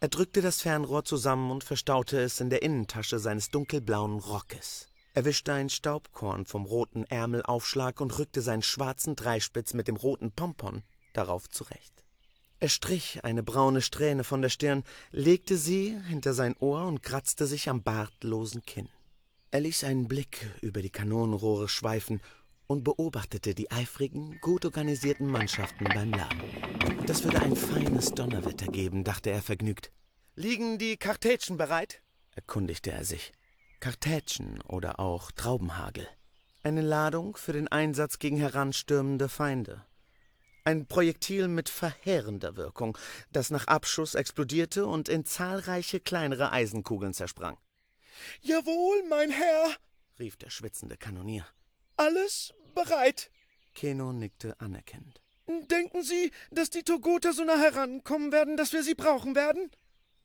Er 0.00 0.08
drückte 0.08 0.42
das 0.42 0.60
Fernrohr 0.60 1.04
zusammen 1.04 1.50
und 1.50 1.64
verstaute 1.64 2.20
es 2.20 2.40
in 2.40 2.50
der 2.50 2.62
Innentasche 2.62 3.18
seines 3.18 3.50
dunkelblauen 3.50 4.18
Rockes. 4.18 4.89
Er 5.12 5.24
wischte 5.24 5.52
ein 5.52 5.68
Staubkorn 5.68 6.46
vom 6.46 6.64
roten 6.64 7.04
Ärmelaufschlag 7.04 8.00
und 8.00 8.16
rückte 8.18 8.42
seinen 8.42 8.62
schwarzen 8.62 9.16
Dreispitz 9.16 9.74
mit 9.74 9.88
dem 9.88 9.96
roten 9.96 10.30
Pompon 10.30 10.82
darauf 11.12 11.48
zurecht. 11.48 12.04
Er 12.60 12.68
strich 12.68 13.24
eine 13.24 13.42
braune 13.42 13.82
Strähne 13.82 14.22
von 14.22 14.42
der 14.42 14.50
Stirn, 14.50 14.84
legte 15.10 15.56
sie 15.56 15.98
hinter 16.08 16.34
sein 16.34 16.54
Ohr 16.58 16.86
und 16.86 17.02
kratzte 17.02 17.46
sich 17.46 17.68
am 17.68 17.82
bartlosen 17.82 18.62
Kinn. 18.64 18.88
Er 19.50 19.60
ließ 19.60 19.82
einen 19.84 20.06
Blick 20.06 20.46
über 20.60 20.80
die 20.80 20.90
Kanonenrohre 20.90 21.68
schweifen 21.68 22.20
und 22.68 22.84
beobachtete 22.84 23.54
die 23.54 23.72
eifrigen, 23.72 24.38
gut 24.40 24.64
organisierten 24.64 25.26
Mannschaften 25.26 25.84
beim 25.84 26.12
Laden. 26.12 26.40
Das 27.06 27.24
würde 27.24 27.40
ein 27.40 27.56
feines 27.56 28.12
Donnerwetter 28.12 28.66
geben, 28.66 29.02
dachte 29.02 29.30
er 29.30 29.42
vergnügt. 29.42 29.90
Liegen 30.36 30.78
die 30.78 30.96
Kartätschen 30.96 31.56
bereit? 31.56 32.00
erkundigte 32.36 32.92
er 32.92 33.04
sich. 33.04 33.32
Kartätschen 33.80 34.60
oder 34.62 35.00
auch 35.00 35.30
Traubenhagel. 35.32 36.06
Eine 36.62 36.82
Ladung 36.82 37.36
für 37.36 37.54
den 37.54 37.66
Einsatz 37.68 38.18
gegen 38.18 38.36
heranstürmende 38.36 39.30
Feinde. 39.30 39.86
Ein 40.64 40.86
Projektil 40.86 41.48
mit 41.48 41.70
verheerender 41.70 42.56
Wirkung, 42.56 42.98
das 43.32 43.50
nach 43.50 43.66
Abschuss 43.66 44.14
explodierte 44.14 44.86
und 44.86 45.08
in 45.08 45.24
zahlreiche 45.24 45.98
kleinere 45.98 46.52
Eisenkugeln 46.52 47.14
zersprang. 47.14 47.56
Jawohl, 48.42 49.02
mein 49.08 49.30
Herr, 49.30 49.70
rief 50.18 50.36
der 50.36 50.50
schwitzende 50.50 50.98
Kanonier. 50.98 51.46
Alles 51.96 52.52
bereit. 52.74 53.30
Keno 53.74 54.12
nickte 54.12 54.60
anerkennend. 54.60 55.22
Denken 55.70 56.02
Sie, 56.02 56.30
dass 56.50 56.68
die 56.68 56.82
Togoter 56.82 57.32
so 57.32 57.44
nah 57.44 57.58
herankommen 57.58 58.30
werden, 58.30 58.58
dass 58.58 58.74
wir 58.74 58.82
sie 58.82 58.94
brauchen 58.94 59.34
werden? 59.34 59.70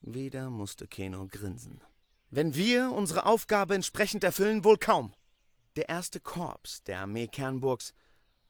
Wieder 0.01 0.49
musste 0.49 0.87
Keno 0.87 1.27
grinsen. 1.27 1.81
Wenn 2.36 2.53
wir 2.53 2.91
unsere 2.91 3.27
Aufgabe 3.27 3.75
entsprechend 3.75 4.25
erfüllen, 4.25 4.65
wohl 4.65 4.77
kaum. 4.77 5.13
Der 5.77 5.88
erste 5.88 6.19
Korps 6.19 6.83
der 6.83 6.99
Armee 6.99 7.29
Kernburgs, 7.29 7.93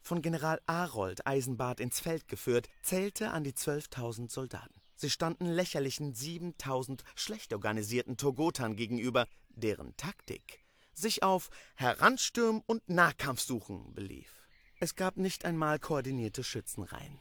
von 0.02 0.24
General 0.24 0.60
Arold 0.66 1.28
Eisenbart 1.28 1.80
ins 1.80 2.00
Feld 2.00 2.28
geführt, 2.28 2.68
zählte 2.82 3.30
an 3.30 3.44
die 3.44 3.54
12.000 3.54 4.32
Soldaten. 4.32 4.82
Sie 4.96 5.12
standen 5.12 5.46
lächerlichen 5.46 6.16
7.000 6.16 7.02
schlecht 7.14 7.54
organisierten 7.54 8.18
Togotern 8.18 8.76
gegenüber, 8.76 9.28
deren 9.50 9.96
Taktik 9.98 10.66
sich 10.96 11.22
auf 11.22 11.52
Heranstürmen 11.76 12.64
und 12.66 12.90
Nahkampfsuchen 12.90 13.94
belief. 13.94 14.48
Es 14.80 14.96
gab 14.96 15.18
nicht 15.18 15.46
einmal 15.46 15.78
koordinierte 15.78 16.44
Schützenreihen. 16.44 17.20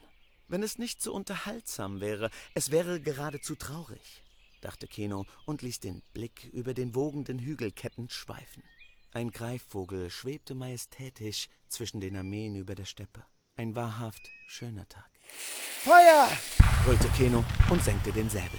Wenn 0.49 0.63
es 0.63 0.79
nicht 0.79 1.03
so 1.03 1.13
unterhaltsam 1.13 2.01
wäre, 2.01 2.31
es 2.55 2.71
wäre 2.71 3.03
geradezu 3.03 3.55
traurig 3.55 4.24
dachte 4.65 4.87
Keno 4.87 5.27
und 5.45 5.63
ließ 5.63 5.81
den 5.81 6.03
Blick 6.15 6.49
über 6.53 6.75
den 6.75 6.95
wogenden 6.95 7.39
Hügelketten 7.39 8.09
schweifen. 8.09 8.63
Ein 9.13 9.31
Greifvogel 9.31 10.11
schwebte 10.11 10.55
majestätisch 10.55 11.49
zwischen 11.69 12.01
den 12.01 12.17
Armeen 12.17 12.57
über 12.57 12.75
der 12.75 12.87
Steppe. 12.87 13.25
Ein 13.57 13.77
wahrhaft 13.77 14.23
schöner 14.49 14.89
Tag. 14.89 15.09
Feuer! 15.85 16.29
brüllte 16.85 17.09
Keno 17.11 17.45
und 17.71 17.85
senkte 17.85 18.11
den 18.11 18.29
Säbel. 18.29 18.59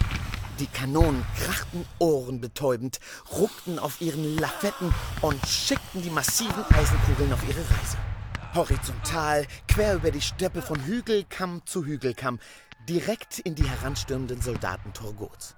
Die 0.60 0.68
Kanonen 0.68 1.26
krachten 1.38 1.86
ohrenbetäubend, 2.00 3.00
ruckten 3.32 3.78
auf 3.78 4.00
ihren 4.00 4.38
Lafetten 4.38 4.94
und 5.22 5.46
schickten 5.46 6.02
die 6.02 6.10
massiven 6.10 6.64
Eisenkugeln 6.70 7.34
auf 7.34 7.44
ihre 7.50 7.60
Reise. 7.60 7.98
Horizontal, 8.54 9.46
quer 9.68 9.96
über 9.96 10.12
die 10.12 10.22
Steppe 10.22 10.62
von 10.62 10.82
Hügelkamm 10.86 11.62
zu 11.66 11.84
Hügelkamm, 11.86 12.40
direkt 12.88 13.40
in 13.40 13.56
die 13.56 13.68
heranstürmenden 13.68 14.40
Soldaten 14.40 14.94
Torgots. 14.94 15.56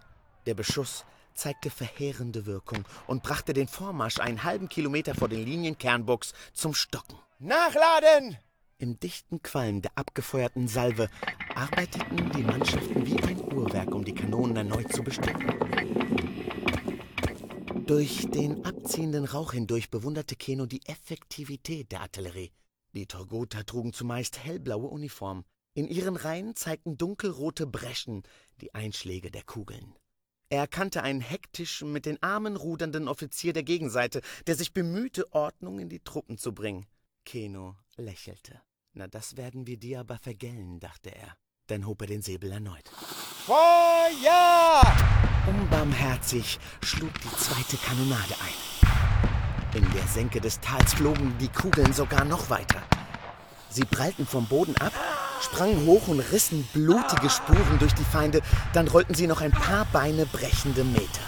Der 0.47 0.55
Beschuss 0.55 1.03
zeigte 1.33 1.69
verheerende 1.69 2.45
Wirkung 2.45 2.85
und 3.05 3.21
brachte 3.21 3.51
den 3.51 3.67
Vormarsch 3.67 4.19
einen 4.19 4.45
halben 4.45 4.69
Kilometer 4.69 5.13
vor 5.13 5.27
den 5.27 5.43
Linien 5.43 5.77
Kernburgs 5.77 6.33
zum 6.53 6.73
Stocken. 6.73 7.19
Nachladen! 7.37 8.37
Im 8.77 8.97
dichten 8.97 9.41
Qualm 9.41 9.81
der 9.81 9.91
abgefeuerten 9.95 10.69
Salve 10.69 11.09
arbeiteten 11.53 12.31
die 12.31 12.43
Mannschaften 12.43 13.05
wie 13.05 13.21
ein 13.23 13.41
Uhrwerk, 13.53 13.93
um 13.93 14.05
die 14.05 14.15
Kanonen 14.15 14.55
erneut 14.55 14.93
zu 14.93 15.03
bestücken. 15.03 15.53
Durch 17.85 18.25
den 18.31 18.63
abziehenden 18.63 19.25
Rauch 19.25 19.51
hindurch 19.51 19.89
bewunderte 19.89 20.37
Keno 20.37 20.65
die 20.65 20.85
Effektivität 20.85 21.91
der 21.91 22.01
Artillerie. 22.01 22.53
Die 22.93 23.05
Torgoter 23.05 23.65
trugen 23.65 23.91
zumeist 23.91 24.45
hellblaue 24.45 24.87
Uniformen. 24.87 25.43
In 25.73 25.89
ihren 25.89 26.15
Reihen 26.15 26.55
zeigten 26.55 26.97
dunkelrote 26.97 27.67
Breschen 27.67 28.23
die 28.61 28.73
Einschläge 28.73 29.29
der 29.29 29.43
Kugeln. 29.43 29.93
Er 30.49 30.61
erkannte 30.61 31.03
einen 31.03 31.19
hektisch 31.19 31.81
mit 31.81 32.05
den 32.05 32.23
Armen 32.23 32.55
rudernden 32.55 33.09
Offizier 33.09 33.51
der 33.51 33.63
Gegenseite, 33.63 34.21
der 34.47 34.55
sich 34.55 34.73
bemühte, 34.73 35.33
Ordnung 35.33 35.79
in 35.79 35.89
die 35.89 35.99
Truppen 35.99 36.37
zu 36.37 36.53
bringen. 36.53 36.85
Keno 37.25 37.75
lächelte. 37.97 38.61
Na, 38.93 39.07
das 39.07 39.35
werden 39.35 39.67
wir 39.67 39.77
dir 39.77 39.99
aber 39.99 40.17
vergällen, 40.17 40.79
dachte 40.79 41.13
er. 41.13 41.35
Dann 41.67 41.85
hob 41.85 42.01
er 42.01 42.07
den 42.07 42.21
Säbel 42.21 42.49
erneut. 42.53 42.87
Feuer! 43.45 44.81
Unbarmherzig 45.47 46.59
schlug 46.81 47.13
die 47.15 47.35
zweite 47.35 47.75
Kanonade 47.75 48.35
ein. 48.39 49.77
In 49.77 49.91
der 49.91 50.07
Senke 50.07 50.39
des 50.39 50.61
Tals 50.61 50.93
flogen 50.93 51.37
die 51.39 51.49
Kugeln 51.49 51.91
sogar 51.91 52.23
noch 52.23 52.49
weiter. 52.49 52.81
Sie 53.69 53.83
prallten 53.83 54.25
vom 54.25 54.47
Boden 54.47 54.77
ab 54.77 54.93
sprangen 55.41 55.85
hoch 55.85 56.07
und 56.07 56.19
rissen 56.19 56.67
blutige 56.73 57.29
Spuren 57.29 57.79
durch 57.79 57.93
die 57.93 58.03
Feinde, 58.03 58.41
dann 58.73 58.87
rollten 58.87 59.13
sie 59.13 59.27
noch 59.27 59.41
ein 59.41 59.51
paar 59.51 59.85
Beine 59.91 60.25
brechende 60.25 60.83
Meter. 60.83 61.21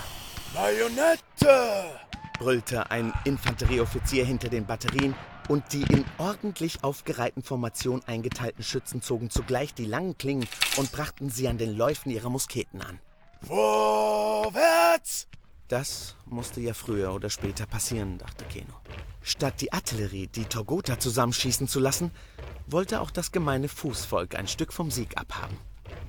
Bajonette! 0.54 2.00
brüllte 2.40 2.90
ein 2.90 3.14
Infanterieoffizier 3.26 4.26
hinter 4.26 4.50
den 4.50 4.66
Batterien, 4.66 5.14
und 5.50 5.74
die 5.74 5.82
in 5.82 6.06
ordentlich 6.20 6.84
aufgereihten 6.84 7.44
Formation 7.44 8.02
eingeteilten 8.06 8.64
Schützen 8.64 9.02
zogen 9.02 9.30
zugleich 9.30 9.74
die 9.74 9.86
langen 9.86 10.18
Klingen 10.18 10.48
und 10.78 10.92
brachten 10.92 11.30
sie 11.30 11.48
an 11.48 11.58
den 11.58 11.76
Läufen 11.76 12.12
ihrer 12.12 12.30
Musketen 12.30 12.82
an. 12.82 13.00
Vorwärts! 13.42 15.28
Das 15.70 16.16
musste 16.26 16.62
ja 16.62 16.74
früher 16.74 17.14
oder 17.14 17.30
später 17.30 17.68
passieren, 17.68 18.18
dachte 18.18 18.44
Keno. 18.46 18.74
Statt 19.22 19.62
die 19.62 19.72
Artillerie, 19.72 20.26
die 20.26 20.46
Torgota 20.46 21.00
zusammenschießen 21.00 21.68
zu 21.68 21.80
lassen, 21.80 22.10
wollte 22.66 23.02
auch 23.02 23.12
das 23.12 23.32
gemeine 23.32 23.68
Fußvolk 23.68 24.34
ein 24.34 24.48
Stück 24.48 24.74
vom 24.74 24.90
Sieg 24.90 25.16
abhaben. 25.16 25.56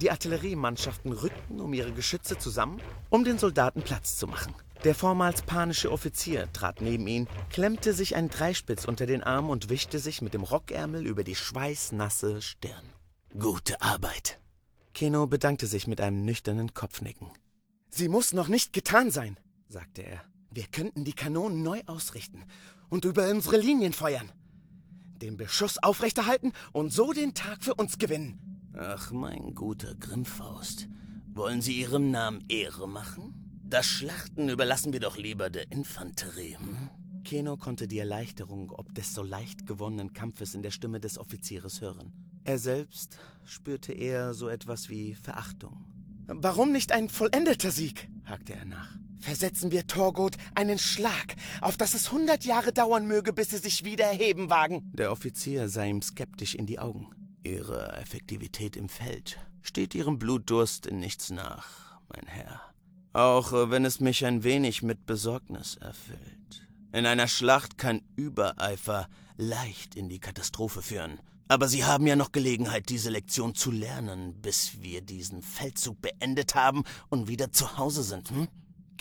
Die 0.01 0.11
Artilleriemannschaften 0.11 1.13
rückten 1.13 1.61
um 1.61 1.75
ihre 1.75 1.93
Geschütze 1.93 2.39
zusammen, 2.39 2.81
um 3.11 3.23
den 3.23 3.39
Soldaten 3.39 3.83
Platz 3.83 4.17
zu 4.17 4.27
machen. 4.27 4.55
Der 4.85 4.95
vormals 4.95 5.43
panische 5.43 5.93
Offizier 5.93 6.51
trat 6.55 6.81
neben 6.81 7.07
ihn, 7.07 7.29
klemmte 7.51 7.93
sich 7.93 8.17
einen 8.17 8.31
Dreispitz 8.31 8.87
unter 8.87 9.05
den 9.05 9.23
Arm 9.23 9.51
und 9.51 9.69
wischte 9.69 9.99
sich 9.99 10.23
mit 10.23 10.33
dem 10.33 10.43
Rockärmel 10.43 11.07
über 11.07 11.23
die 11.23 11.35
schweißnasse 11.35 12.41
Stirn. 12.41 12.95
Gute 13.39 13.83
Arbeit. 13.83 14.41
Keno 14.95 15.27
bedankte 15.27 15.67
sich 15.67 15.87
mit 15.87 16.01
einem 16.01 16.25
nüchternen 16.25 16.73
Kopfnicken. 16.73 17.31
Sie 17.91 18.09
muss 18.09 18.33
noch 18.33 18.49
nicht 18.49 18.73
getan 18.73 19.11
sein, 19.11 19.37
sagte 19.71 20.03
er. 20.03 20.23
Wir 20.51 20.65
könnten 20.65 21.05
die 21.05 21.13
Kanonen 21.13 21.63
neu 21.63 21.81
ausrichten 21.87 22.45
und 22.89 23.05
über 23.05 23.31
unsere 23.31 23.57
Linien 23.57 23.93
feuern 23.93 24.31
den 25.21 25.37
Beschuss 25.37 25.79
aufrechterhalten 25.79 26.53
und 26.73 26.93
so 26.93 27.13
den 27.13 27.35
Tag 27.35 27.63
für 27.63 27.75
uns 27.75 27.99
gewinnen. 27.99 28.39
Ach, 28.77 29.11
mein 29.11 29.55
guter 29.55 29.95
Grimmfaust. 29.95 30.89
Wollen 31.33 31.61
Sie 31.61 31.79
Ihrem 31.81 32.11
Namen 32.11 32.45
Ehre 32.49 32.89
machen? 32.89 33.35
Das 33.63 33.87
Schlachten 33.87 34.49
überlassen 34.49 34.93
wir 34.93 35.01
doch 35.01 35.17
lieber 35.17 35.51
der 35.51 35.71
Infanterie. 35.71 36.57
Hm? 36.57 36.91
Keno 37.25 37.57
konnte 37.57 37.87
die 37.87 37.99
Erleichterung 37.99 38.71
ob 38.71 38.95
des 38.95 39.15
so 39.15 39.23
leicht 39.23 39.67
gewonnenen 39.67 40.13
Kampfes 40.13 40.55
in 40.55 40.63
der 40.63 40.71
Stimme 40.71 41.01
des 41.01 41.19
Offizieres 41.19 41.81
hören. 41.81 42.13
Er 42.45 42.59
selbst 42.59 43.19
spürte 43.45 43.93
eher 43.93 44.35
so 44.35 44.49
etwas 44.49 44.89
wie 44.89 45.15
Verachtung. 45.15 45.85
Warum 46.27 46.73
nicht 46.73 46.93
ein 46.93 47.09
vollendeter 47.09 47.71
Sieg? 47.71 48.09
hakte 48.25 48.55
er 48.55 48.65
nach 48.65 48.99
versetzen 49.21 49.71
wir 49.71 49.87
Torgot 49.87 50.37
einen 50.55 50.79
Schlag, 50.79 51.37
auf 51.61 51.77
dass 51.77 51.95
es 51.95 52.11
hundert 52.13 52.45
Jahre 52.45 52.73
dauern 52.73 53.07
möge, 53.07 53.33
bis 53.33 53.51
sie 53.51 53.59
sich 53.59 53.85
wieder 53.85 54.05
erheben 54.05 54.51
wagen. 54.51 54.91
Der 54.95 55.13
Offizier 55.13 55.69
sah 55.69 55.85
ihm 55.85 56.03
skeptisch 56.03 56.55
in 56.55 56.67
die 56.67 56.79
Augen. 56.79 57.11
Ihre 57.43 57.97
Effektivität 57.97 58.77
im 58.77 58.89
Feld 58.89 59.39
steht 59.63 59.95
Ihrem 59.95 60.19
Blutdurst 60.19 60.87
in 60.87 61.01
nichts 61.01 61.31
nach, 61.31 61.99
mein 62.09 62.27
Herr. 62.27 62.61
Auch 63.13 63.53
wenn 63.71 63.85
es 63.85 64.01
mich 64.01 64.25
ein 64.25 64.45
wenig 64.45 64.83
mit 64.83 65.07
Besorgnis 65.07 65.77
erfüllt. 65.77 66.69
In 66.93 67.07
einer 67.07 67.29
Schlacht 67.29 67.79
kann 67.79 68.03
Übereifer 68.17 69.09
leicht 69.37 69.95
in 69.95 70.09
die 70.09 70.21
Katastrophe 70.21 70.83
führen. 70.83 71.19
Aber 71.49 71.67
Sie 71.67 71.85
haben 71.85 72.07
ja 72.07 72.15
noch 72.15 72.31
Gelegenheit, 72.31 72.89
diese 72.91 73.11
Lektion 73.11 73.57
zu 73.57 73.73
lernen, 73.73 74.41
bis 74.41 74.81
wir 74.83 75.01
diesen 75.01 75.43
Feldzug 75.43 76.01
beendet 76.01 76.55
haben 76.55 76.85
und 77.09 77.27
wieder 77.27 77.51
zu 77.51 77.77
Hause 77.77 78.05
sind, 78.05 78.31
hm? 78.31 78.49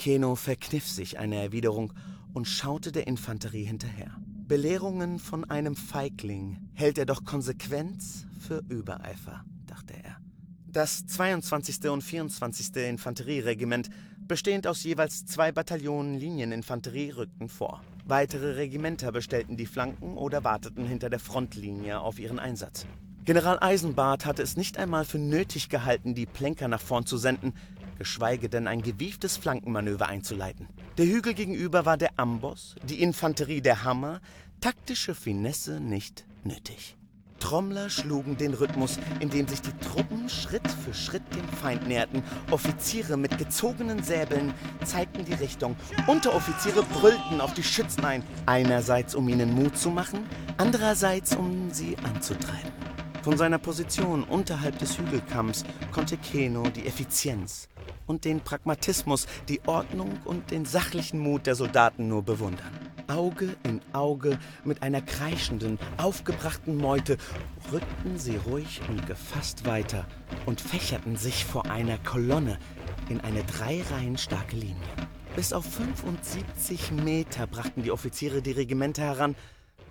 Keno 0.00 0.34
verkniff 0.34 0.88
sich 0.88 1.18
eine 1.18 1.36
Erwiderung 1.36 1.92
und 2.32 2.48
schaute 2.48 2.90
der 2.90 3.06
Infanterie 3.06 3.64
hinterher. 3.64 4.16
Belehrungen 4.48 5.18
von 5.18 5.44
einem 5.44 5.76
Feigling 5.76 6.56
hält 6.72 6.96
er 6.96 7.04
doch 7.04 7.26
Konsequenz 7.26 8.24
für 8.38 8.64
Übereifer, 8.70 9.44
dachte 9.66 9.92
er. 10.02 10.16
Das 10.66 11.04
22. 11.04 11.90
und 11.90 12.00
24. 12.00 12.76
Infanterieregiment, 12.76 13.90
bestehend 14.26 14.66
aus 14.66 14.84
jeweils 14.84 15.26
zwei 15.26 15.52
Bataillonen 15.52 16.14
Linieninfanterie, 16.14 17.10
rückten 17.10 17.50
vor. 17.50 17.82
Weitere 18.06 18.52
Regimenter 18.52 19.12
bestellten 19.12 19.58
die 19.58 19.66
Flanken 19.66 20.16
oder 20.16 20.44
warteten 20.44 20.86
hinter 20.86 21.10
der 21.10 21.20
Frontlinie 21.20 22.00
auf 22.00 22.18
ihren 22.18 22.38
Einsatz. 22.38 22.86
General 23.26 23.58
Eisenbart 23.60 24.24
hatte 24.24 24.42
es 24.42 24.56
nicht 24.56 24.78
einmal 24.78 25.04
für 25.04 25.18
nötig 25.18 25.68
gehalten, 25.68 26.14
die 26.14 26.24
Plenker 26.24 26.68
nach 26.68 26.80
vorn 26.80 27.04
zu 27.04 27.18
senden, 27.18 27.52
geschweige 28.00 28.48
denn 28.48 28.66
ein 28.66 28.80
gewieftes 28.80 29.36
Flankenmanöver 29.36 30.08
einzuleiten. 30.08 30.66
Der 30.96 31.04
Hügel 31.04 31.34
gegenüber 31.34 31.84
war 31.84 31.98
der 31.98 32.18
Amboss, 32.18 32.74
die 32.82 33.02
Infanterie 33.02 33.60
der 33.60 33.84
Hammer, 33.84 34.22
taktische 34.62 35.14
Finesse 35.14 35.80
nicht 35.80 36.24
nötig. 36.42 36.96
Trommler 37.40 37.90
schlugen 37.90 38.38
den 38.38 38.54
Rhythmus, 38.54 38.98
indem 39.20 39.46
sich 39.46 39.60
die 39.60 39.76
Truppen 39.86 40.30
Schritt 40.30 40.66
für 40.66 40.94
Schritt 40.94 41.22
dem 41.34 41.46
Feind 41.46 41.88
näherten. 41.88 42.22
Offiziere 42.50 43.18
mit 43.18 43.36
gezogenen 43.36 44.02
Säbeln 44.02 44.54
zeigten 44.82 45.26
die 45.26 45.34
Richtung. 45.34 45.76
Unteroffiziere 46.06 46.82
brüllten 46.82 47.42
auf 47.42 47.52
die 47.52 47.62
Schützen 47.62 48.06
ein. 48.06 48.22
Einerseits, 48.46 49.14
um 49.14 49.28
ihnen 49.28 49.54
Mut 49.54 49.76
zu 49.76 49.90
machen, 49.90 50.24
andererseits, 50.56 51.36
um 51.36 51.70
sie 51.70 51.98
anzutreiben. 51.98 52.72
Von 53.22 53.36
seiner 53.36 53.58
Position 53.58 54.24
unterhalb 54.24 54.78
des 54.78 54.98
Hügelkamms 54.98 55.64
konnte 55.92 56.16
Keno 56.16 56.62
die 56.70 56.86
Effizienz 56.86 57.68
und 58.06 58.24
den 58.24 58.40
Pragmatismus, 58.40 59.26
die 59.46 59.60
Ordnung 59.66 60.18
und 60.24 60.50
den 60.50 60.64
sachlichen 60.64 61.20
Mut 61.20 61.46
der 61.46 61.54
Soldaten 61.54 62.08
nur 62.08 62.22
bewundern. 62.22 62.72
Auge 63.08 63.56
in 63.64 63.82
Auge 63.92 64.38
mit 64.64 64.82
einer 64.82 65.02
kreischenden, 65.02 65.78
aufgebrachten 65.98 66.78
Meute 66.78 67.18
rückten 67.70 68.18
sie 68.18 68.36
ruhig 68.36 68.80
und 68.88 69.06
gefasst 69.06 69.66
weiter 69.66 70.06
und 70.46 70.62
fächerten 70.62 71.16
sich 71.16 71.44
vor 71.44 71.66
einer 71.66 71.98
Kolonne 71.98 72.58
in 73.10 73.20
eine 73.20 73.44
drei 73.44 73.82
Reihen 73.90 74.16
starke 74.16 74.56
Linie. 74.56 74.76
Bis 75.36 75.52
auf 75.52 75.66
75 75.66 76.92
Meter 76.92 77.46
brachten 77.46 77.82
die 77.82 77.92
Offiziere 77.92 78.40
die 78.40 78.52
Regimenter 78.52 79.02
heran, 79.02 79.36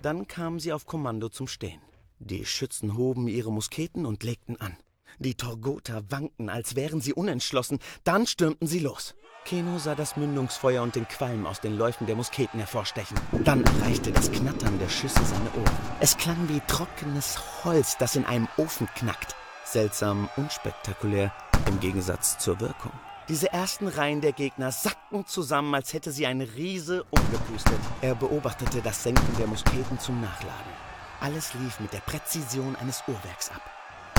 dann 0.01 0.27
kamen 0.27 0.59
sie 0.59 0.73
auf 0.73 0.87
Kommando 0.87 1.29
zum 1.29 1.47
Stehen. 1.47 1.88
Die 2.19 2.45
Schützen 2.45 2.97
hoben 2.97 3.29
ihre 3.29 3.51
Musketen 3.51 4.05
und 4.05 4.23
legten 4.23 4.59
an. 4.59 4.75
Die 5.19 5.35
Torgoter 5.35 6.03
wankten, 6.09 6.49
als 6.49 6.75
wären 6.75 6.99
sie 6.99 7.13
unentschlossen. 7.13 7.79
Dann 8.03 8.27
stürmten 8.27 8.67
sie 8.67 8.79
los. 8.79 9.15
Keno 9.45 9.79
sah 9.79 9.95
das 9.95 10.17
Mündungsfeuer 10.17 10.83
und 10.83 10.95
den 10.95 11.07
Qualm 11.07 11.47
aus 11.47 11.61
den 11.61 11.77
Läufen 11.77 12.07
der 12.07 12.17
Musketen 12.17 12.59
hervorstechen. 12.59 13.17
Dann 13.45 13.63
erreichte 13.63 14.11
das 14.11 14.31
Knattern 14.31 14.77
der 14.79 14.89
Schüsse 14.89 15.23
seine 15.23 15.49
Ohren. 15.55 15.77
Es 16.01 16.17
klang 16.17 16.49
wie 16.49 16.61
trockenes 16.67 17.63
Holz, 17.63 17.95
das 17.97 18.17
in 18.17 18.25
einem 18.25 18.49
Ofen 18.57 18.87
knackt. 18.95 19.35
Seltsam 19.63 20.29
unspektakulär 20.35 21.33
im 21.67 21.79
Gegensatz 21.79 22.37
zur 22.37 22.59
Wirkung. 22.59 22.91
Diese 23.29 23.51
ersten 23.53 23.87
Reihen 23.87 24.21
der 24.21 24.33
Gegner 24.33 24.71
sackten 24.71 25.25
zusammen, 25.25 25.73
als 25.73 25.93
hätte 25.93 26.11
sie 26.11 26.25
ein 26.25 26.41
Riese 26.41 27.05
umgepustet. 27.11 27.79
Er 28.01 28.15
beobachtete 28.15 28.81
das 28.81 29.03
Senken 29.03 29.37
der 29.37 29.47
Musketen 29.47 29.99
zum 29.99 30.19
Nachladen. 30.19 30.88
Alles 31.21 31.53
lief 31.55 31.79
mit 31.81 31.91
der 31.91 31.99
Präzision 31.99 32.77
eines 32.77 33.03
Uhrwerks 33.05 33.49
ab. 33.49 33.61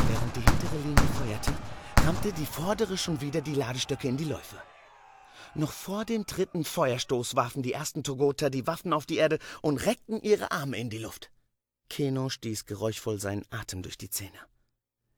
Während 0.06 0.36
die 0.36 0.40
hintere 0.40 0.76
Linie 0.82 1.08
feuerte, 1.14 1.52
rammte 2.04 2.32
die 2.32 2.44
vordere 2.44 2.98
schon 2.98 3.20
wieder 3.22 3.40
die 3.40 3.54
Ladestöcke 3.54 4.06
in 4.06 4.18
die 4.18 4.24
Läufe. 4.24 4.60
Noch 5.54 5.72
vor 5.72 6.04
dem 6.04 6.26
dritten 6.26 6.64
Feuerstoß 6.64 7.36
warfen 7.36 7.62
die 7.62 7.72
ersten 7.72 8.04
Togoter 8.04 8.50
die 8.50 8.66
Waffen 8.66 8.92
auf 8.92 9.06
die 9.06 9.16
Erde 9.16 9.38
und 9.62 9.84
reckten 9.86 10.20
ihre 10.20 10.50
Arme 10.50 10.76
in 10.76 10.90
die 10.90 10.98
Luft. 10.98 11.30
Keno 11.88 12.28
stieß 12.28 12.66
geräuschvoll 12.66 13.18
seinen 13.18 13.46
Atem 13.50 13.82
durch 13.82 13.96
die 13.96 14.10
Zähne. 14.10 14.38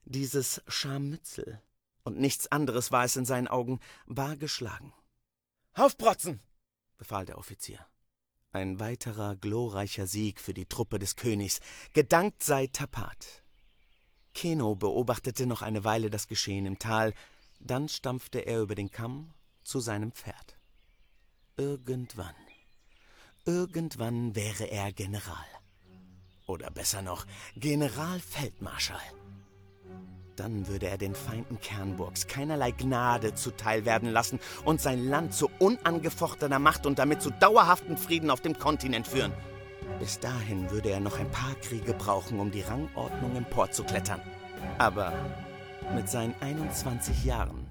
Dieses 0.05 0.61
Scharmützel, 0.67 1.61
und 2.03 2.17
nichts 2.17 2.51
anderes 2.51 2.91
war 2.91 3.03
es 3.03 3.15
in 3.17 3.25
seinen 3.25 3.47
Augen, 3.47 3.79
war 4.05 4.37
geschlagen. 4.37 4.93
Aufprotzen! 5.73 6.41
befahl 6.97 7.25
der 7.25 7.37
Offizier. 7.37 7.85
Ein 8.53 8.79
weiterer 8.79 9.35
glorreicher 9.35 10.05
Sieg 10.05 10.39
für 10.39 10.53
die 10.53 10.67
Truppe 10.67 10.99
des 10.99 11.15
Königs. 11.15 11.59
Gedankt 11.93 12.43
sei 12.43 12.67
Tapat. 12.67 13.43
Keno 14.35 14.75
beobachtete 14.75 15.47
noch 15.47 15.63
eine 15.63 15.83
Weile 15.83 16.11
das 16.11 16.27
Geschehen 16.27 16.67
im 16.67 16.77
Tal, 16.77 17.15
dann 17.59 17.89
stampfte 17.89 18.45
er 18.45 18.61
über 18.61 18.75
den 18.75 18.91
Kamm 18.91 19.33
zu 19.63 19.79
seinem 19.79 20.11
Pferd. 20.11 20.57
Irgendwann, 21.57 22.35
irgendwann 23.45 24.35
wäre 24.35 24.65
er 24.65 24.91
General. 24.91 25.47
Oder 26.45 26.69
besser 26.69 27.01
noch, 27.01 27.25
Generalfeldmarschall. 27.55 29.22
Dann 30.35 30.67
würde 30.67 30.87
er 30.87 30.97
den 30.97 31.13
Feinden 31.13 31.59
Kernburgs 31.59 32.27
keinerlei 32.27 32.71
Gnade 32.71 33.35
zuteil 33.35 33.85
werden 33.85 34.09
lassen 34.09 34.39
und 34.65 34.81
sein 34.81 35.07
Land 35.07 35.33
zu 35.33 35.49
unangefochtener 35.59 36.59
Macht 36.59 36.85
und 36.85 36.97
damit 36.97 37.21
zu 37.21 37.29
dauerhaften 37.29 37.97
Frieden 37.97 38.31
auf 38.31 38.41
dem 38.41 38.57
Kontinent 38.57 39.07
führen. 39.07 39.33
Bis 39.99 40.19
dahin 40.19 40.71
würde 40.71 40.89
er 40.89 40.99
noch 40.99 41.19
ein 41.19 41.29
paar 41.29 41.53
Kriege 41.61 41.93
brauchen, 41.93 42.39
um 42.39 42.49
die 42.49 42.61
Rangordnung 42.61 43.35
emporzuklettern. 43.35 44.21
Aber 44.79 45.13
mit 45.93 46.09
seinen 46.09 46.33
21 46.41 47.25
Jahren 47.25 47.67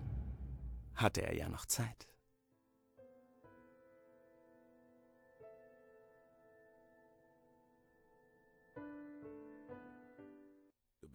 hatte 0.94 1.22
er 1.22 1.34
ja 1.34 1.48
noch 1.48 1.66
Zeit. 1.66 2.11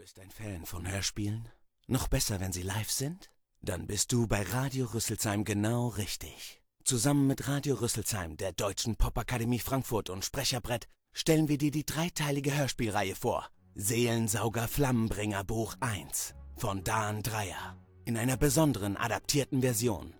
Bist 0.07 0.19
ein 0.21 0.31
Fan 0.31 0.65
von 0.65 0.89
Hörspielen? 0.89 1.49
Noch 1.87 2.07
besser, 2.07 2.39
wenn 2.39 2.53
sie 2.53 2.61
live 2.61 2.89
sind? 2.89 3.29
Dann 3.61 3.87
bist 3.87 4.13
du 4.13 4.25
bei 4.25 4.41
Radio 4.41 4.85
Rüsselsheim 4.85 5.43
genau 5.43 5.89
richtig. 5.89 6.61
Zusammen 6.85 7.27
mit 7.27 7.49
Radio 7.49 7.75
Rüsselsheim, 7.75 8.37
der 8.37 8.53
Deutschen 8.53 8.95
Popakademie 8.95 9.59
Frankfurt 9.59 10.09
und 10.09 10.23
Sprecherbrett 10.23 10.87
stellen 11.11 11.49
wir 11.49 11.57
dir 11.57 11.71
die 11.71 11.85
dreiteilige 11.85 12.55
Hörspielreihe 12.55 13.15
vor. 13.15 13.49
Seelensauger 13.75 14.69
Flammenbringer 14.69 15.43
Buch 15.43 15.75
1 15.81 16.35
von 16.55 16.85
Dan 16.85 17.21
Dreier. 17.21 17.75
In 18.05 18.15
einer 18.15 18.37
besonderen 18.37 18.95
adaptierten 18.95 19.59
Version. 19.59 20.13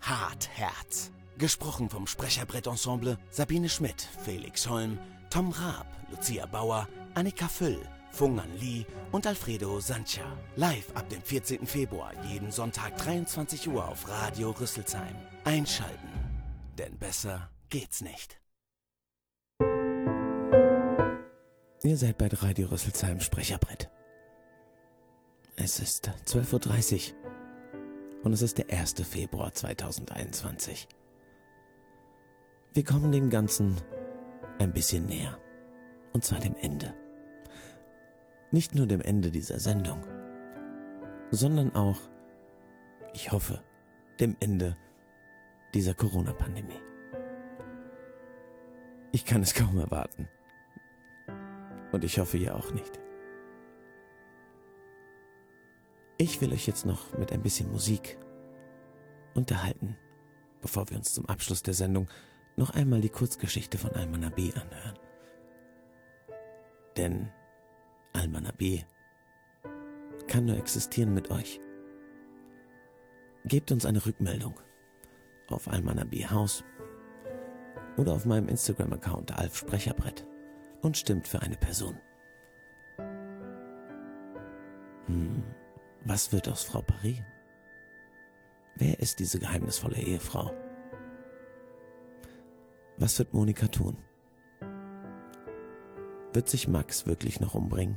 Hart 0.00 0.48
Herz. 0.48 1.12
Gesprochen 1.36 1.90
vom 1.90 2.08
Sprecherbrettensemble 2.08 3.20
Sabine 3.30 3.68
Schmidt, 3.68 4.02
Felix 4.24 4.68
Holm, 4.68 4.98
Tom 5.30 5.52
Raab, 5.52 5.86
Lucia 6.10 6.44
Bauer, 6.46 6.88
Annika 7.14 7.46
Füll, 7.46 7.80
Fungan 8.10 8.50
Lee 8.58 8.84
und 9.12 9.26
Alfredo 9.26 9.80
Sancha. 9.80 10.24
Live 10.56 10.90
ab 10.94 11.08
dem 11.08 11.22
14. 11.22 11.66
Februar, 11.66 12.12
jeden 12.26 12.50
Sonntag 12.50 12.96
23 12.98 13.68
Uhr 13.68 13.86
auf 13.86 14.08
Radio 14.08 14.50
Rüsselsheim. 14.50 15.14
Einschalten, 15.44 16.08
denn 16.78 16.96
besser 16.98 17.50
geht's 17.70 18.00
nicht. 18.00 18.40
Ihr 21.82 21.96
seid 21.96 22.18
bei 22.18 22.28
Radio 22.28 22.68
Rüsselsheim 22.68 23.20
Sprecherbrett. 23.20 23.90
Es 25.56 25.78
ist 25.80 26.10
12.30 26.26 27.12
Uhr 27.12 28.24
und 28.24 28.32
es 28.32 28.42
ist 28.42 28.58
der 28.58 28.70
1. 28.70 28.94
Februar 29.08 29.52
2021. 29.52 30.88
Wir 32.74 32.84
kommen 32.84 33.12
dem 33.12 33.30
Ganzen 33.30 33.76
ein 34.58 34.72
bisschen 34.72 35.06
näher. 35.06 35.38
Und 36.12 36.24
zwar 36.24 36.40
dem 36.40 36.56
Ende. 36.56 36.94
Nicht 38.50 38.74
nur 38.74 38.86
dem 38.86 39.00
Ende 39.00 39.30
dieser 39.30 39.58
Sendung, 39.58 40.02
sondern 41.30 41.74
auch, 41.74 42.00
ich 43.12 43.30
hoffe, 43.30 43.62
dem 44.20 44.36
Ende 44.40 44.76
dieser 45.74 45.94
Corona-Pandemie. 45.94 46.80
Ich 49.12 49.24
kann 49.24 49.42
es 49.42 49.54
kaum 49.54 49.78
erwarten. 49.78 50.28
Und 51.92 52.04
ich 52.04 52.18
hoffe 52.18 52.38
ihr 52.38 52.54
auch 52.54 52.72
nicht. 52.72 52.98
Ich 56.18 56.40
will 56.40 56.52
euch 56.52 56.66
jetzt 56.66 56.84
noch 56.84 57.16
mit 57.16 57.32
ein 57.32 57.42
bisschen 57.42 57.70
Musik 57.70 58.18
unterhalten, 59.34 59.96
bevor 60.60 60.88
wir 60.90 60.96
uns 60.96 61.14
zum 61.14 61.26
Abschluss 61.26 61.62
der 61.62 61.74
Sendung 61.74 62.08
noch 62.56 62.70
einmal 62.70 63.00
die 63.00 63.08
Kurzgeschichte 63.08 63.78
von 63.78 63.92
Almana 63.92 64.30
B 64.30 64.52
anhören. 64.52 64.98
Denn 66.96 67.30
Almana 68.18 68.52
B 68.52 68.82
kann 70.26 70.44
nur 70.44 70.56
existieren 70.56 71.14
mit 71.14 71.30
euch. 71.30 71.60
Gebt 73.44 73.72
uns 73.72 73.86
eine 73.86 74.04
Rückmeldung 74.04 74.54
auf 75.48 75.68
Almana 75.68 76.04
B 76.04 76.26
Haus 76.26 76.64
oder 77.96 78.12
auf 78.12 78.26
meinem 78.26 78.48
Instagram-Account 78.48 79.32
Alf 79.38 79.56
Sprecherbrett 79.56 80.26
und 80.82 80.96
stimmt 80.96 81.26
für 81.26 81.40
eine 81.40 81.56
Person. 81.56 81.98
Was 86.04 86.32
wird 86.32 86.48
aus 86.48 86.64
Frau 86.64 86.82
Paris? 86.82 87.22
Wer 88.76 88.98
ist 89.00 89.18
diese 89.18 89.38
geheimnisvolle 89.38 89.96
Ehefrau? 89.96 90.52
Was 92.96 93.18
wird 93.18 93.32
Monika 93.32 93.68
tun? 93.68 93.96
Wird 96.32 96.48
sich 96.48 96.68
Max 96.68 97.06
wirklich 97.06 97.40
noch 97.40 97.54
umbringen? 97.54 97.96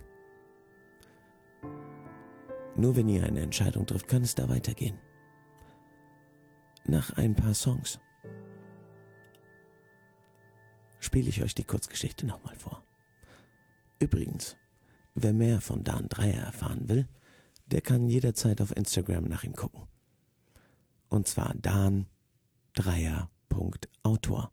Nur 2.75 2.95
wenn 2.95 3.09
ihr 3.09 3.23
eine 3.23 3.41
Entscheidung 3.41 3.85
trifft, 3.85 4.07
kann 4.07 4.23
es 4.23 4.35
da 4.35 4.47
weitergehen. 4.49 4.97
Nach 6.85 7.11
ein 7.17 7.35
paar 7.35 7.53
Songs 7.53 7.99
spiele 10.99 11.29
ich 11.29 11.43
euch 11.43 11.53
die 11.53 11.63
Kurzgeschichte 11.63 12.25
nochmal 12.25 12.55
vor. 12.55 12.83
Übrigens, 13.99 14.55
wer 15.13 15.33
mehr 15.33 15.61
von 15.61 15.83
Dan 15.83 16.07
Dreier 16.09 16.41
erfahren 16.41 16.87
will, 16.89 17.07
der 17.67 17.81
kann 17.81 18.07
jederzeit 18.07 18.61
auf 18.61 18.75
Instagram 18.75 19.25
nach 19.25 19.43
ihm 19.43 19.55
gucken. 19.55 19.83
Und 21.09 21.27
zwar 21.27 21.53
Dan 21.55 22.07
Dreier.autor. 22.73 24.51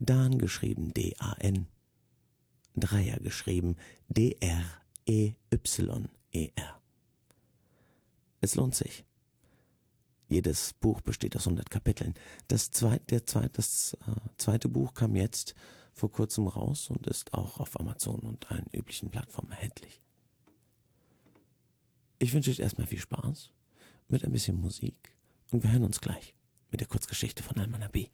Dan 0.00 0.38
geschrieben 0.38 0.92
D-A-N. 0.94 1.66
Dreier 2.76 3.18
geschrieben 3.20 3.76
D-R-E-Y-E-R. 4.08 5.38
Es 8.40 8.54
lohnt 8.54 8.74
sich. 8.74 9.04
Jedes 10.28 10.74
Buch 10.74 11.00
besteht 11.00 11.36
aus 11.36 11.46
100 11.46 11.70
Kapiteln. 11.70 12.14
Das 12.48 12.70
zweite, 12.70 13.24
zweite, 13.24 13.50
das 13.50 13.96
äh, 14.06 14.12
zweite 14.36 14.68
Buch 14.68 14.94
kam 14.94 15.16
jetzt 15.16 15.54
vor 15.94 16.12
kurzem 16.12 16.46
raus 16.46 16.90
und 16.90 17.06
ist 17.06 17.32
auch 17.34 17.58
auf 17.60 17.78
Amazon 17.80 18.20
und 18.20 18.50
allen 18.50 18.66
üblichen 18.72 19.10
Plattformen 19.10 19.50
erhältlich. 19.50 20.00
Ich 22.18 22.32
wünsche 22.34 22.50
euch 22.50 22.60
erstmal 22.60 22.86
viel 22.86 23.00
Spaß 23.00 23.52
mit 24.08 24.24
ein 24.24 24.32
bisschen 24.32 24.60
Musik 24.60 25.14
und 25.50 25.62
wir 25.62 25.72
hören 25.72 25.84
uns 25.84 26.00
gleich 26.00 26.34
mit 26.70 26.80
der 26.80 26.88
Kurzgeschichte 26.88 27.42
von 27.42 27.58
Almana 27.58 27.88
B. 27.88 28.08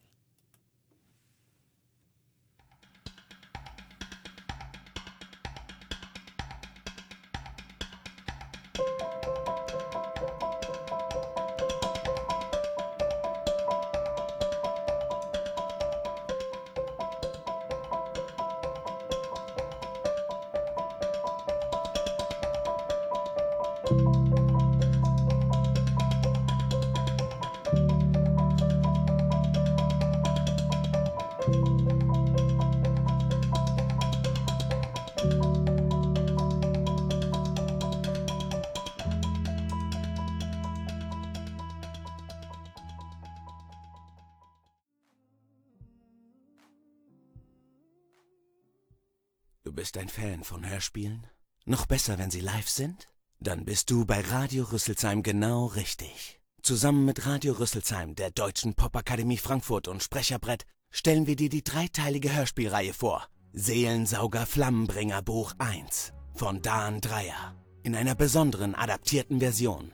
Hörspielen? 50.75 51.25
Noch 51.63 51.85
besser, 51.85 52.17
wenn 52.17 52.29
sie 52.29 52.41
live 52.41 52.67
sind? 52.67 53.07
Dann 53.39 53.63
bist 53.63 53.89
du 53.89 54.05
bei 54.05 54.19
Radio 54.19 54.65
Rüsselsheim 54.65 55.23
genau 55.23 55.67
richtig. 55.67 56.41
Zusammen 56.63 57.05
mit 57.05 57.25
Radio 57.25 57.53
Rüsselsheim, 57.53 58.13
der 58.15 58.29
Deutschen 58.29 58.73
Popakademie 58.73 59.37
Frankfurt 59.37 59.87
und 59.87 60.03
Sprecherbrett 60.03 60.65
stellen 60.91 61.27
wir 61.27 61.37
dir 61.37 61.47
die 61.47 61.63
dreiteilige 61.63 62.33
Hörspielreihe 62.35 62.93
vor. 62.93 63.25
Seelensauger 63.53 64.45
Flammenbringer 64.45 65.21
Buch 65.21 65.53
1 65.59 66.11
von 66.33 66.61
Dan 66.61 66.99
Dreier. 66.99 67.55
In 67.83 67.95
einer 67.95 68.15
besonderen 68.15 68.75
adaptierten 68.75 69.39
Version. 69.39 69.93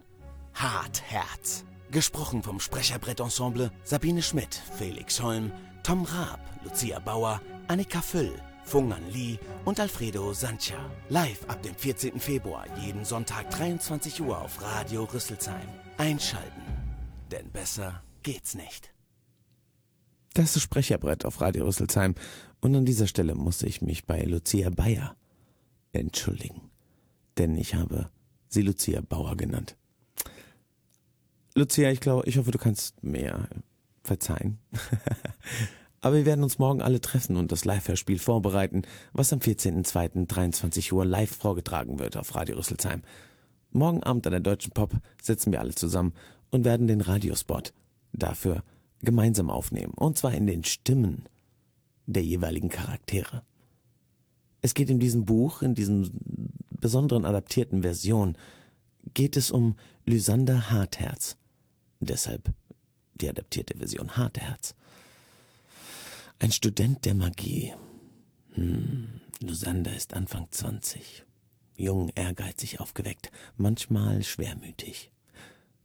Hart 0.55 1.03
Herz. 1.03 1.63
Gesprochen 1.91 2.41
vom 2.41 2.59
Sprecherbrett-Ensemble 2.59 3.71
Sabine 3.83 4.23
Schmidt, 4.23 4.59
Felix 4.79 5.21
Holm, 5.21 5.51
Tom 5.83 6.05
Raab, 6.05 6.39
Lucia 6.63 6.97
Bauer, 6.97 7.39
Annika 7.67 8.01
Füll, 8.01 8.33
Fungan 8.71 9.03
Lee 9.11 9.37
und 9.65 9.81
Alfredo 9.81 10.31
Sancha. 10.31 10.79
Live 11.09 11.43
ab 11.49 11.61
dem 11.61 11.75
14. 11.75 12.21
Februar, 12.21 12.65
jeden 12.79 13.03
Sonntag 13.03 13.49
23 13.49 14.21
Uhr 14.21 14.39
auf 14.39 14.61
Radio 14.61 15.03
Rüsselsheim. 15.03 15.67
Einschalten, 15.97 16.61
denn 17.31 17.51
besser 17.51 18.01
geht's 18.23 18.55
nicht. 18.55 18.93
Das 20.35 20.55
ist 20.55 20.61
Sprecherbrett 20.61 21.25
auf 21.25 21.41
Radio 21.41 21.65
Rüsselsheim 21.65 22.15
und 22.61 22.73
an 22.73 22.85
dieser 22.85 23.07
Stelle 23.07 23.35
muss 23.35 23.61
ich 23.61 23.81
mich 23.81 24.05
bei 24.05 24.23
Lucia 24.23 24.69
Bayer 24.69 25.17
entschuldigen, 25.91 26.71
denn 27.37 27.57
ich 27.57 27.75
habe 27.75 28.09
sie 28.47 28.61
Lucia 28.61 29.01
Bauer 29.01 29.35
genannt. 29.35 29.75
Lucia, 31.55 31.91
ich 31.91 31.99
glaube, 31.99 32.25
ich 32.25 32.37
hoffe, 32.37 32.51
du 32.51 32.57
kannst 32.57 33.03
mir 33.03 33.49
verzeihen. 34.01 34.59
Aber 36.01 36.15
wir 36.15 36.25
werden 36.25 36.43
uns 36.43 36.57
morgen 36.57 36.81
alle 36.81 36.99
treffen 36.99 37.37
und 37.37 37.51
das 37.51 37.63
Live-Hörspiel 37.63 38.17
vorbereiten, 38.17 38.81
was 39.13 39.31
am 39.31 39.39
14.02.23 39.39 40.91
Uhr 40.93 41.05
live 41.05 41.29
vorgetragen 41.29 41.99
wird 41.99 42.17
auf 42.17 42.33
Radio 42.35 42.57
Rüsselsheim. 42.57 43.03
Morgen 43.71 44.01
Abend 44.01 44.25
an 44.25 44.31
der 44.31 44.39
Deutschen 44.39 44.71
Pop 44.71 44.93
sitzen 45.21 45.51
wir 45.51 45.61
alle 45.61 45.75
zusammen 45.75 46.13
und 46.49 46.65
werden 46.65 46.87
den 46.87 47.01
Radiospot 47.01 47.73
dafür 48.13 48.63
gemeinsam 49.01 49.51
aufnehmen. 49.51 49.93
Und 49.93 50.17
zwar 50.17 50.33
in 50.33 50.47
den 50.47 50.63
Stimmen 50.63 51.25
der 52.07 52.23
jeweiligen 52.23 52.69
Charaktere. 52.69 53.43
Es 54.61 54.73
geht 54.73 54.89
in 54.89 54.99
diesem 54.99 55.25
Buch, 55.25 55.61
in 55.61 55.75
diesen 55.75 56.11
besonderen 56.69 57.25
adaptierten 57.25 57.83
Version, 57.83 58.35
geht 59.13 59.37
es 59.37 59.51
um 59.51 59.75
Lysander 60.05 60.71
Hartherz. 60.71 61.37
Deshalb 61.99 62.51
die 63.15 63.29
adaptierte 63.29 63.77
Version 63.77 64.17
Hartherz. 64.17 64.75
Ein 66.41 66.51
Student 66.51 67.05
der 67.05 67.13
Magie. 67.13 67.71
Hm, 68.53 69.21
Lysander 69.41 69.95
ist 69.95 70.15
Anfang 70.15 70.47
20. 70.49 71.23
Jung, 71.77 72.09
ehrgeizig, 72.15 72.79
aufgeweckt, 72.79 73.31
manchmal 73.57 74.23
schwermütig. 74.23 75.11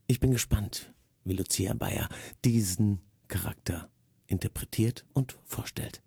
Ich 0.07 0.19
bin 0.19 0.31
gespannt, 0.31 0.95
wie 1.25 1.35
Lucia 1.35 1.75
Bayer 1.75 2.09
diesen 2.47 3.01
Charakter 3.29 3.91
interpretiert 4.29 5.05
und 5.13 5.37
vorstellt. 5.45 6.01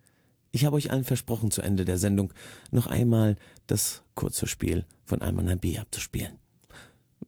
Ich 0.52 0.66
habe 0.66 0.78
euch 0.78 0.90
allen 0.90 1.04
versprochen, 1.04 1.52
zu 1.52 1.62
Ende 1.62 1.86
der 1.86 2.00
Sendung 2.00 2.34
noch 2.72 2.88
einmal 2.88 3.36
das 3.68 4.02
Kurzhörspiel 4.16 4.88
von 5.06 5.22
Almana 5.22 5.58
B 5.58 5.78
abzuspielen. 5.78 6.40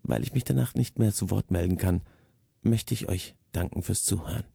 Weil 0.02 0.24
ich 0.24 0.34
mich 0.34 0.44
danach 0.44 0.74
nicht 0.74 0.98
mehr 0.98 1.14
zu 1.14 1.30
Wort 1.30 1.52
melden 1.52 1.78
kann, 1.78 2.02
möchte 2.64 2.96
ich 2.96 3.10
euch 3.10 3.36
danken 3.52 3.84
fürs 3.84 4.06
Zuhören. 4.06 4.46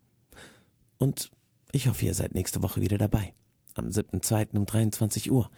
Und 0.99 1.31
ich 1.73 1.89
hoffe, 1.89 2.07
ihr 2.07 2.15
seid 2.15 2.35
nächste 2.35 2.63
Woche 2.63 2.81
wieder 2.81 2.99
dabei. 2.99 3.35
Am 3.75 3.89
7.2. 3.89 4.57
um 4.57 4.67
23 4.67 5.31
Uhr. 5.31 5.51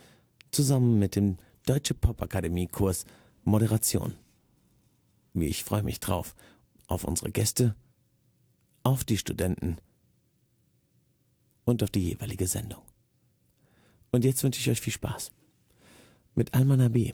Zusammen 0.51 0.99
mit 0.99 1.15
dem 1.17 1.39
Deutsche 1.67 1.95
Popakademie 1.95 2.67
Kurs 2.67 3.05
Moderation. 3.45 4.15
Wie 5.35 5.47
ich 5.47 5.65
freue 5.65 5.83
mich 5.83 6.01
drauf. 6.01 6.35
Auf 6.87 7.05
unsere 7.05 7.31
Gäste, 7.31 7.77
auf 8.83 9.05
die 9.05 9.19
Studenten 9.19 9.77
und 11.65 11.83
auf 11.83 11.91
die 11.91 12.09
jeweilige 12.09 12.47
Sendung. 12.47 12.83
Und 14.11 14.25
jetzt 14.25 14.43
wünsche 14.43 14.61
ich 14.61 14.71
euch 14.71 14.81
viel 14.81 14.93
Spaß. 14.93 15.31
Mit 16.35 16.55
Almana 16.55 16.89
B. 16.89 17.13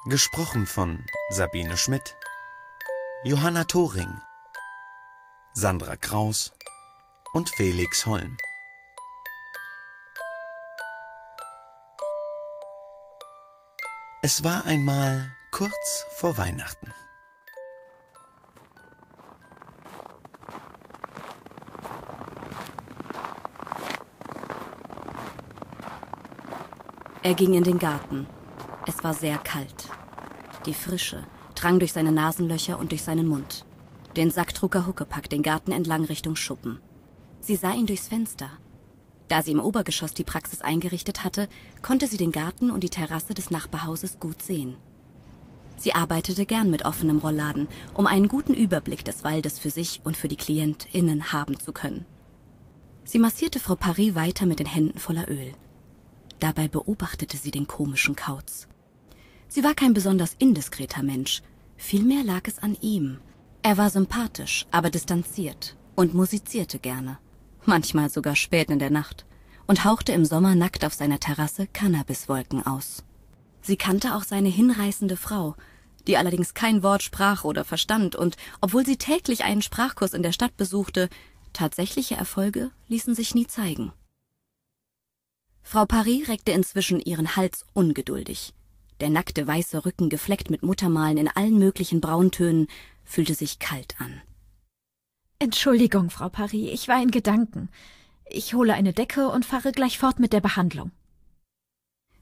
Gesprochen 0.05 0.65
von 0.65 1.05
Sabine 1.29 1.75
Schmidt, 1.75 2.15
Johanna 3.25 3.65
Thoring, 3.65 4.21
Sandra 5.51 5.97
Kraus 5.97 6.53
und 7.33 7.49
Felix 7.49 8.05
Holm. 8.05 8.37
Es 14.21 14.41
war 14.45 14.63
einmal 14.65 15.35
kurz 15.51 16.05
vor 16.15 16.37
Weihnachten. 16.37 16.93
Er 27.23 27.35
ging 27.35 27.53
in 27.53 27.63
den 27.63 27.77
Garten. 27.77 28.25
Es 28.87 29.03
war 29.03 29.13
sehr 29.13 29.37
kalt. 29.37 29.87
Die 30.65 30.73
Frische 30.73 31.23
drang 31.53 31.77
durch 31.77 31.93
seine 31.93 32.11
Nasenlöcher 32.11 32.79
und 32.79 32.89
durch 32.89 33.03
seinen 33.03 33.27
Mund. 33.27 33.63
Den 34.15 34.31
Sack 34.31 34.55
trug 34.55 34.73
er 34.73 34.87
Huckepack 34.87 35.29
den 35.29 35.43
Garten 35.43 35.71
entlang 35.71 36.03
Richtung 36.05 36.35
Schuppen. 36.35 36.79
Sie 37.39 37.55
sah 37.55 37.73
ihn 37.73 37.85
durchs 37.85 38.07
Fenster. 38.07 38.49
Da 39.27 39.43
sie 39.43 39.51
im 39.51 39.59
Obergeschoss 39.59 40.15
die 40.15 40.23
Praxis 40.23 40.61
eingerichtet 40.61 41.23
hatte, 41.23 41.47
konnte 41.83 42.07
sie 42.07 42.17
den 42.17 42.31
Garten 42.31 42.71
und 42.71 42.83
die 42.83 42.89
Terrasse 42.89 43.35
des 43.35 43.51
Nachbarhauses 43.51 44.19
gut 44.19 44.41
sehen. 44.41 44.75
Sie 45.77 45.93
arbeitete 45.93 46.47
gern 46.47 46.71
mit 46.71 46.85
offenem 46.85 47.19
Rollladen, 47.19 47.67
um 47.93 48.07
einen 48.07 48.29
guten 48.29 48.55
Überblick 48.55 49.05
des 49.05 49.23
Waldes 49.23 49.59
für 49.59 49.69
sich 49.69 50.01
und 50.03 50.17
für 50.17 50.27
die 50.27 50.37
KlientInnen 50.37 51.31
haben 51.31 51.59
zu 51.59 51.71
können. 51.71 52.05
Sie 53.03 53.19
massierte 53.19 53.59
Frau 53.59 53.75
Paris 53.75 54.15
weiter 54.15 54.47
mit 54.47 54.57
den 54.57 54.67
Händen 54.67 54.97
voller 54.97 55.29
Öl. 55.29 55.53
Dabei 56.41 56.67
beobachtete 56.67 57.37
sie 57.37 57.51
den 57.51 57.67
komischen 57.67 58.15
Kauz. 58.15 58.67
Sie 59.47 59.63
war 59.63 59.75
kein 59.75 59.93
besonders 59.93 60.35
indiskreter 60.39 61.03
Mensch. 61.03 61.43
Vielmehr 61.77 62.23
lag 62.23 62.47
es 62.47 62.57
an 62.57 62.75
ihm. 62.81 63.19
Er 63.61 63.77
war 63.77 63.91
sympathisch, 63.91 64.65
aber 64.71 64.89
distanziert 64.89 65.77
und 65.95 66.15
musizierte 66.15 66.79
gerne. 66.79 67.19
Manchmal 67.65 68.09
sogar 68.09 68.35
spät 68.35 68.71
in 68.71 68.79
der 68.79 68.89
Nacht. 68.89 69.25
Und 69.67 69.85
hauchte 69.85 70.13
im 70.13 70.25
Sommer 70.25 70.55
nackt 70.55 70.83
auf 70.83 70.95
seiner 70.95 71.19
Terrasse 71.19 71.67
Cannabiswolken 71.67 72.65
aus. 72.65 73.03
Sie 73.61 73.77
kannte 73.77 74.15
auch 74.15 74.23
seine 74.23 74.49
hinreißende 74.49 75.17
Frau, 75.17 75.55
die 76.07 76.17
allerdings 76.17 76.55
kein 76.55 76.81
Wort 76.81 77.03
sprach 77.03 77.43
oder 77.43 77.63
verstand 77.63 78.15
und, 78.15 78.35
obwohl 78.61 78.83
sie 78.83 78.97
täglich 78.97 79.43
einen 79.43 79.61
Sprachkurs 79.61 80.15
in 80.15 80.23
der 80.23 80.31
Stadt 80.31 80.57
besuchte, 80.57 81.07
tatsächliche 81.53 82.15
Erfolge 82.15 82.71
ließen 82.87 83.13
sich 83.13 83.35
nie 83.35 83.45
zeigen. 83.45 83.93
Frau 85.63 85.85
Paris 85.85 86.27
reckte 86.27 86.51
inzwischen 86.51 86.99
ihren 86.99 87.35
Hals 87.35 87.65
ungeduldig. 87.73 88.53
Der 88.99 89.09
nackte 89.09 89.47
weiße 89.47 89.85
Rücken, 89.85 90.09
gefleckt 90.09 90.49
mit 90.49 90.63
Muttermalen 90.63 91.17
in 91.17 91.27
allen 91.27 91.57
möglichen 91.57 92.01
Brauntönen, 92.01 92.67
fühlte 93.03 93.33
sich 93.33 93.59
kalt 93.59 93.95
an. 93.99 94.21
Entschuldigung, 95.39 96.09
Frau 96.09 96.29
Paris, 96.29 96.69
ich 96.71 96.87
war 96.87 97.01
in 97.01 97.09
Gedanken. 97.09 97.69
Ich 98.29 98.53
hole 98.53 98.73
eine 98.73 98.93
Decke 98.93 99.29
und 99.29 99.45
fahre 99.45 99.71
gleich 99.71 99.97
fort 99.97 100.19
mit 100.19 100.33
der 100.33 100.41
Behandlung. 100.41 100.91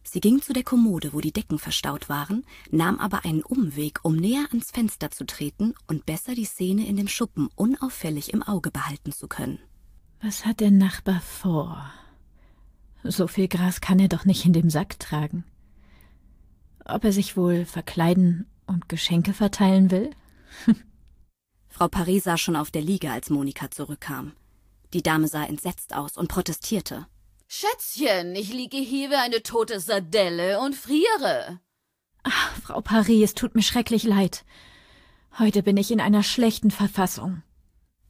Sie 0.04 0.22
ging 0.22 0.42
zu 0.42 0.54
der 0.54 0.64
Kommode, 0.64 1.14
wo 1.14 1.22
die 1.22 1.34
Decken 1.34 1.60
verstaut 1.60 2.10
waren, 2.10 2.46
nahm 2.72 2.98
aber 2.98 3.26
einen 3.26 3.44
Umweg, 3.44 4.00
um 4.04 4.16
näher 4.16 4.48
ans 4.50 4.72
Fenster 4.72 5.12
zu 5.12 5.26
treten 5.26 5.76
und 5.88 6.06
besser 6.06 6.34
die 6.34 6.46
Szene 6.46 6.88
in 6.88 6.96
dem 6.96 7.08
Schuppen 7.08 7.50
unauffällig 7.56 8.34
im 8.34 8.42
Auge 8.42 8.72
behalten 8.72 9.12
zu 9.12 9.28
können. 9.28 9.60
Was 10.22 10.46
hat 10.46 10.62
der 10.62 10.72
Nachbar 10.72 11.22
vor? 11.22 11.92
So 13.04 13.28
viel 13.28 13.48
Gras 13.48 13.82
kann 13.82 14.00
er 14.00 14.08
doch 14.08 14.26
nicht 14.26 14.46
in 14.46 14.54
dem 14.54 14.70
Sack 14.70 15.00
tragen. 15.00 15.46
Ob 16.86 17.04
er 17.04 17.12
sich 17.12 17.38
wohl 17.38 17.66
verkleiden 17.66 18.48
und 18.66 18.90
Geschenke 18.90 19.34
verteilen 19.34 19.92
will? 19.92 20.12
Frau 21.70 21.88
Paris 21.88 22.24
sah 22.24 22.38
schon 22.38 22.56
auf 22.56 22.72
der 22.72 22.82
Liege, 22.82 23.12
als 23.12 23.30
Monika 23.30 23.72
zurückkam. 23.72 24.34
Die 24.94 25.04
Dame 25.04 25.28
sah 25.28 25.44
entsetzt 25.44 25.94
aus 25.94 26.18
und 26.18 26.28
protestierte. 26.28 27.08
Schätzchen, 27.48 28.36
ich 28.36 28.52
liege 28.52 28.78
hier 28.78 29.12
wie 29.12 29.16
eine 29.16 29.42
tote 29.44 29.80
Sardelle 29.80 30.60
und 30.60 30.76
friere. 30.76 31.60
Ach, 32.24 32.56
Frau 32.62 32.82
Paris, 32.82 33.24
es 33.24 33.34
tut 33.34 33.56
mir 33.56 33.62
schrecklich 33.62 34.04
leid. 34.04 34.46
Heute 35.38 35.64
bin 35.64 35.78
ich 35.78 35.92
in 35.92 36.02
einer 36.02 36.24
schlechten 36.24 36.72
Verfassung. 36.72 37.44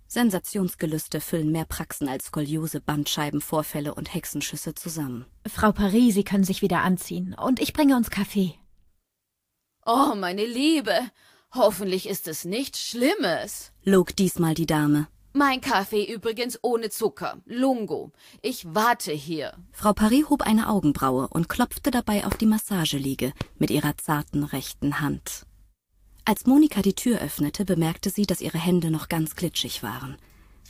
Sensationsgelüste 0.09 1.21
füllen 1.21 1.51
mehr 1.51 1.65
Praxen 1.65 2.09
als 2.09 2.25
Skoliose, 2.25 2.81
Bandscheibenvorfälle 2.81 3.93
und 3.93 4.11
Hexenschüsse 4.11 4.73
zusammen. 4.73 5.25
Frau 5.47 5.71
Paris, 5.71 6.15
Sie 6.15 6.23
können 6.23 6.43
sich 6.43 6.63
wieder 6.63 6.81
anziehen 6.81 7.35
und 7.35 7.59
ich 7.59 7.73
bringe 7.73 7.95
uns 7.95 8.09
Kaffee. 8.09 8.55
Oh, 9.85 10.15
meine 10.15 10.45
Liebe, 10.45 10.99
hoffentlich 11.53 12.09
ist 12.09 12.27
es 12.27 12.43
nichts 12.43 12.81
Schlimmes, 12.81 13.71
log 13.83 14.15
diesmal 14.15 14.55
die 14.55 14.65
Dame. 14.65 15.07
Mein 15.31 15.61
Kaffee 15.61 16.11
übrigens 16.11 16.57
ohne 16.63 16.89
Zucker. 16.89 17.37
Lungo. 17.45 18.11
Ich 18.41 18.65
warte 18.73 19.11
hier. 19.11 19.53
Frau 19.71 19.93
Paris 19.93 20.27
hob 20.27 20.41
eine 20.41 20.69
Augenbraue 20.69 21.27
und 21.27 21.47
klopfte 21.47 21.91
dabei 21.91 22.25
auf 22.25 22.35
die 22.35 22.47
Massageliege 22.47 23.33
mit 23.59 23.69
ihrer 23.69 23.95
zarten 23.95 24.43
rechten 24.43 25.01
Hand. 25.01 25.45
Als 26.25 26.45
Monika 26.45 26.81
die 26.81 26.93
Tür 26.93 27.19
öffnete, 27.19 27.65
bemerkte 27.65 28.09
sie, 28.09 28.25
dass 28.25 28.41
ihre 28.41 28.59
Hände 28.59 28.91
noch 28.91 29.09
ganz 29.09 29.35
glitschig 29.35 29.83
waren. 29.83 30.17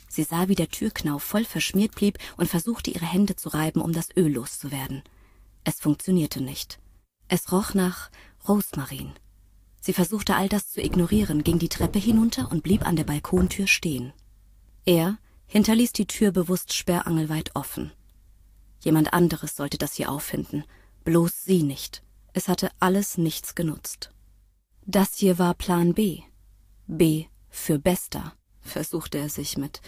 Sie 0.08 0.24
sah, 0.24 0.48
wie 0.48 0.54
der 0.54 0.68
Türknauf 0.68 1.22
voll 1.22 1.44
verschmiert 1.44 1.94
blieb 1.94 2.18
und 2.36 2.48
versuchte, 2.48 2.90
ihre 2.90 3.06
Hände 3.06 3.36
zu 3.36 3.50
reiben, 3.50 3.80
um 3.80 3.92
das 3.92 4.08
Öl 4.16 4.32
loszuwerden. 4.32 5.02
Es 5.62 5.80
funktionierte 5.80 6.40
nicht. 6.40 6.80
Es 7.28 7.52
roch 7.52 7.74
nach 7.74 8.10
Rosmarin. 8.48 9.12
Sie 9.80 9.92
versuchte 9.92 10.34
all 10.34 10.48
das 10.48 10.72
zu 10.72 10.82
ignorieren, 10.82 11.44
ging 11.44 11.58
die 11.58 11.68
Treppe 11.68 11.98
hinunter 11.98 12.50
und 12.50 12.62
blieb 12.62 12.86
an 12.86 12.96
der 12.96 13.04
Balkontür 13.04 13.66
stehen. 13.66 14.12
Er 14.84 15.18
hinterließ 15.46 15.92
die 15.92 16.06
Tür 16.06 16.32
bewusst 16.32 16.72
sperrangelweit 16.74 17.54
offen. 17.54 17.92
Jemand 18.82 19.12
anderes 19.12 19.56
sollte 19.56 19.78
das 19.78 19.94
hier 19.94 20.10
auffinden, 20.10 20.64
bloß 21.04 21.44
sie 21.44 21.62
nicht. 21.62 22.02
Es 22.32 22.48
hatte 22.48 22.70
alles 22.78 23.18
nichts 23.18 23.54
genutzt. 23.54 24.10
Das 24.92 25.14
hier 25.14 25.38
war 25.38 25.54
Plan 25.54 25.94
B. 25.94 26.22
B 26.88 27.26
für 27.48 27.78
Bester, 27.78 28.32
versuchte 28.60 29.18
er 29.18 29.28
sich 29.28 29.56
mit 29.56 29.80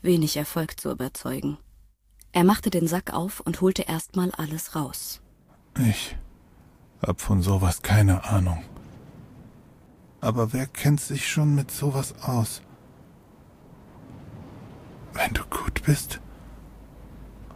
wenig 0.00 0.38
Erfolg 0.38 0.80
zu 0.80 0.90
überzeugen. 0.90 1.58
Er 2.32 2.42
machte 2.42 2.70
den 2.70 2.88
Sack 2.88 3.12
auf 3.12 3.40
und 3.40 3.60
holte 3.60 3.82
erstmal 3.82 4.30
alles 4.30 4.74
raus. 4.74 5.20
Ich 5.78 6.16
hab 7.06 7.20
von 7.20 7.42
sowas 7.42 7.82
keine 7.82 8.24
Ahnung. 8.24 8.64
Aber 10.22 10.54
wer 10.54 10.66
kennt 10.66 11.02
sich 11.02 11.28
schon 11.28 11.54
mit 11.54 11.70
sowas 11.70 12.14
aus? 12.22 12.62
Wenn 15.12 15.34
du 15.34 15.42
gut 15.50 15.82
bist, 15.82 16.18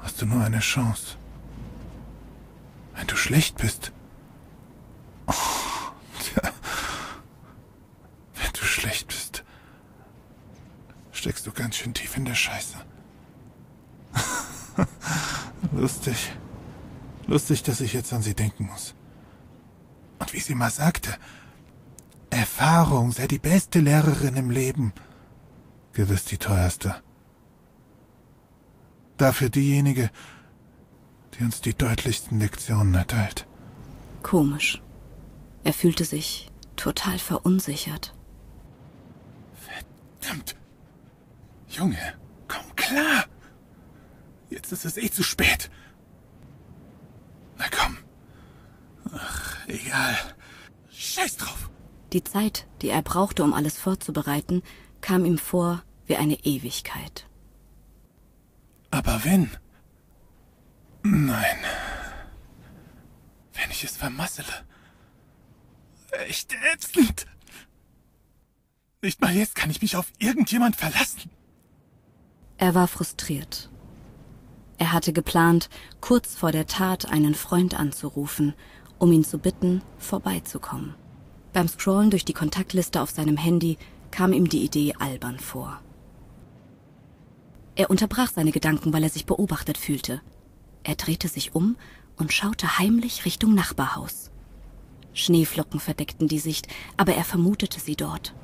hast 0.01 0.21
du 0.21 0.27
nur 0.27 0.45
eine 0.45 0.61
Chance. 0.61 1.17
Wenn 2.95 3.07
du 3.07 3.17
schlecht 3.17 3.57
bist, 3.57 3.91
oh, 5.27 5.33
tja, 6.21 6.53
schlecht 8.71 9.09
bist, 9.09 9.45
steckst 11.13 11.47
du 11.47 11.53
ganz 11.53 11.77
schön 11.77 11.95
tief 11.95 12.17
in 12.17 12.25
der 12.25 12.35
Scheiße. 12.35 12.77
Lustig. 15.73 16.33
Lustig, 17.27 17.63
dass 17.63 17.81
ich 17.81 17.93
jetzt 17.93 18.13
an 18.13 18.23
sie 18.23 18.35
denken 18.35 18.67
muss. 18.67 18.95
Und 20.19 20.33
wie 20.33 20.41
sie 20.41 20.55
mal 20.55 20.71
sagte, 20.71 21.15
Erfahrung 22.31 23.13
sei 23.13 23.27
die 23.27 23.39
beste 23.39 23.81
Lehrerin 23.81 24.37
im 24.37 24.51
Leben. 24.51 24.93
Gewiss 25.93 26.25
die 26.25 26.39
teuerste. 26.39 26.95
Dafür 29.17 29.51
diejenige, 29.51 30.11
die 31.35 31.45
uns 31.45 31.61
die 31.61 31.75
deutlichsten 31.75 32.39
Lektionen 32.39 32.95
erteilt. 32.95 33.47
Komisch. 34.23 34.83
Er 35.65 35.73
fühlte 35.73 36.05
sich 36.05 36.51
total 36.77 37.19
verunsichert. 37.19 38.15
Verdammt. 40.31 40.55
Junge, 41.69 42.15
komm 42.47 42.77
klar. 42.77 43.25
Jetzt 44.49 44.71
ist 44.71 44.85
es 44.85 44.97
eh 44.97 45.11
zu 45.11 45.25
spät. 45.25 45.71
Na 47.59 47.65
komm. 47.69 47.99
Ach, 49.13 49.67
egal. 49.67 50.17
Scheiß 50.93 51.37
drauf. 51.37 51.71
Die 52.13 52.23
Zeit, 52.23 52.69
die 52.81 52.91
er 52.91 53.03
brauchte, 53.03 53.43
um 53.43 53.53
alles 53.53 53.77
vorzubereiten, 53.77 54.63
kam 55.01 55.25
ihm 55.25 55.39
vor 55.39 55.83
wie 56.07 56.17
eine 56.17 56.39
Ewigkeit. 56.45 57.27
Aber 58.93 59.25
wenn. 59.25 59.51
Nein. 61.03 61.59
Wenn 63.53 63.71
ich 63.71 63.83
es 63.83 63.97
vermassele. 63.97 64.65
Echt 66.29 66.55
ätzend. 66.73 67.27
Nicht 69.03 69.21
mal 69.23 69.35
jetzt 69.35 69.55
kann 69.55 69.71
ich 69.71 69.81
mich 69.81 69.97
auf 69.97 70.13
irgendjemand 70.19 70.77
verlassen. 70.77 71.31
Er 72.59 72.75
war 72.75 72.87
frustriert. 72.87 73.71
Er 74.77 74.93
hatte 74.93 75.15
geplant, 75.15 75.71
kurz 76.03 76.35
vor 76.35 76.53
der 76.53 76.67
Tat 76.67 77.11
einen 77.11 77.35
Freund 77.35 77.79
anzurufen, 77.79 78.53
um 78.99 79.11
ihn 79.11 79.25
zu 79.25 79.39
bitten, 79.39 79.83
vorbeizukommen. 79.99 80.95
Beim 81.55 81.67
Scrollen 81.67 82.11
durch 82.11 82.27
die 82.27 82.35
Kontaktliste 82.35 83.01
auf 83.01 83.11
seinem 83.11 83.39
Handy 83.39 83.79
kam 84.11 84.35
ihm 84.35 84.51
die 84.51 84.63
Idee 84.63 84.95
albern 84.99 85.39
vor. 85.39 85.81
Er 87.77 87.89
unterbrach 87.89 88.31
seine 88.31 88.53
Gedanken, 88.53 88.93
weil 88.93 89.03
er 89.03 89.09
sich 89.09 89.25
beobachtet 89.25 89.79
fühlte. 89.79 90.21
Er 90.83 90.97
drehte 90.97 91.29
sich 91.29 91.55
um 91.55 91.77
und 92.17 92.35
schaute 92.35 92.79
heimlich 92.79 93.25
Richtung 93.25 93.55
Nachbarhaus. 93.55 94.31
Schneeflocken 95.15 95.81
verdeckten 95.81 96.29
die 96.29 96.39
Sicht, 96.39 96.69
aber 96.99 97.15
er 97.15 97.25
vermutete 97.25 97.81
sie 97.81 97.97
dort. 97.97 98.35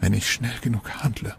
Wenn 0.00 0.12
ich 0.12 0.30
schnell 0.30 0.58
genug 0.60 0.90
handle, 1.02 1.36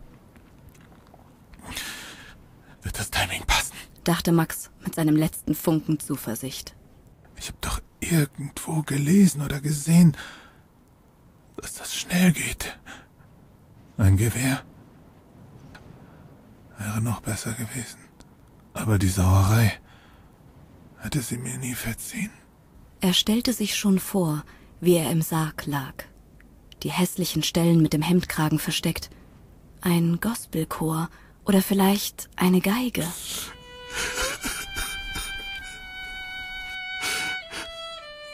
wird 2.81 2.99
das 2.99 3.11
Timing 3.11 3.43
passen, 3.45 3.73
dachte 4.03 4.31
Max 4.31 4.69
mit 4.83 4.95
seinem 4.95 5.15
letzten 5.15 5.55
Funken 5.55 5.99
Zuversicht. 5.99 6.75
Ich 7.35 7.47
habe 7.47 7.57
doch 7.61 7.81
irgendwo 7.99 8.81
gelesen 8.81 9.41
oder 9.41 9.61
gesehen, 9.61 10.15
dass 11.57 11.75
das 11.75 11.95
schnell 11.95 12.31
geht. 12.31 12.77
Ein 13.97 14.17
Gewehr 14.17 14.63
wäre 16.77 17.01
noch 17.01 17.21
besser 17.21 17.53
gewesen. 17.53 17.97
Aber 18.73 18.99
die 18.99 19.09
Sauerei 19.09 19.79
hätte 20.99 21.21
sie 21.21 21.37
mir 21.37 21.57
nie 21.57 21.73
verziehen. 21.73 22.31
Er 23.01 23.13
stellte 23.13 23.53
sich 23.53 23.75
schon 23.75 23.99
vor, 23.99 24.43
wie 24.79 24.95
er 24.95 25.11
im 25.11 25.21
Sarg 25.21 25.65
lag. 25.65 26.05
Die 26.83 26.91
hässlichen 26.91 27.43
Stellen 27.43 27.81
mit 27.81 27.93
dem 27.93 28.01
Hemdkragen 28.01 28.59
versteckt. 28.59 29.09
Ein 29.81 30.19
Gospelchor 30.21 31.09
oder 31.45 31.61
vielleicht 31.61 32.29
eine 32.35 32.61
Geige. 32.61 33.01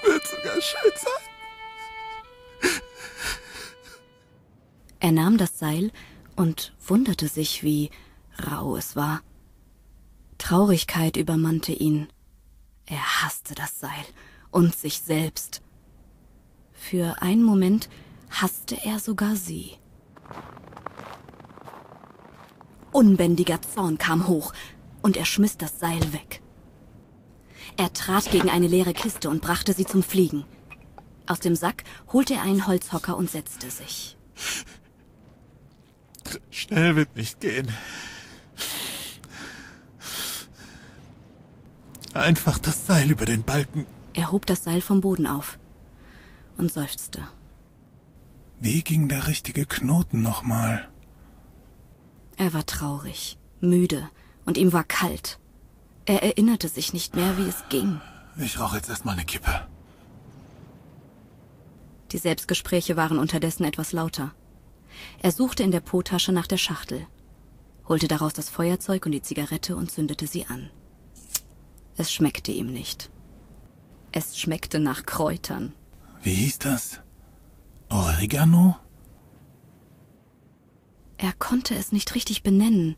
Wird 0.04 0.28
sogar 0.28 0.62
schön 0.62 0.92
sein. 0.96 1.24
Er 5.00 5.12
nahm 5.12 5.38
das 5.38 5.60
Seil 5.60 5.92
und 6.36 6.74
wunderte 6.86 7.28
sich, 7.28 7.62
wie 7.64 7.92
rau 8.40 8.76
es 8.78 8.96
war. 8.96 9.22
Traurigkeit 10.38 11.18
übermannte 11.18 11.72
ihn. 11.72 12.08
Er 12.86 13.24
hasste 13.24 13.54
das 13.56 13.80
Seil 13.80 14.06
und 14.52 14.76
sich 14.76 15.02
selbst. 15.02 15.62
Für 16.74 17.22
einen 17.22 17.44
Moment 17.44 17.90
hasste 18.42 18.78
er 18.84 19.00
sogar 19.00 19.36
sie. 19.36 19.74
Unbändiger 22.92 23.62
Zorn 23.62 23.98
kam 23.98 24.28
hoch, 24.28 24.54
und 25.02 25.18
er 25.18 25.26
schmiss 25.26 25.58
das 25.58 25.80
Seil 25.80 26.14
weg. 26.14 26.42
Er 27.78 27.92
trat 27.92 28.32
gegen 28.32 28.50
eine 28.50 28.68
leere 28.68 28.94
Kiste 28.94 29.30
und 29.30 29.42
brachte 29.42 29.74
sie 29.74 29.86
zum 29.86 30.04
Fliegen. 30.04 30.46
Aus 31.28 31.40
dem 31.40 31.56
Sack 31.56 31.84
holte 32.12 32.36
er 32.36 32.42
einen 32.44 32.68
Holzhocker 32.68 33.18
und 33.18 33.30
setzte 33.30 33.70
sich. 33.70 34.18
Schnell 36.52 36.96
wird 36.96 37.16
nicht 37.16 37.40
gehen. 37.40 37.68
Einfach 42.14 42.60
das 42.60 42.86
Seil 42.86 43.10
über 43.10 43.26
den 43.26 43.44
Balken. 43.44 43.86
Er 44.14 44.32
hob 44.32 44.46
das 44.46 44.64
Seil 44.64 44.82
vom 44.82 45.02
Boden 45.02 45.26
auf 45.26 45.58
und 46.58 46.72
seufzte. 46.72 47.28
Wie 48.64 48.82
ging 48.82 49.10
der 49.10 49.28
richtige 49.28 49.66
Knoten 49.66 50.22
nochmal? 50.22 50.88
Er 52.38 52.54
war 52.54 52.66
traurig, 52.66 53.38
müde 53.60 54.10
und 54.46 54.58
ihm 54.58 54.72
war 54.72 54.86
kalt. 54.86 55.38
Er 56.06 56.24
erinnerte 56.24 56.70
sich 56.70 56.94
nicht 56.94 57.14
mehr, 57.14 57.38
wie 57.38 57.50
es 57.50 57.62
ging. 57.68 58.00
Ich 58.38 58.58
rauche 58.62 58.78
jetzt 58.78 58.88
erstmal 58.88 59.16
eine 59.16 59.26
Kippe. 59.26 59.68
Die 62.14 62.18
Selbstgespräche 62.18 62.96
waren 62.96 63.20
unterdessen 63.20 63.66
etwas 63.66 63.92
lauter. 63.92 64.34
Er 65.22 65.34
suchte 65.34 65.64
in 65.64 65.72
der 65.72 65.82
Po-Tasche 65.82 66.32
nach 66.32 66.48
der 66.48 66.58
Schachtel, 66.58 67.06
holte 67.90 68.08
daraus 68.08 68.32
das 68.32 68.48
Feuerzeug 68.48 69.06
und 69.06 69.12
die 69.12 69.22
Zigarette 69.22 69.76
und 69.76 69.92
zündete 69.92 70.26
sie 70.26 70.46
an. 70.46 70.70
Es 71.98 72.14
schmeckte 72.14 72.54
ihm 72.54 72.72
nicht. 72.72 73.12
Es 74.14 74.40
schmeckte 74.40 74.80
nach 74.80 75.06
Kräutern. 75.06 75.74
Wie 76.22 76.34
hieß 76.34 76.60
das? 76.60 77.03
Oregano? 77.94 78.76
Er 81.18 81.32
konnte 81.34 81.76
es 81.76 81.92
nicht 81.92 82.16
richtig 82.16 82.42
benennen. 82.42 82.96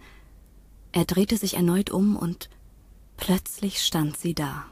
Er 0.94 1.04
drehte 1.04 1.36
sich 1.36 1.56
erneut 1.56 1.90
um 1.90 2.16
und 2.16 2.50
plötzlich 3.18 3.82
stand 3.82 4.16
sie 4.16 4.34
da. 4.34 4.64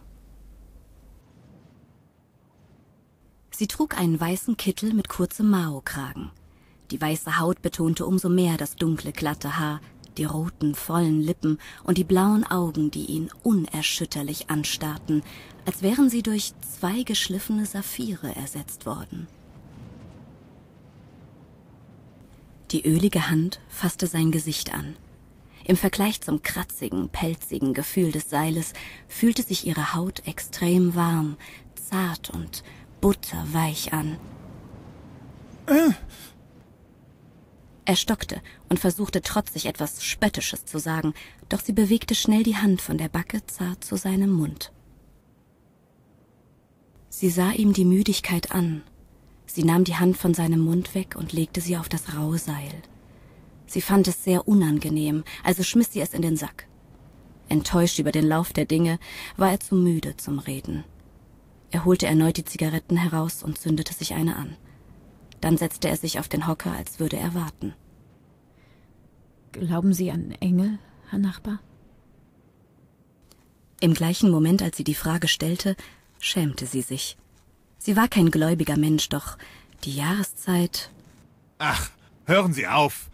Sie 3.51 3.67
trug 3.67 3.97
einen 3.97 4.17
weißen 4.17 4.55
Kittel 4.55 4.93
mit 4.93 5.09
kurzem 5.09 5.49
Mao-Kragen. 5.49 6.31
Die 6.91 7.01
weiße 7.01 7.37
Haut 7.37 7.61
betonte 7.61 8.05
umso 8.05 8.29
mehr 8.29 8.55
das 8.55 8.77
dunkle, 8.77 9.11
glatte 9.11 9.59
Haar, 9.59 9.81
die 10.17 10.23
roten, 10.23 10.73
vollen 10.73 11.19
Lippen 11.19 11.59
und 11.83 11.97
die 11.97 12.05
blauen 12.05 12.45
Augen, 12.45 12.91
die 12.91 13.07
ihn 13.07 13.29
unerschütterlich 13.43 14.49
anstarrten, 14.49 15.21
als 15.65 15.81
wären 15.81 16.09
sie 16.09 16.23
durch 16.23 16.53
zwei 16.61 17.03
geschliffene 17.03 17.65
Saphire 17.65 18.33
ersetzt 18.33 18.85
worden. 18.85 19.27
Die 22.73 22.87
ölige 22.87 23.29
Hand 23.29 23.59
fasste 23.69 24.07
sein 24.07 24.31
Gesicht 24.31 24.73
an. 24.73 24.95
Im 25.63 25.77
Vergleich 25.77 26.21
zum 26.21 26.41
kratzigen, 26.41 27.07
pelzigen 27.09 27.75
Gefühl 27.75 28.11
des 28.11 28.31
Seiles 28.31 28.73
fühlte 29.07 29.43
sich 29.43 29.67
ihre 29.67 29.93
Haut 29.93 30.27
extrem 30.27 30.95
warm, 30.95 31.37
zart 31.75 32.31
und 32.31 32.63
butterweich 32.99 33.93
an. 33.93 34.17
Äh. 35.67 35.91
Er 37.85 37.95
stockte 37.95 38.41
und 38.69 38.79
versuchte 38.79 39.21
trotzig 39.21 39.67
etwas 39.67 40.03
Spöttisches 40.03 40.65
zu 40.65 40.79
sagen, 40.79 41.13
doch 41.49 41.59
sie 41.59 41.73
bewegte 41.73 42.15
schnell 42.15 42.41
die 42.41 42.57
Hand 42.57 42.81
von 42.81 42.97
der 42.97 43.09
Backe 43.09 43.45
zart 43.45 43.83
zu 43.83 43.97
seinem 43.97 44.31
Mund. 44.31 44.71
Sie 47.09 47.29
sah 47.29 47.51
ihm 47.51 47.73
die 47.73 47.85
Müdigkeit 47.85 48.51
an. 48.51 48.81
Sie 49.53 49.63
nahm 49.63 49.83
die 49.83 49.97
Hand 49.97 50.17
von 50.17 50.33
seinem 50.33 50.61
Mund 50.61 50.95
weg 50.95 51.15
und 51.15 51.31
legte 51.31 51.61
sie 51.61 51.77
auf 51.77 51.87
das 51.87 52.15
raue 52.15 52.39
Seil. 52.39 52.73
Sie 53.67 53.81
fand 53.81 54.07
es 54.07 54.23
sehr 54.23 54.47
unangenehm, 54.47 55.23
also 55.43 55.61
schmiss 55.61 55.91
sie 55.91 56.01
es 56.01 56.15
in 56.15 56.23
den 56.23 56.35
Sack. 56.35 56.67
Enttäuscht 57.49 57.99
über 57.99 58.11
den 58.11 58.27
Lauf 58.27 58.51
der 58.51 58.65
Dinge, 58.65 58.97
war 59.37 59.51
er 59.51 59.59
zu 59.59 59.75
müde 59.75 60.17
zum 60.17 60.39
Reden. 60.39 60.83
Er 61.69 61.85
holte 61.85 62.07
erneut 62.07 62.37
die 62.37 62.45
Zigaretten 62.45 62.97
heraus 62.97 63.43
und 63.43 63.59
zündete 63.59 63.93
sich 63.93 64.15
eine 64.15 64.37
an. 64.37 64.57
Dann 65.39 65.55
setzte 65.55 65.87
er 65.87 65.97
sich 65.97 66.17
auf 66.17 66.27
den 66.27 66.47
Hocker, 66.47 66.71
als 66.71 66.99
würde 66.99 67.17
er 67.17 67.35
warten. 67.35 67.75
Glauben 69.51 69.93
Sie 69.93 70.09
an 70.09 70.31
Engel, 70.39 70.79
Herr 71.11 71.19
Nachbar? 71.19 71.59
Im 73.81 73.93
gleichen 73.93 74.31
Moment, 74.31 74.63
als 74.63 74.77
sie 74.77 74.83
die 74.83 74.95
Frage 74.95 75.27
stellte, 75.27 75.75
schämte 76.17 76.65
sie 76.65 76.81
sich. 76.81 77.17
Sie 77.85 77.97
war 77.97 78.07
kein 78.07 78.31
gläubiger 78.31 78.77
Mensch, 78.77 79.09
doch 79.09 79.37
die 79.83 79.93
Jahreszeit. 79.97 80.89
Ach, 81.57 81.89
hören 82.25 82.53
Sie 82.53 82.65
auf! 82.65 83.09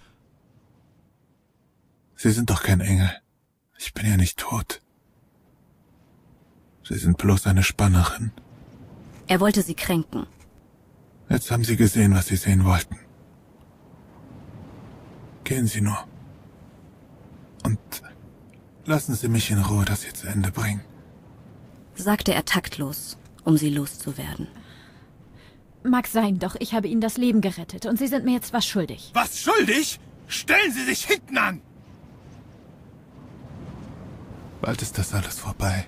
Sie 2.15 2.29
sind 2.29 2.51
doch 2.51 2.61
kein 2.61 2.79
Engel. 2.79 3.09
Ich 3.79 3.95
bin 3.95 4.05
ja 4.05 4.15
nicht 4.15 4.37
tot. 4.37 4.83
Sie 6.83 6.99
sind 6.99 7.17
bloß 7.17 7.47
eine 7.47 7.63
Spannerin. 7.63 8.31
Er 9.25 9.39
wollte 9.39 9.63
sie 9.63 9.73
kränken. 9.73 10.27
Jetzt 11.29 11.49
haben 11.49 11.63
Sie 11.63 11.75
gesehen, 11.75 12.13
was 12.13 12.27
Sie 12.27 12.35
sehen 12.35 12.63
wollten. 12.63 12.99
Gehen 15.45 15.65
Sie 15.65 15.81
nur. 15.81 15.97
Und 17.63 17.79
lassen 18.85 19.15
Sie 19.15 19.29
mich 19.29 19.49
in 19.49 19.63
Ruhe 19.63 19.85
das 19.85 20.03
hier 20.03 20.13
zu 20.13 20.27
Ende 20.27 20.51
bringen. 20.51 20.81
sagte 21.95 22.35
er 22.35 22.45
taktlos, 22.45 23.17
um 23.45 23.57
sie 23.57 23.71
loszuwerden. 23.71 24.47
Mag 25.83 26.07
sein, 26.07 26.39
doch 26.39 26.55
ich 26.59 26.73
habe 26.73 26.87
Ihnen 26.87 27.01
das 27.01 27.17
Leben 27.17 27.41
gerettet 27.41 27.85
und 27.85 27.97
Sie 27.97 28.07
sind 28.07 28.25
mir 28.25 28.33
jetzt 28.33 28.53
was 28.53 28.65
schuldig. 28.65 29.11
Was 29.13 29.39
schuldig? 29.39 29.99
Stellen 30.27 30.71
Sie 30.71 30.83
sich 30.83 31.05
hinten 31.05 31.37
an! 31.37 31.61
Bald 34.61 34.81
ist 34.81 34.97
das 34.97 35.13
alles 35.13 35.39
vorbei. 35.39 35.87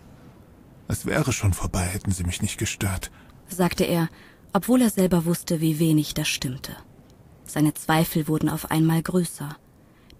Es 0.87 1.05
wäre 1.05 1.33
schon 1.33 1.53
vorbei, 1.53 1.83
hätten 1.83 2.11
Sie 2.11 2.23
mich 2.23 2.41
nicht 2.41 2.57
gestört. 2.57 3.11
sagte 3.47 3.83
er, 3.83 4.09
obwohl 4.53 4.81
er 4.81 4.89
selber 4.89 5.25
wusste, 5.25 5.59
wie 5.59 5.77
wenig 5.79 6.13
das 6.13 6.29
stimmte. 6.29 6.75
Seine 7.43 7.73
Zweifel 7.73 8.29
wurden 8.29 8.49
auf 8.49 8.71
einmal 8.71 9.01
größer. 9.01 9.57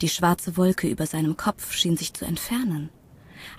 Die 0.01 0.09
schwarze 0.09 0.57
Wolke 0.57 0.87
über 0.87 1.05
seinem 1.05 1.37
Kopf 1.37 1.71
schien 1.71 1.95
sich 1.95 2.13
zu 2.13 2.25
entfernen. 2.25 2.89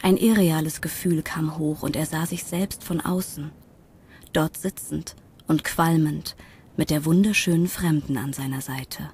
Ein 0.02 0.16
irreales 0.18 0.80
Gefühl 0.82 1.22
kam 1.22 1.56
hoch 1.56 1.82
und 1.82 1.97
er 1.97 2.06
sah 2.06 2.26
sich 2.26 2.44
selbst 2.44 2.84
von 2.84 3.01
außen. 3.01 3.51
Dort 4.32 4.56
sitzend 4.56 5.16
und 5.47 5.64
qualmend, 5.64 6.36
mit 6.77 6.90
der 6.90 7.05
wunderschönen 7.05 7.69
Fremden 7.69 8.16
an 8.16 8.32
seiner 8.32 8.60
Seite. 8.60 9.10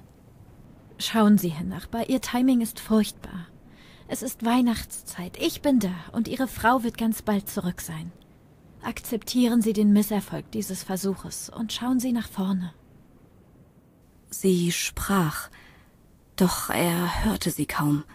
Schauen 0.97 1.37
Sie, 1.37 1.49
Herr 1.49 1.65
Nachbar, 1.65 2.09
Ihr 2.09 2.21
Timing 2.21 2.61
ist 2.61 2.79
furchtbar. 2.79 3.47
Es 4.07 4.21
ist 4.21 4.45
Weihnachtszeit, 4.45 5.37
ich 5.39 5.61
bin 5.61 5.79
da 5.79 5.93
und 6.13 6.27
Ihre 6.27 6.47
Frau 6.47 6.83
wird 6.83 6.97
ganz 6.97 7.21
bald 7.21 7.49
zurück 7.49 7.81
sein. 7.81 8.11
Akzeptieren 8.81 9.61
Sie 9.61 9.73
den 9.73 9.93
Misserfolg 9.93 10.51
dieses 10.51 10.83
Versuches 10.83 11.49
und 11.49 11.73
schauen 11.73 11.99
Sie 11.99 12.11
nach 12.11 12.29
vorne. 12.29 12.73
Sie 14.29 14.71
sprach, 14.71 15.49
doch 16.35 16.69
er 16.69 17.25
hörte 17.25 17.51
sie 17.51 17.65
kaum. 17.65 18.05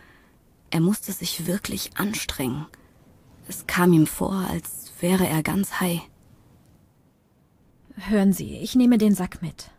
Er 0.70 0.80
musste 0.80 1.12
sich 1.12 1.46
wirklich 1.46 1.90
anstrengen. 1.96 2.66
Es 3.48 3.66
kam 3.66 3.92
ihm 3.92 4.06
vor, 4.06 4.46
als 4.48 4.92
wäre 5.00 5.26
er 5.26 5.42
ganz 5.42 5.80
high. 5.80 6.00
Hören 7.96 8.32
Sie, 8.32 8.56
ich 8.56 8.74
nehme 8.74 8.98
den 8.98 9.14
Sack 9.14 9.40
mit. 9.40 9.70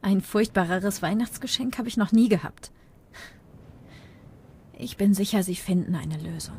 Ein 0.00 0.20
furchtbareres 0.20 1.02
Weihnachtsgeschenk 1.02 1.78
habe 1.78 1.88
ich 1.88 1.96
noch 1.96 2.12
nie 2.12 2.28
gehabt. 2.28 2.72
Ich 4.78 4.96
bin 4.96 5.14
sicher, 5.14 5.42
Sie 5.42 5.54
finden 5.54 5.94
eine 5.94 6.18
Lösung. 6.18 6.56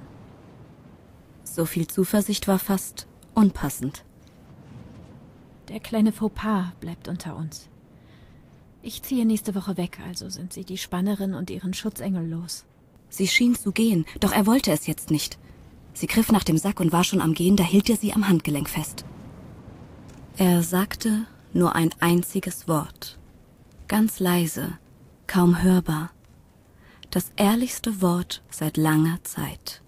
So 1.44 1.66
viel 1.66 1.88
Zuversicht 1.88 2.48
war 2.48 2.60
fast 2.60 3.08
unpassend. 3.34 4.06
Der 5.70 5.80
kleine 5.80 6.12
Fauxpas 6.12 6.72
bleibt 6.80 7.08
unter 7.08 7.36
uns. 7.36 7.68
Ich 8.82 9.02
ziehe 9.02 9.26
nächste 9.26 9.56
Woche 9.56 9.78
weg, 9.78 10.00
also 10.06 10.30
sind 10.30 10.54
Sie 10.54 10.66
die 10.66 10.78
Spannerin 10.78 11.34
und 11.34 11.50
Ihren 11.50 11.74
Schutzengel 11.74 12.28
los. 12.28 12.66
Sie 13.10 13.28
schien 13.28 13.56
zu 13.56 13.72
gehen, 13.72 14.06
doch 14.20 14.32
er 14.32 14.46
wollte 14.46 14.72
es 14.72 14.88
jetzt 14.88 15.10
nicht. 15.10 15.38
Sie 15.94 16.08
griff 16.08 16.32
nach 16.32 16.44
dem 16.44 16.58
Sack 16.58 16.80
und 16.80 16.92
war 16.92 17.04
schon 17.04 17.22
am 17.22 17.34
Gehen, 17.34 17.56
da 17.56 17.64
hielt 17.64 17.90
er 17.90 17.98
sie 17.98 18.14
am 18.14 18.28
Handgelenk 18.28 18.70
fest. 18.70 19.06
Er 20.38 20.64
sagte 20.64 21.28
nur 21.54 21.76
ein 21.76 21.92
einziges 22.00 22.68
Wort. 22.68 23.20
Ganz 23.88 24.20
leise, 24.20 24.80
kaum 25.28 25.62
hörbar. 25.62 26.10
Das 27.12 27.32
ehrlichste 27.36 28.02
Wort 28.02 28.42
seit 28.50 28.78
langer 28.78 29.24
Zeit. 29.24 29.84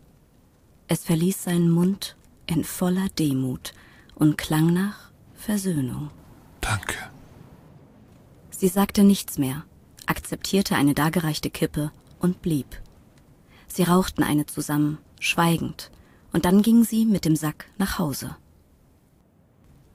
Es 0.88 1.04
verließ 1.04 1.44
seinen 1.44 1.72
Mund 1.72 2.16
in 2.46 2.64
voller 2.64 3.10
Demut 3.18 3.74
und 4.14 4.38
klang 4.38 4.72
nach 4.72 5.10
Versöhnung. 5.34 6.12
Danke. 6.62 6.96
Sie 8.52 8.68
sagte 8.68 9.04
nichts 9.04 9.40
mehr, 9.40 9.64
akzeptierte 10.06 10.76
eine 10.76 10.94
dargereichte 10.94 11.50
Kippe 11.50 11.92
und 12.20 12.44
blieb. 12.44 12.68
Sie 13.68 13.82
rauchten 13.82 14.22
eine 14.22 14.46
zusammen, 14.46 15.00
schweigend, 15.20 15.90
und 16.34 16.46
dann 16.46 16.62
ging 16.62 16.84
sie 16.84 17.06
mit 17.06 17.26
dem 17.26 17.36
Sack 17.36 17.66
nach 17.80 17.98
Hause. 17.98 18.36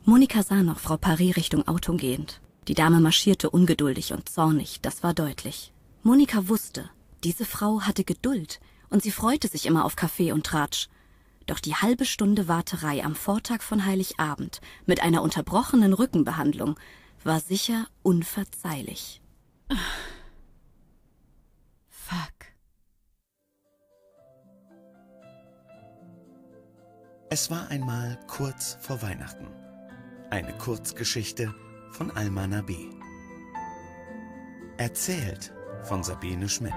Monika 0.05 0.43
sah 0.43 0.63
noch 0.63 0.79
Frau 0.79 0.97
Paris 0.97 1.37
Richtung 1.37 1.69
Auto 1.69 1.95
gehend. 1.95 2.41
Die 2.69 2.75
Dame 2.75 3.01
marschierte 3.01 3.51
ungeduldig 3.51 4.13
und 4.13 4.29
zornig, 4.29 4.81
das 4.81 5.03
war 5.03 5.15
deutlich. 5.15 5.73
Monika 6.03 6.49
wusste, 6.49 6.89
diese 7.23 7.45
Frau 7.45 7.83
hatte 7.83 8.05
Geduld 8.05 8.61
und 8.89 9.03
sie 9.03 9.11
freute 9.11 9.49
sich 9.49 9.67
immer 9.67 9.85
auf 9.85 9.97
Kaffee 9.97 10.33
und 10.33 10.47
Tratsch. 10.47 10.89
Doch 11.47 11.61
die 11.61 11.75
halbe 11.75 12.07
Stunde 12.07 12.49
Warterei 12.49 13.05
am 13.05 13.15
Vortag 13.15 13.61
von 13.63 13.85
Heiligabend 13.85 14.61
mit 14.87 15.03
einer 15.03 15.23
unterbrochenen 15.23 15.93
Rückenbehandlung 15.93 16.79
war 17.23 17.41
sicher 17.41 17.87
unverzeihlich. 18.03 19.21
Fuck. 21.91 22.19
Es 27.29 27.51
war 27.51 27.69
einmal 27.69 28.19
kurz 28.27 28.79
vor 28.81 29.03
Weihnachten. 29.03 29.60
Eine 30.31 30.53
Kurzgeschichte 30.59 31.53
von 31.91 32.13
Alma 32.13 32.47
Nabi. 32.47 32.89
Erzählt 34.77 35.53
von 35.83 36.05
Sabine 36.05 36.49
Schmidt. 36.49 36.73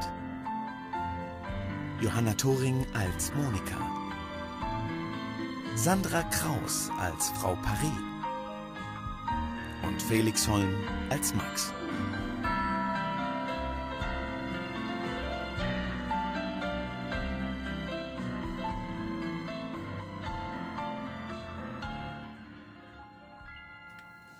Johanna 2.01 2.34
Thoring 2.34 2.84
als 2.95 3.31
Monika. 3.35 3.77
Sandra 5.75 6.23
Kraus 6.23 6.89
als 6.99 7.30
Frau 7.39 7.55
Paris. 7.57 7.91
Und 9.84 10.01
Felix 10.01 10.47
Holm 10.47 10.73
als 11.11 11.35
Max. 11.35 11.71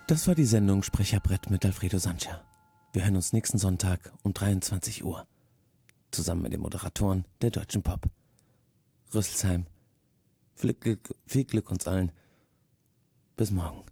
Das 0.06 0.28
war 0.28 0.34
die 0.34 0.44
Sendung 0.44 0.82
Sprecherbrett 0.82 1.48
mit 1.48 1.64
Alfredo 1.64 1.96
Sancha. 1.96 2.44
Wir 2.92 3.04
hören 3.04 3.16
uns 3.16 3.32
nächsten 3.32 3.56
Sonntag 3.56 4.12
um 4.22 4.34
23 4.34 5.02
Uhr. 5.02 5.26
Zusammen 6.10 6.42
mit 6.42 6.52
den 6.52 6.60
Moderatoren 6.60 7.24
der 7.40 7.50
Deutschen 7.50 7.82
Pop. 7.82 8.02
Rüsselsheim. 9.14 9.64
Viel 10.56 10.74
Glück, 10.74 11.14
viel 11.26 11.44
Glück 11.44 11.70
uns 11.70 11.86
allen. 11.86 12.12
Bis 13.36 13.50
morgen. 13.50 13.82